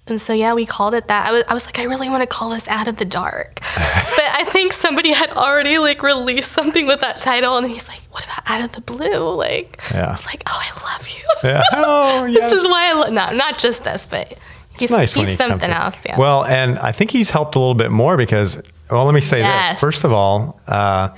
and 0.09 0.20
so 0.20 0.32
yeah, 0.32 0.54
we 0.54 0.64
called 0.66 0.94
it 0.94 1.09
that. 1.09 1.26
I 1.28 1.32
was, 1.32 1.44
I 1.48 1.52
was 1.52 1.66
like, 1.66 1.80
I 1.80 1.82
really 1.82 2.09
want 2.09 2.22
to 2.22 2.28
call 2.28 2.50
this 2.50 2.68
Out 2.68 2.87
of 2.87 2.96
the 2.96 3.04
Dark, 3.04 3.54
but 3.74 4.24
I 4.24 4.44
think 4.48 4.72
somebody 4.72 5.12
had 5.12 5.30
already 5.32 5.78
like 5.78 6.00
released 6.00 6.52
something 6.52 6.87
with 6.87 7.00
that 7.00 7.16
title, 7.20 7.56
and 7.56 7.68
he's 7.68 7.88
like, 7.88 7.95
What 8.16 8.24
about 8.24 8.50
Out 8.50 8.64
of 8.64 8.72
the 8.72 8.81
Blue? 8.81 9.35
Like, 9.35 9.79
Yeah. 9.92 10.12
it's 10.12 10.24
like, 10.24 10.42
oh, 10.46 10.59
I 10.59 10.92
love 10.92 11.07
you. 11.07 11.22
Yeah. 11.44 11.62
Oh, 11.74 12.24
yes. 12.24 12.50
this 12.50 12.62
is 12.62 12.66
why 12.66 12.88
I 12.88 12.92
love. 12.94 13.12
No, 13.12 13.31
not 13.33 13.59
just 13.59 13.85
this, 13.85 14.07
but 14.07 14.38
he's, 14.79 14.90
nice 14.90 15.12
he's 15.12 15.37
something 15.37 15.68
else. 15.70 16.00
Yeah. 16.07 16.18
Well, 16.18 16.42
and 16.46 16.79
I 16.79 16.92
think 16.92 17.11
he's 17.11 17.29
helped 17.29 17.57
a 17.57 17.59
little 17.59 17.74
bit 17.74 17.90
more 17.90 18.16
because, 18.16 18.62
well, 18.90 19.05
let 19.05 19.12
me 19.14 19.20
say 19.20 19.40
Yes. 19.40 19.72
this. 19.74 19.81
First 19.81 20.05
of 20.05 20.14
all, 20.14 20.59
uh, 20.66 21.11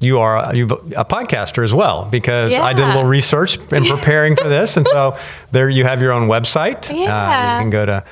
you 0.00 0.18
are 0.18 0.54
you 0.54 0.66
a 0.96 1.04
podcaster 1.04 1.62
as 1.64 1.72
well 1.72 2.06
because 2.10 2.52
I 2.52 2.72
did 2.74 2.84
a 2.84 2.88
little 2.88 3.04
research 3.04 3.56
in 3.72 3.84
preparing 3.86 4.34
for 4.36 4.48
this, 4.48 4.76
and 4.76 4.86
so 4.88 5.16
there 5.52 5.70
you 5.70 5.84
have 5.84 6.02
your 6.02 6.12
own 6.12 6.28
website. 6.28 6.90
Uh, 6.90 6.94
Yeah. 6.94 7.56
you 7.56 7.62
can 7.62 7.70
go 7.70 7.86
to 7.86 8.04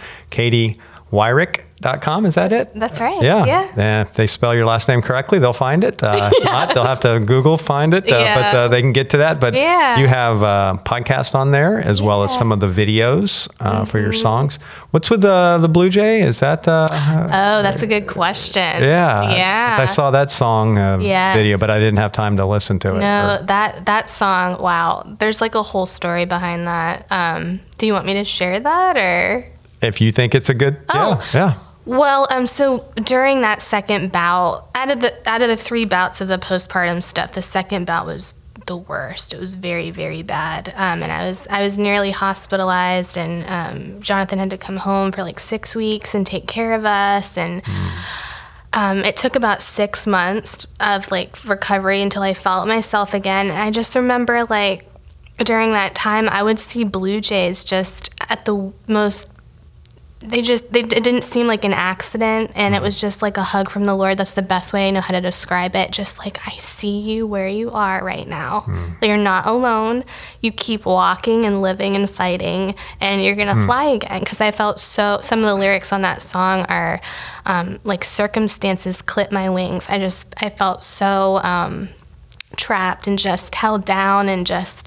katiewyrick.com. 1.10 2.26
Is 2.26 2.34
that 2.34 2.52
it? 2.52 2.72
that's 2.74 3.00
right. 3.00 3.22
Yeah. 3.22 3.44
Yeah. 3.46 3.72
And 3.76 4.08
if 4.08 4.14
they 4.14 4.26
spell 4.26 4.54
your 4.54 4.66
last 4.66 4.88
name 4.88 5.02
correctly, 5.02 5.38
they'll 5.38 5.52
find 5.52 5.82
it. 5.84 6.02
Uh, 6.02 6.30
if 6.32 6.44
not, 6.44 6.74
they'll 6.74 6.84
have 6.84 7.00
to 7.00 7.20
Google 7.20 7.56
find 7.56 7.94
it, 7.94 8.10
uh, 8.10 8.34
but 8.34 8.54
uh, 8.54 8.68
they 8.68 8.80
can 8.82 8.92
get 8.92 9.10
to 9.10 9.16
that. 9.18 9.40
But 9.40 9.54
Yeah. 9.54 9.98
you 9.98 10.06
have 10.08 10.42
a 10.42 10.80
podcast 10.84 11.34
on 11.34 11.50
there 11.50 11.78
as 11.80 12.00
well 12.02 12.22
as 12.22 12.34
some 12.34 12.52
of 12.52 12.60
the 12.60 12.66
videos 12.68 13.48
uh, 13.60 13.84
for 13.84 13.98
Mm-hmm. 13.98 14.04
your 14.04 14.12
songs. 14.12 14.58
What's 14.92 15.10
with 15.10 15.20
the 15.22 15.58
the 15.60 15.68
Blue 15.68 15.88
Jay? 15.90 16.22
Is 16.22 16.40
that? 16.40 16.66
Uh, 16.66 16.86
oh, 16.90 17.62
that's 17.62 17.82
a 17.82 17.86
good 17.86 18.06
question. 18.06 18.62
yeah. 18.82 19.30
Yeah. 19.30 19.76
I 19.78 19.86
saw 19.86 20.10
that 20.10 20.30
song 20.30 20.78
uh, 20.78 20.98
Yes. 21.00 21.36
video, 21.36 21.58
but 21.58 21.70
I 21.70 21.78
didn't 21.78 21.98
have 21.98 22.12
time 22.12 22.36
to 22.36 22.46
listen 22.46 22.78
to 22.80 22.96
it. 22.96 23.00
No, 23.00 23.38
Or- 23.40 23.46
that 23.46 23.86
that 23.86 24.08
song. 24.08 24.60
Wow, 24.60 25.16
there's 25.18 25.40
like 25.40 25.54
a 25.54 25.62
whole 25.62 25.86
story 25.86 26.24
behind 26.24 26.66
that. 26.66 27.06
Um, 27.10 27.60
do 27.78 27.86
you 27.86 27.92
want 27.92 28.06
me 28.06 28.14
to 28.14 28.24
share 28.24 28.60
that 28.60 28.96
or? 28.96 29.44
If 29.82 30.00
you 30.00 30.12
think 30.12 30.34
it's 30.34 30.48
a 30.48 30.54
good, 30.54 30.76
Oh. 30.90 31.20
yeah, 31.34 31.40
yeah. 31.40 31.54
Well, 31.86 32.26
um, 32.30 32.46
so 32.46 32.84
during 33.02 33.40
that 33.40 33.62
second 33.62 34.12
bout, 34.12 34.68
out 34.74 34.90
of 34.90 35.00
the 35.00 35.12
out 35.28 35.42
of 35.42 35.48
the 35.48 35.56
three 35.56 35.84
bouts 35.86 36.20
of 36.20 36.28
the 36.28 36.38
postpartum 36.38 37.02
stuff, 37.02 37.32
the 37.32 37.42
second 37.42 37.86
bout 37.86 38.06
was 38.06 38.34
the 38.66 38.76
worst. 38.76 39.32
It 39.32 39.40
was 39.40 39.54
very 39.56 39.90
very 39.90 40.22
bad, 40.22 40.68
um, 40.76 41.02
and 41.02 41.10
I 41.10 41.26
was 41.28 41.46
I 41.48 41.62
was 41.64 41.78
nearly 41.78 42.10
hospitalized, 42.10 43.16
and 43.16 43.44
um, 43.48 44.00
Jonathan 44.02 44.38
had 44.38 44.50
to 44.50 44.58
come 44.58 44.76
home 44.76 45.10
for 45.10 45.22
like 45.22 45.40
six 45.40 45.74
weeks 45.74 46.14
and 46.14 46.26
take 46.26 46.46
care 46.46 46.74
of 46.74 46.84
us, 46.84 47.36
and. 47.36 47.62
Um, 48.72 48.98
it 48.98 49.16
took 49.16 49.34
about 49.34 49.62
six 49.62 50.06
months 50.06 50.64
of 50.78 51.10
like 51.10 51.44
recovery 51.44 52.00
until 52.02 52.22
I 52.22 52.34
felt 52.34 52.68
myself 52.68 53.14
again. 53.14 53.50
And 53.50 53.58
I 53.58 53.72
just 53.72 53.96
remember 53.96 54.44
like 54.44 54.86
during 55.38 55.72
that 55.72 55.96
time, 55.96 56.28
I 56.28 56.44
would 56.44 56.60
see 56.60 56.84
blue 56.84 57.20
jays 57.20 57.64
just 57.64 58.14
at 58.30 58.44
the 58.44 58.72
most 58.86 59.29
they 60.20 60.42
just 60.42 60.70
they, 60.72 60.80
it 60.80 61.02
didn't 61.02 61.24
seem 61.24 61.46
like 61.46 61.64
an 61.64 61.72
accident 61.72 62.50
and 62.54 62.74
it 62.74 62.82
was 62.82 63.00
just 63.00 63.22
like 63.22 63.38
a 63.38 63.42
hug 63.42 63.70
from 63.70 63.86
the 63.86 63.94
lord. 63.94 64.18
That's 64.18 64.32
the 64.32 64.42
best 64.42 64.72
way 64.72 64.86
i 64.86 64.90
know 64.90 65.00
how 65.00 65.12
to 65.12 65.20
describe 65.20 65.74
it. 65.74 65.92
Just 65.92 66.18
like 66.18 66.46
i 66.46 66.52
see 66.58 67.00
you 67.00 67.26
where 67.26 67.48
you 67.48 67.70
are 67.70 68.04
right 68.04 68.28
now. 68.28 68.64
Mm. 68.66 69.06
you're 69.06 69.16
not 69.16 69.46
alone. 69.46 70.04
You 70.42 70.52
keep 70.52 70.84
walking 70.84 71.46
and 71.46 71.62
living 71.62 71.96
and 71.96 72.08
fighting 72.08 72.74
and 73.00 73.24
you're 73.24 73.34
gonna 73.34 73.54
mm. 73.54 73.66
fly 73.66 73.84
again. 73.84 74.20
Because 74.20 74.42
i 74.42 74.50
felt 74.50 74.78
so 74.78 75.18
some 75.22 75.40
of 75.40 75.46
the 75.46 75.54
lyrics 75.54 75.92
on 75.92 76.02
that 76.02 76.20
song 76.20 76.66
are 76.68 77.00
um, 77.46 77.80
like 77.84 78.04
circumstances 78.04 79.00
clip 79.00 79.32
my 79.32 79.48
wings. 79.48 79.86
I 79.88 79.98
just 79.98 80.34
i 80.42 80.50
felt 80.50 80.84
so 80.84 81.40
um, 81.42 81.88
trapped 82.56 83.06
and 83.06 83.18
just 83.18 83.54
held 83.54 83.86
down 83.86 84.28
and 84.28 84.46
just 84.46 84.86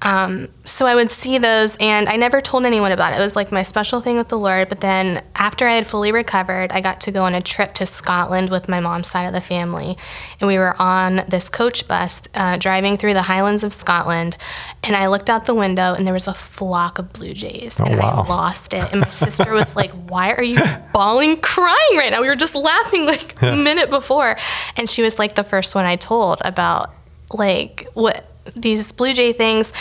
um, 0.00 0.48
so 0.64 0.86
I 0.86 0.94
would 0.94 1.10
see 1.10 1.38
those, 1.38 1.76
and 1.78 2.08
I 2.08 2.16
never 2.16 2.40
told 2.40 2.64
anyone 2.64 2.92
about 2.92 3.12
it. 3.12 3.16
It 3.16 3.22
was 3.22 3.34
like 3.34 3.50
my 3.50 3.62
special 3.62 4.00
thing 4.00 4.16
with 4.16 4.28
the 4.28 4.38
Lord. 4.38 4.68
But 4.68 4.80
then 4.80 5.24
after 5.34 5.66
I 5.66 5.74
had 5.74 5.86
fully 5.86 6.12
recovered, 6.12 6.70
I 6.72 6.80
got 6.80 7.00
to 7.02 7.10
go 7.10 7.24
on 7.24 7.34
a 7.34 7.40
trip 7.40 7.74
to 7.74 7.86
Scotland 7.86 8.50
with 8.50 8.68
my 8.68 8.78
mom's 8.78 9.10
side 9.10 9.26
of 9.26 9.32
the 9.32 9.40
family. 9.40 9.96
And 10.40 10.46
we 10.46 10.56
were 10.56 10.80
on 10.80 11.24
this 11.28 11.48
coach 11.48 11.88
bus 11.88 12.22
uh, 12.34 12.58
driving 12.58 12.96
through 12.96 13.14
the 13.14 13.22
Highlands 13.22 13.64
of 13.64 13.72
Scotland. 13.72 14.36
And 14.84 14.94
I 14.94 15.08
looked 15.08 15.28
out 15.28 15.46
the 15.46 15.54
window, 15.54 15.94
and 15.94 16.06
there 16.06 16.14
was 16.14 16.28
a 16.28 16.34
flock 16.34 16.98
of 16.98 17.12
blue 17.12 17.34
jays. 17.34 17.80
Oh, 17.80 17.84
and 17.84 17.98
wow. 17.98 18.24
I 18.24 18.28
lost 18.28 18.74
it. 18.74 18.92
And 18.92 19.00
my 19.00 19.10
sister 19.10 19.52
was 19.52 19.74
like, 19.74 19.90
Why 19.90 20.32
are 20.32 20.44
you 20.44 20.60
bawling, 20.92 21.40
crying 21.40 21.96
right 21.96 22.10
now? 22.10 22.20
We 22.20 22.28
were 22.28 22.36
just 22.36 22.54
laughing 22.54 23.04
like 23.04 23.40
a 23.42 23.56
minute 23.56 23.90
before. 23.90 24.36
And 24.76 24.88
she 24.88 25.02
was 25.02 25.18
like 25.18 25.34
the 25.34 25.44
first 25.44 25.74
one 25.74 25.86
I 25.86 25.96
told 25.96 26.40
about 26.44 26.94
like 27.32 27.86
what 27.94 28.24
these 28.56 28.92
Blue 28.92 29.14
Jay 29.14 29.32
things. 29.32 29.72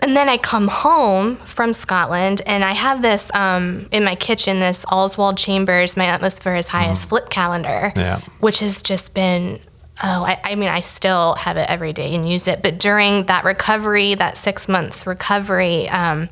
And 0.00 0.16
then 0.16 0.28
I 0.28 0.36
come 0.36 0.68
home 0.68 1.36
from 1.38 1.72
Scotland, 1.72 2.40
and 2.46 2.62
I 2.62 2.72
have 2.72 3.02
this 3.02 3.34
um, 3.34 3.88
in 3.90 4.04
my 4.04 4.14
kitchen. 4.14 4.60
This 4.60 4.84
Oswald 4.92 5.36
Chambers, 5.36 5.96
My 5.96 6.08
Utmost 6.10 6.40
for 6.40 6.54
His 6.54 6.68
Highest 6.68 7.06
mm. 7.06 7.08
flip 7.08 7.30
calendar, 7.30 7.92
yeah. 7.96 8.20
which 8.38 8.60
has 8.60 8.80
just 8.80 9.12
been 9.12 9.58
oh, 10.02 10.24
I, 10.24 10.40
I, 10.44 10.54
mean, 10.54 10.68
I 10.68 10.80
still 10.80 11.34
have 11.34 11.56
it 11.56 11.68
every 11.68 11.92
day 11.92 12.14
and 12.14 12.28
use 12.28 12.48
it. 12.48 12.62
But 12.62 12.78
during 12.78 13.26
that 13.26 13.44
recovery, 13.44 14.14
that 14.14 14.36
six 14.36 14.68
months 14.68 15.06
recovery, 15.06 15.88
um, 15.88 16.28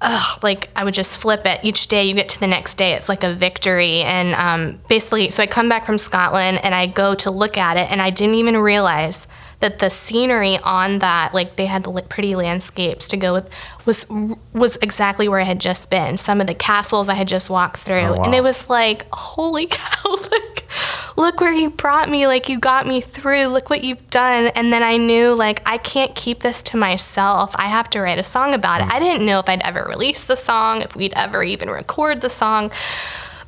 ugh, 0.00 0.42
like 0.42 0.70
I 0.74 0.84
would 0.84 0.94
just 0.94 1.18
flip 1.18 1.46
it. 1.46 1.60
Each 1.62 1.86
day 1.86 2.04
you 2.04 2.14
get 2.14 2.28
to 2.30 2.40
the 2.40 2.46
next 2.46 2.76
day, 2.76 2.92
it's 2.94 3.08
like 3.08 3.22
a 3.22 3.34
victory. 3.34 4.00
And 4.02 4.34
um, 4.34 4.80
basically, 4.88 5.30
so 5.30 5.42
I 5.42 5.46
come 5.46 5.68
back 5.68 5.86
from 5.86 5.98
Scotland 5.98 6.60
and 6.64 6.74
I 6.74 6.86
go 6.86 7.14
to 7.16 7.30
look 7.30 7.56
at 7.56 7.76
it, 7.76 7.90
and 7.90 8.00
I 8.00 8.10
didn't 8.10 8.36
even 8.36 8.56
realize 8.56 9.26
that 9.64 9.78
the 9.78 9.88
scenery 9.88 10.58
on 10.58 10.98
that, 10.98 11.32
like 11.32 11.56
they 11.56 11.64
had 11.64 11.86
pretty 12.10 12.34
landscapes 12.34 13.08
to 13.08 13.16
go 13.16 13.32
with, 13.32 13.48
was 13.86 14.06
was 14.52 14.76
exactly 14.76 15.26
where 15.26 15.40
I 15.40 15.44
had 15.44 15.58
just 15.58 15.88
been. 15.88 16.18
Some 16.18 16.42
of 16.42 16.46
the 16.46 16.54
castles 16.54 17.08
I 17.08 17.14
had 17.14 17.26
just 17.26 17.48
walked 17.48 17.78
through, 17.80 17.96
oh, 17.96 18.12
wow. 18.12 18.24
and 18.24 18.34
it 18.34 18.42
was 18.42 18.68
like, 18.68 19.06
holy 19.10 19.66
cow! 19.70 20.18
Like, 20.30 20.68
look 21.16 21.40
where 21.40 21.52
you 21.52 21.70
brought 21.70 22.10
me. 22.10 22.26
Like 22.26 22.50
you 22.50 22.58
got 22.58 22.86
me 22.86 23.00
through. 23.00 23.46
Look 23.46 23.70
what 23.70 23.82
you've 23.82 24.06
done. 24.10 24.48
And 24.48 24.70
then 24.70 24.82
I 24.82 24.98
knew 24.98 25.34
like 25.34 25.62
I 25.64 25.78
can't 25.78 26.14
keep 26.14 26.40
this 26.40 26.62
to 26.64 26.76
myself. 26.76 27.54
I 27.56 27.68
have 27.68 27.88
to 27.90 28.00
write 28.00 28.18
a 28.18 28.22
song 28.22 28.52
about 28.52 28.82
it. 28.82 28.88
Mm. 28.88 28.92
I 28.92 28.98
didn't 28.98 29.24
know 29.24 29.38
if 29.38 29.48
I'd 29.48 29.62
ever 29.62 29.86
release 29.88 30.26
the 30.26 30.36
song, 30.36 30.82
if 30.82 30.94
we'd 30.94 31.14
ever 31.14 31.42
even 31.42 31.70
record 31.70 32.20
the 32.20 32.30
song. 32.30 32.70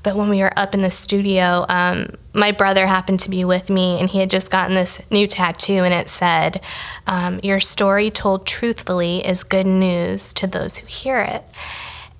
But 0.06 0.14
when 0.14 0.28
we 0.28 0.38
were 0.38 0.56
up 0.56 0.72
in 0.72 0.82
the 0.82 0.90
studio, 0.92 1.66
um, 1.68 2.10
my 2.32 2.52
brother 2.52 2.86
happened 2.86 3.18
to 3.20 3.28
be 3.28 3.44
with 3.44 3.68
me, 3.68 3.98
and 3.98 4.08
he 4.08 4.20
had 4.20 4.30
just 4.30 4.52
gotten 4.52 4.76
this 4.76 5.02
new 5.10 5.26
tattoo, 5.26 5.82
and 5.82 5.92
it 5.92 6.08
said, 6.08 6.62
um, 7.08 7.40
Your 7.42 7.58
story 7.58 8.12
told 8.12 8.46
truthfully 8.46 9.26
is 9.26 9.42
good 9.42 9.66
news 9.66 10.32
to 10.34 10.46
those 10.46 10.76
who 10.76 10.86
hear 10.86 11.18
it. 11.18 11.42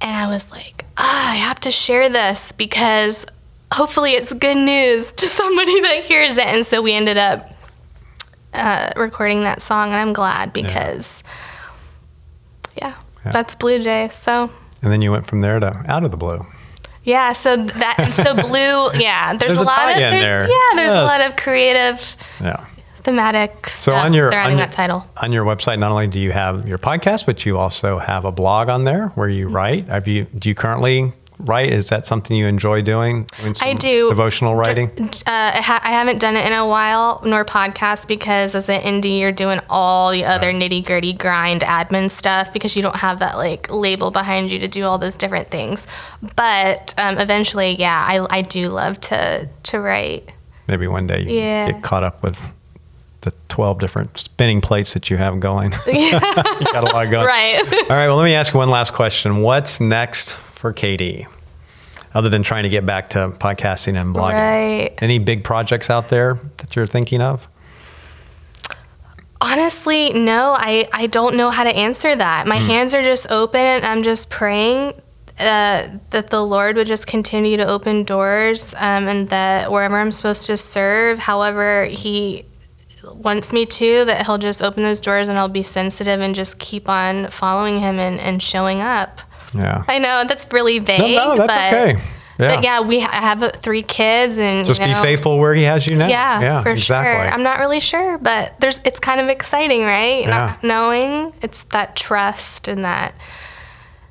And 0.01 0.17
I 0.17 0.27
was 0.27 0.51
like, 0.51 0.85
ah, 0.97 1.31
I 1.31 1.37
have 1.37 1.61
to 1.61 1.71
share 1.71 2.09
this 2.09 2.51
because 2.51 3.25
hopefully 3.73 4.15
it's 4.15 4.33
good 4.33 4.57
news 4.57 5.13
to 5.13 5.29
somebody 5.29 5.81
that 5.83 6.03
hears 6.03 6.37
it. 6.39 6.47
And 6.49 6.67
so 6.67 6.83
we 6.83 6.93
ended 6.93 7.19
up 7.19 7.55
uh, 8.53 8.95
recording 8.97 9.43
that 9.43 9.63
song, 9.63 9.91
and 9.93 9.97
I'm 10.01 10.13
glad 10.13 10.53
because, 10.53 11.23
yeah, 12.77 12.89
yeah, 12.89 12.95
yeah. 13.27 13.31
that's 13.31 13.55
Blue 13.55 13.79
Jay. 13.79 14.09
So. 14.09 14.51
And 14.83 14.93
then 14.93 15.03
you 15.03 15.13
went 15.13 15.29
from 15.29 15.41
there 15.41 15.61
to 15.61 15.85
Out 15.87 16.03
of 16.03 16.11
the 16.11 16.17
Blue. 16.17 16.45
Yeah, 17.07 17.33
so 17.33 17.57
that 17.57 17.95
and 17.99 18.13
so 18.13 18.35
blue. 18.49 18.93
Yeah, 19.01 19.33
there's, 19.35 19.51
there's 19.51 19.61
a, 19.61 19.65
lot 19.65 19.93
of 19.93 19.97
there's, 19.97 20.13
there. 20.13 20.49
yeah, 20.49 20.75
there's 20.75 20.93
yes. 20.93 21.01
a 21.01 21.05
lot 21.05 21.21
of 21.25 21.37
creative. 21.37 22.17
Yeah. 22.41 22.67
Thematic 22.97 23.69
so 23.69 23.93
on 23.93 24.13
your, 24.13 24.33
surrounding 24.33 24.55
on 24.55 24.59
your, 24.59 24.67
that 24.67 24.75
title. 24.75 25.09
On 25.19 25.31
your 25.31 25.45
website, 25.45 25.79
not 25.79 25.93
only 25.93 26.09
do 26.09 26.21
you 26.21 26.33
have 26.33 26.69
your 26.69 26.79
podcast, 26.79 27.25
but 27.25 27.47
you 27.47 27.57
also 27.57 28.01
have 28.01 28.25
a 28.25 28.33
blog 28.33 28.69
on 28.69 28.83
there 28.83 29.09
where 29.11 29.29
you 29.29 29.47
mm-hmm. 29.47 29.55
write. 29.55 29.87
Have 29.87 30.09
you? 30.09 30.25
Do 30.37 30.49
you 30.49 30.57
currently 30.57 31.13
write? 31.39 31.73
Is 31.73 31.87
that 31.87 32.07
something 32.07 32.37
you 32.37 32.47
enjoy 32.47 32.83
doing? 32.83 33.27
doing 33.41 33.55
I 33.61 33.75
do. 33.75 34.09
Devotional 34.09 34.55
writing? 34.55 34.91
Uh, 34.99 35.11
I, 35.27 35.61
ha- 35.63 35.81
I, 35.83 35.91
haven't 35.91 36.21
done 36.21 36.37
it 36.37 36.47
in 36.47 36.53
a 36.53 36.67
while, 36.67 37.21
nor 37.25 37.45
podcast, 37.45 38.09
because 38.09 38.55
as 38.55 38.69
an 38.69 38.81
indie, 38.81 39.21
you're 39.21 39.33
doing 39.33 39.61
all 39.69 40.11
the 40.11 40.25
other 40.25 40.49
right. 40.49 40.57
nitty 40.57 40.85
gritty 40.85 41.13
grind 41.13 41.63
admin 41.63 42.11
stuff 42.11 42.53
because 42.53 42.77
you 42.77 42.83
don't 42.83 42.97
have 42.97 43.19
that 43.19 43.37
like 43.37 43.71
label 43.71 44.11
behind 44.11 44.51
you 44.51 44.59
to 44.59 44.69
do 44.69 44.85
all 44.85 44.99
those 44.99 45.17
different 45.17 45.51
things. 45.51 45.87
But 46.37 46.95
um, 46.99 47.19
eventually, 47.19 47.77
yeah, 47.77 48.05
I, 48.09 48.39
I 48.39 48.43
do 48.43 48.69
love 48.69 49.01
to, 49.03 49.49
to 49.65 49.81
write. 49.81 50.33
Maybe 50.69 50.87
one 50.87 51.07
day 51.07 51.23
you 51.23 51.37
yeah. 51.37 51.71
get 51.71 51.83
caught 51.83 52.03
up 52.03 52.23
with 52.23 52.41
the 53.21 53.33
12 53.49 53.79
different 53.81 54.19
spinning 54.19 54.61
plates 54.61 54.95
that 54.95 55.11
you 55.11 55.17
have 55.17 55.41
going. 55.41 55.73
Yeah. 55.87 56.21
you 56.61 56.73
got 56.73 56.85
a 56.85 56.93
lot 56.93 57.11
going. 57.11 57.27
Right. 57.27 57.59
All 57.61 57.89
right. 57.89 58.07
Well, 58.07 58.17
let 58.17 58.25
me 58.25 58.35
ask 58.35 58.53
you 58.53 58.59
one 58.59 58.71
last 58.71 58.95
question. 58.95 59.43
What's 59.43 59.81
next 59.81 60.37
for 60.67 60.73
Katie? 60.73 61.29
Other 62.13 62.29
than 62.29 62.43
trying 62.43 62.65
to 62.65 62.69
get 62.69 62.85
back 62.85 63.11
to 63.11 63.29
podcasting 63.29 64.01
and 64.01 64.13
blogging, 64.15 64.33
right. 64.33 64.99
any 65.01 65.21
big 65.21 65.45
projects 65.45 65.91
out 65.91 66.09
there 66.09 66.41
that 66.57 66.75
you're 66.75 66.89
thinking 66.89 67.21
of? 67.21 67.47
Honestly, 69.41 70.13
no. 70.13 70.57
I, 70.57 70.89
I 70.93 71.07
don't 71.07 71.37
know 71.37 71.51
how 71.51 71.63
to 71.63 71.71
answer 71.71 72.17
that. 72.17 72.49
My 72.49 72.57
mm. 72.57 72.67
hands 72.67 72.95
are 72.95 73.03
just 73.03 73.31
open 73.31 73.61
and 73.61 73.85
I'm 73.85 74.03
just 74.03 74.29
praying 74.29 74.95
uh, 75.39 75.89
that 76.11 76.31
the 76.31 76.45
Lord 76.45 76.75
would 76.77 76.89
just 76.89 77.07
continue 77.07 77.57
to 77.59 77.67
open 77.67 78.03
doors 78.03 78.75
um, 78.79 79.07
and 79.07 79.29
that 79.29 79.71
wherever 79.71 79.99
I'm 79.99 80.11
supposed 80.11 80.47
to 80.47 80.57
serve, 80.57 81.21
however 81.21 81.85
He 81.85 82.47
wants 83.05 83.53
me 83.53 83.67
to, 83.67 84.05
that 84.07 84.27
He'll 84.27 84.39
just 84.39 84.63
open 84.63 84.83
those 84.83 85.01
doors 85.01 85.29
and 85.29 85.39
I'll 85.39 85.49
be 85.49 85.63
sensitive 85.63 86.21
and 86.21 86.35
just 86.35 86.59
keep 86.59 86.89
on 86.89 87.29
following 87.29 87.81
Him 87.81 88.01
and, 88.01 88.19
and 88.19 88.43
showing 88.43 88.81
up. 88.81 89.21
Yeah. 89.57 89.85
I 89.89 89.99
know 89.99 90.25
that's 90.27 90.51
really 90.53 90.79
vague. 90.79 91.17
No, 91.17 91.35
no 91.35 91.47
that's 91.47 91.71
but, 91.73 91.73
okay. 91.73 92.03
Yeah. 92.39 92.57
But 92.57 92.65
yeah, 92.65 92.81
we 92.83 93.01
have 93.01 93.57
three 93.57 93.83
kids, 93.83 94.39
and 94.39 94.67
just 94.67 94.81
you 94.81 94.87
know, 94.87 95.03
be 95.03 95.09
faithful 95.09 95.39
where 95.39 95.55
He 95.55 95.63
has 95.63 95.87
you 95.87 95.97
now. 95.97 96.09
Yeah, 96.09 96.41
yeah 96.41 96.63
for 96.63 96.71
exactly. 96.71 97.13
sure. 97.13 97.33
I'm 97.33 97.43
not 97.43 97.61
really 97.61 97.81
sure, 97.81 98.19
but 98.19 98.61
there's 98.61 98.81
it's 98.85 99.01
kind 99.01 99.21
of 99.21 99.29
exciting, 99.29 99.83
right? 99.83 100.21
Yeah. 100.21 100.31
Not 100.31 100.63
knowing 100.63 101.35
it's 101.41 101.65
that 101.65 101.97
trust 101.97 102.69
and 102.69 102.85
that, 102.85 103.15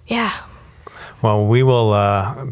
yeah. 0.07 0.33
Well, 1.21 1.45
we 1.45 1.61
will 1.61 1.93
uh, 1.93 2.47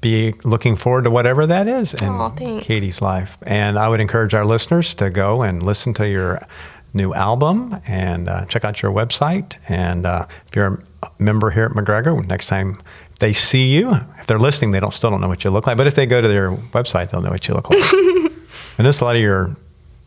be 0.00 0.32
looking 0.42 0.74
forward 0.74 1.04
to 1.04 1.10
whatever 1.10 1.46
that 1.46 1.68
is 1.68 1.92
in 1.94 2.08
oh, 2.08 2.34
Katie's 2.62 3.02
life, 3.02 3.36
and 3.42 3.78
I 3.78 3.90
would 3.90 4.00
encourage 4.00 4.32
our 4.32 4.46
listeners 4.46 4.94
to 4.94 5.10
go 5.10 5.42
and 5.42 5.62
listen 5.62 5.92
to 5.94 6.08
your 6.08 6.40
new 6.94 7.12
album 7.12 7.80
and 7.86 8.28
uh, 8.28 8.46
check 8.46 8.64
out 8.64 8.80
your 8.80 8.92
website. 8.92 9.56
And 9.68 10.06
uh, 10.06 10.26
if 10.46 10.56
you're 10.56 10.82
a 11.02 11.10
member 11.18 11.50
here 11.50 11.64
at 11.64 11.72
McGregor, 11.72 12.26
next 12.26 12.46
time 12.46 12.80
they 13.18 13.32
see 13.32 13.68
you, 13.68 13.92
if 14.18 14.26
they're 14.26 14.38
listening, 14.38 14.70
they 14.70 14.80
don't 14.80 14.94
still 14.94 15.10
don't 15.10 15.20
know 15.20 15.28
what 15.28 15.44
you 15.44 15.50
look 15.50 15.66
like. 15.66 15.76
But 15.76 15.86
if 15.86 15.94
they 15.94 16.06
go 16.06 16.20
to 16.20 16.28
their 16.28 16.50
website, 16.50 17.10
they'll 17.10 17.20
know 17.20 17.30
what 17.30 17.46
you 17.48 17.54
look 17.54 17.68
like. 17.68 17.92
and 18.78 18.84
just 18.86 19.00
a 19.00 19.04
lot 19.04 19.16
of 19.16 19.22
your 19.22 19.56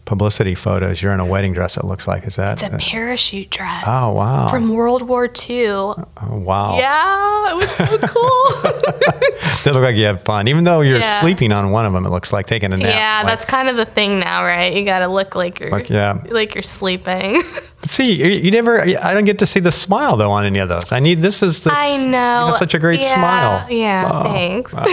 publicity 0.07 0.55
photos. 0.55 1.01
You're 1.01 1.13
in 1.13 1.19
a 1.19 1.25
wedding 1.25 1.53
dress. 1.53 1.77
It 1.77 1.85
looks 1.85 2.07
like 2.07 2.25
is 2.25 2.37
that? 2.37 2.63
It's 2.63 2.73
a 2.73 2.77
parachute 2.77 3.51
dress. 3.51 3.83
Oh 3.85 4.13
wow! 4.13 4.47
From 4.47 4.73
World 4.73 5.07
War 5.07 5.25
II. 5.25 5.67
Oh, 5.67 6.05
wow! 6.31 6.77
Yeah, 6.79 7.51
it 7.51 7.55
was 7.55 7.69
so 7.69 7.85
cool. 8.01 8.71
they 9.63 9.71
look 9.71 9.83
like 9.83 9.95
you 9.95 10.05
have 10.05 10.23
fun, 10.23 10.47
even 10.47 10.63
though 10.63 10.81
you're 10.81 10.97
yeah. 10.97 11.19
sleeping 11.19 11.51
on 11.51 11.69
one 11.71 11.85
of 11.85 11.93
them. 11.93 12.05
It 12.05 12.09
looks 12.09 12.33
like 12.33 12.47
taking 12.47 12.73
a 12.73 12.77
nap. 12.77 12.89
Yeah, 12.89 13.17
like, 13.17 13.27
that's 13.27 13.45
kind 13.45 13.69
of 13.69 13.75
the 13.75 13.85
thing 13.85 14.19
now, 14.19 14.43
right? 14.43 14.73
You 14.73 14.83
got 14.83 14.99
to 14.99 15.07
look 15.07 15.35
like 15.35 15.59
you're 15.59 15.69
like, 15.69 15.89
yeah. 15.89 16.23
like 16.29 16.55
you're 16.55 16.63
sleeping. 16.63 17.43
But 17.79 17.91
see, 17.91 18.39
you 18.43 18.49
never. 18.49 18.81
I 18.81 19.13
don't 19.13 19.25
get 19.25 19.37
to 19.37 19.45
see 19.45 19.59
the 19.59 19.71
smile 19.71 20.17
though 20.17 20.31
on 20.31 20.47
any 20.47 20.57
of 20.57 20.67
those. 20.67 20.91
I 20.91 20.99
need 20.99 21.21
this 21.21 21.43
is 21.43 21.63
this. 21.63 21.73
I 21.75 22.07
know. 22.07 22.45
You 22.45 22.51
have 22.53 22.57
such 22.57 22.73
a 22.73 22.79
great 22.79 23.01
yeah, 23.01 23.13
smile. 23.13 23.71
Yeah. 23.71 24.11
Oh, 24.11 24.23
thanks. 24.23 24.73
Wow. 24.73 24.83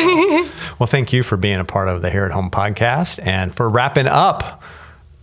well, 0.78 0.86
thank 0.86 1.10
you 1.10 1.22
for 1.22 1.38
being 1.38 1.60
a 1.60 1.64
part 1.64 1.88
of 1.88 2.02
the 2.02 2.10
Here 2.10 2.26
at 2.26 2.30
Home 2.32 2.50
podcast 2.50 3.20
and 3.26 3.56
for 3.56 3.70
wrapping 3.70 4.06
up 4.06 4.62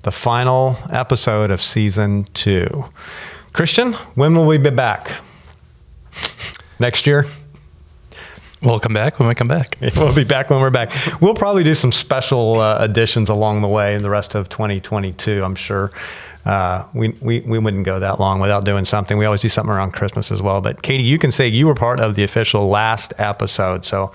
the 0.04 0.12
final 0.12 0.78
episode 0.90 1.52
of 1.52 1.62
season 1.62 2.26
two. 2.34 2.86
Christian, 3.54 3.94
when 4.16 4.36
will 4.36 4.48
we 4.48 4.58
be 4.58 4.70
back? 4.70 5.18
Next 6.80 7.06
year? 7.06 7.26
We'll 8.62 8.80
come 8.80 8.94
back 8.94 9.20
when 9.20 9.28
we 9.28 9.36
come 9.36 9.48
back. 9.48 9.78
we'll 9.96 10.16
be 10.16 10.24
back 10.24 10.50
when 10.50 10.60
we're 10.60 10.70
back. 10.70 10.92
We'll 11.20 11.34
probably 11.34 11.64
do 11.64 11.74
some 11.74 11.92
special 11.92 12.60
uh, 12.60 12.78
additions 12.80 13.30
along 13.30 13.62
the 13.62 13.68
way 13.68 13.95
in 13.95 14.04
the 14.04 14.10
rest 14.10 14.36
of 14.36 14.49
2022, 14.49 15.43
I'm 15.43 15.56
sure. 15.56 15.91
uh, 16.45 16.86
we, 16.93 17.10
we, 17.22 17.41
we 17.41 17.60
wouldn't 17.60 17.86
go 17.86 17.99
that 17.99 18.20
long 18.20 18.39
without 18.39 18.64
doing 18.64 18.86
something. 18.86 19.18
We 19.18 19.26
always 19.26 19.41
do 19.41 19.49
something 19.49 19.72
around 19.72 19.91
Christmas 19.91 20.32
as 20.32 20.41
well. 20.41 20.62
But 20.62 20.82
Katie, 20.82 21.04
you 21.04 21.20
can 21.20 21.32
say 21.32 21.47
you 21.47 21.68
were 21.68 21.76
part 21.76 21.99
of 21.99 22.16
the 22.16 22.24
official 22.24 22.68
last 22.68 23.14
episode. 23.18 23.86
So 23.86 24.12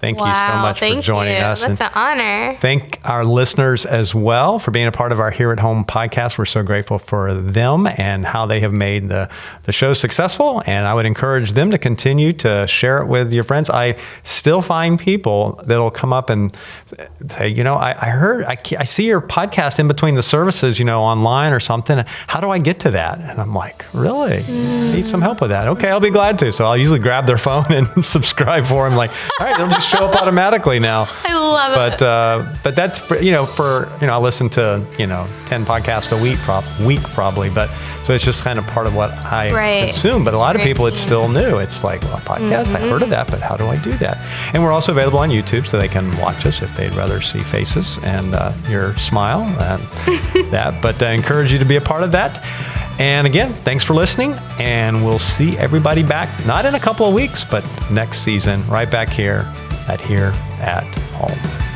Thank 0.00 0.18
wow, 0.18 0.28
you 0.28 0.34
so 0.34 0.58
much 0.62 0.80
for 0.80 1.02
joining 1.02 1.36
you. 1.36 1.42
us. 1.42 1.62
That's 1.62 1.78
and 1.78 1.90
an 1.90 1.92
honor. 1.94 2.56
Thank 2.58 2.98
our 3.04 3.22
listeners 3.22 3.84
as 3.84 4.14
well 4.14 4.58
for 4.58 4.70
being 4.70 4.86
a 4.86 4.92
part 4.92 5.12
of 5.12 5.20
our 5.20 5.30
Here 5.30 5.52
at 5.52 5.60
Home 5.60 5.84
podcast. 5.84 6.38
We're 6.38 6.46
so 6.46 6.62
grateful 6.62 6.98
for 6.98 7.34
them 7.34 7.86
and 7.98 8.24
how 8.24 8.46
they 8.46 8.60
have 8.60 8.72
made 8.72 9.10
the, 9.10 9.28
the 9.64 9.72
show 9.72 9.92
successful. 9.92 10.62
And 10.66 10.86
I 10.86 10.94
would 10.94 11.04
encourage 11.04 11.52
them 11.52 11.70
to 11.70 11.76
continue 11.76 12.32
to 12.34 12.66
share 12.66 13.02
it 13.02 13.08
with 13.08 13.34
your 13.34 13.44
friends. 13.44 13.68
I 13.68 13.98
still 14.22 14.62
find 14.62 14.98
people 14.98 15.62
that'll 15.66 15.90
come 15.90 16.14
up 16.14 16.30
and 16.30 16.56
say, 17.28 17.48
you 17.48 17.62
know, 17.62 17.74
I, 17.74 17.90
I 17.90 18.08
heard, 18.08 18.44
I, 18.46 18.56
I 18.78 18.84
see 18.84 19.06
your 19.06 19.20
podcast 19.20 19.78
in 19.78 19.86
between 19.86 20.14
the 20.14 20.22
services, 20.22 20.78
you 20.78 20.86
know, 20.86 21.02
online 21.02 21.52
or 21.52 21.60
something. 21.60 22.02
How 22.26 22.40
do 22.40 22.48
I 22.50 22.58
get 22.58 22.80
to 22.80 22.90
that? 22.92 23.18
And 23.18 23.38
I'm 23.38 23.52
like, 23.52 23.84
really? 23.92 24.38
Mm. 24.44 24.94
Need 24.94 25.04
some 25.04 25.20
help 25.20 25.42
with 25.42 25.50
that? 25.50 25.68
Okay, 25.68 25.90
I'll 25.90 26.00
be 26.00 26.08
glad 26.08 26.38
to. 26.38 26.52
So 26.52 26.64
I'll 26.64 26.78
usually 26.78 27.00
grab 27.00 27.26
their 27.26 27.38
phone 27.38 27.66
and 27.70 28.02
subscribe 28.02 28.64
for 28.64 28.88
them. 28.88 28.96
Like, 28.96 29.10
all 29.38 29.46
right, 29.46 29.58
they'll 29.58 29.68
just 29.68 29.89
show 29.90 30.06
up 30.06 30.14
automatically 30.14 30.78
now. 30.78 31.08
I 31.24 31.34
love 31.34 31.74
but, 31.74 31.94
it. 31.94 32.00
But 32.00 32.06
uh, 32.06 32.54
but 32.62 32.76
that's 32.76 32.98
for, 32.98 33.18
you 33.18 33.32
know 33.32 33.46
for 33.46 33.90
you 34.00 34.06
know 34.06 34.14
I 34.14 34.18
listen 34.18 34.48
to 34.50 34.86
you 34.98 35.06
know 35.06 35.28
ten 35.46 35.64
podcasts 35.64 36.16
a 36.16 36.22
week 36.22 36.38
prop 36.38 36.64
week 36.80 37.02
probably. 37.02 37.50
But 37.50 37.68
so 38.02 38.12
it's 38.12 38.24
just 38.24 38.44
kind 38.44 38.58
of 38.58 38.66
part 38.66 38.86
of 38.86 38.94
what 38.94 39.10
I 39.10 39.52
right. 39.52 39.84
consume. 39.84 40.24
But 40.24 40.34
it's 40.34 40.40
a 40.40 40.44
lot 40.44 40.56
of 40.56 40.62
people 40.62 40.86
it's 40.86 41.00
still 41.00 41.28
new. 41.28 41.58
It's 41.58 41.84
like 41.84 42.02
well, 42.02 42.16
a 42.16 42.20
podcast. 42.20 42.72
Mm-hmm. 42.72 42.84
I 42.84 42.88
heard 42.88 43.02
of 43.02 43.10
that, 43.10 43.30
but 43.30 43.40
how 43.40 43.56
do 43.56 43.66
I 43.66 43.76
do 43.76 43.92
that? 43.94 44.18
And 44.54 44.62
we're 44.62 44.72
also 44.72 44.92
available 44.92 45.18
on 45.18 45.30
YouTube, 45.30 45.66
so 45.66 45.78
they 45.78 45.88
can 45.88 46.16
watch 46.18 46.46
us 46.46 46.62
if 46.62 46.74
they'd 46.76 46.94
rather 46.94 47.20
see 47.20 47.40
faces 47.40 47.98
and 48.02 48.34
uh, 48.34 48.52
your 48.68 48.96
smile 48.96 49.42
and 49.42 49.82
that. 50.50 50.80
But 50.82 51.02
I 51.02 51.12
encourage 51.12 51.52
you 51.52 51.58
to 51.58 51.64
be 51.64 51.76
a 51.76 51.80
part 51.80 52.02
of 52.02 52.12
that. 52.12 52.42
And 52.98 53.26
again, 53.26 53.54
thanks 53.64 53.82
for 53.82 53.94
listening, 53.94 54.34
and 54.58 55.02
we'll 55.02 55.18
see 55.18 55.56
everybody 55.56 56.02
back, 56.02 56.28
not 56.44 56.66
in 56.66 56.74
a 56.74 56.80
couple 56.80 57.06
of 57.06 57.14
weeks, 57.14 57.44
but 57.44 57.64
next 57.90 58.18
season, 58.18 58.66
right 58.66 58.90
back 58.90 59.08
here 59.08 59.50
at 59.90 60.00
Here 60.00 60.32
at 60.60 60.84
Home. 61.14 61.69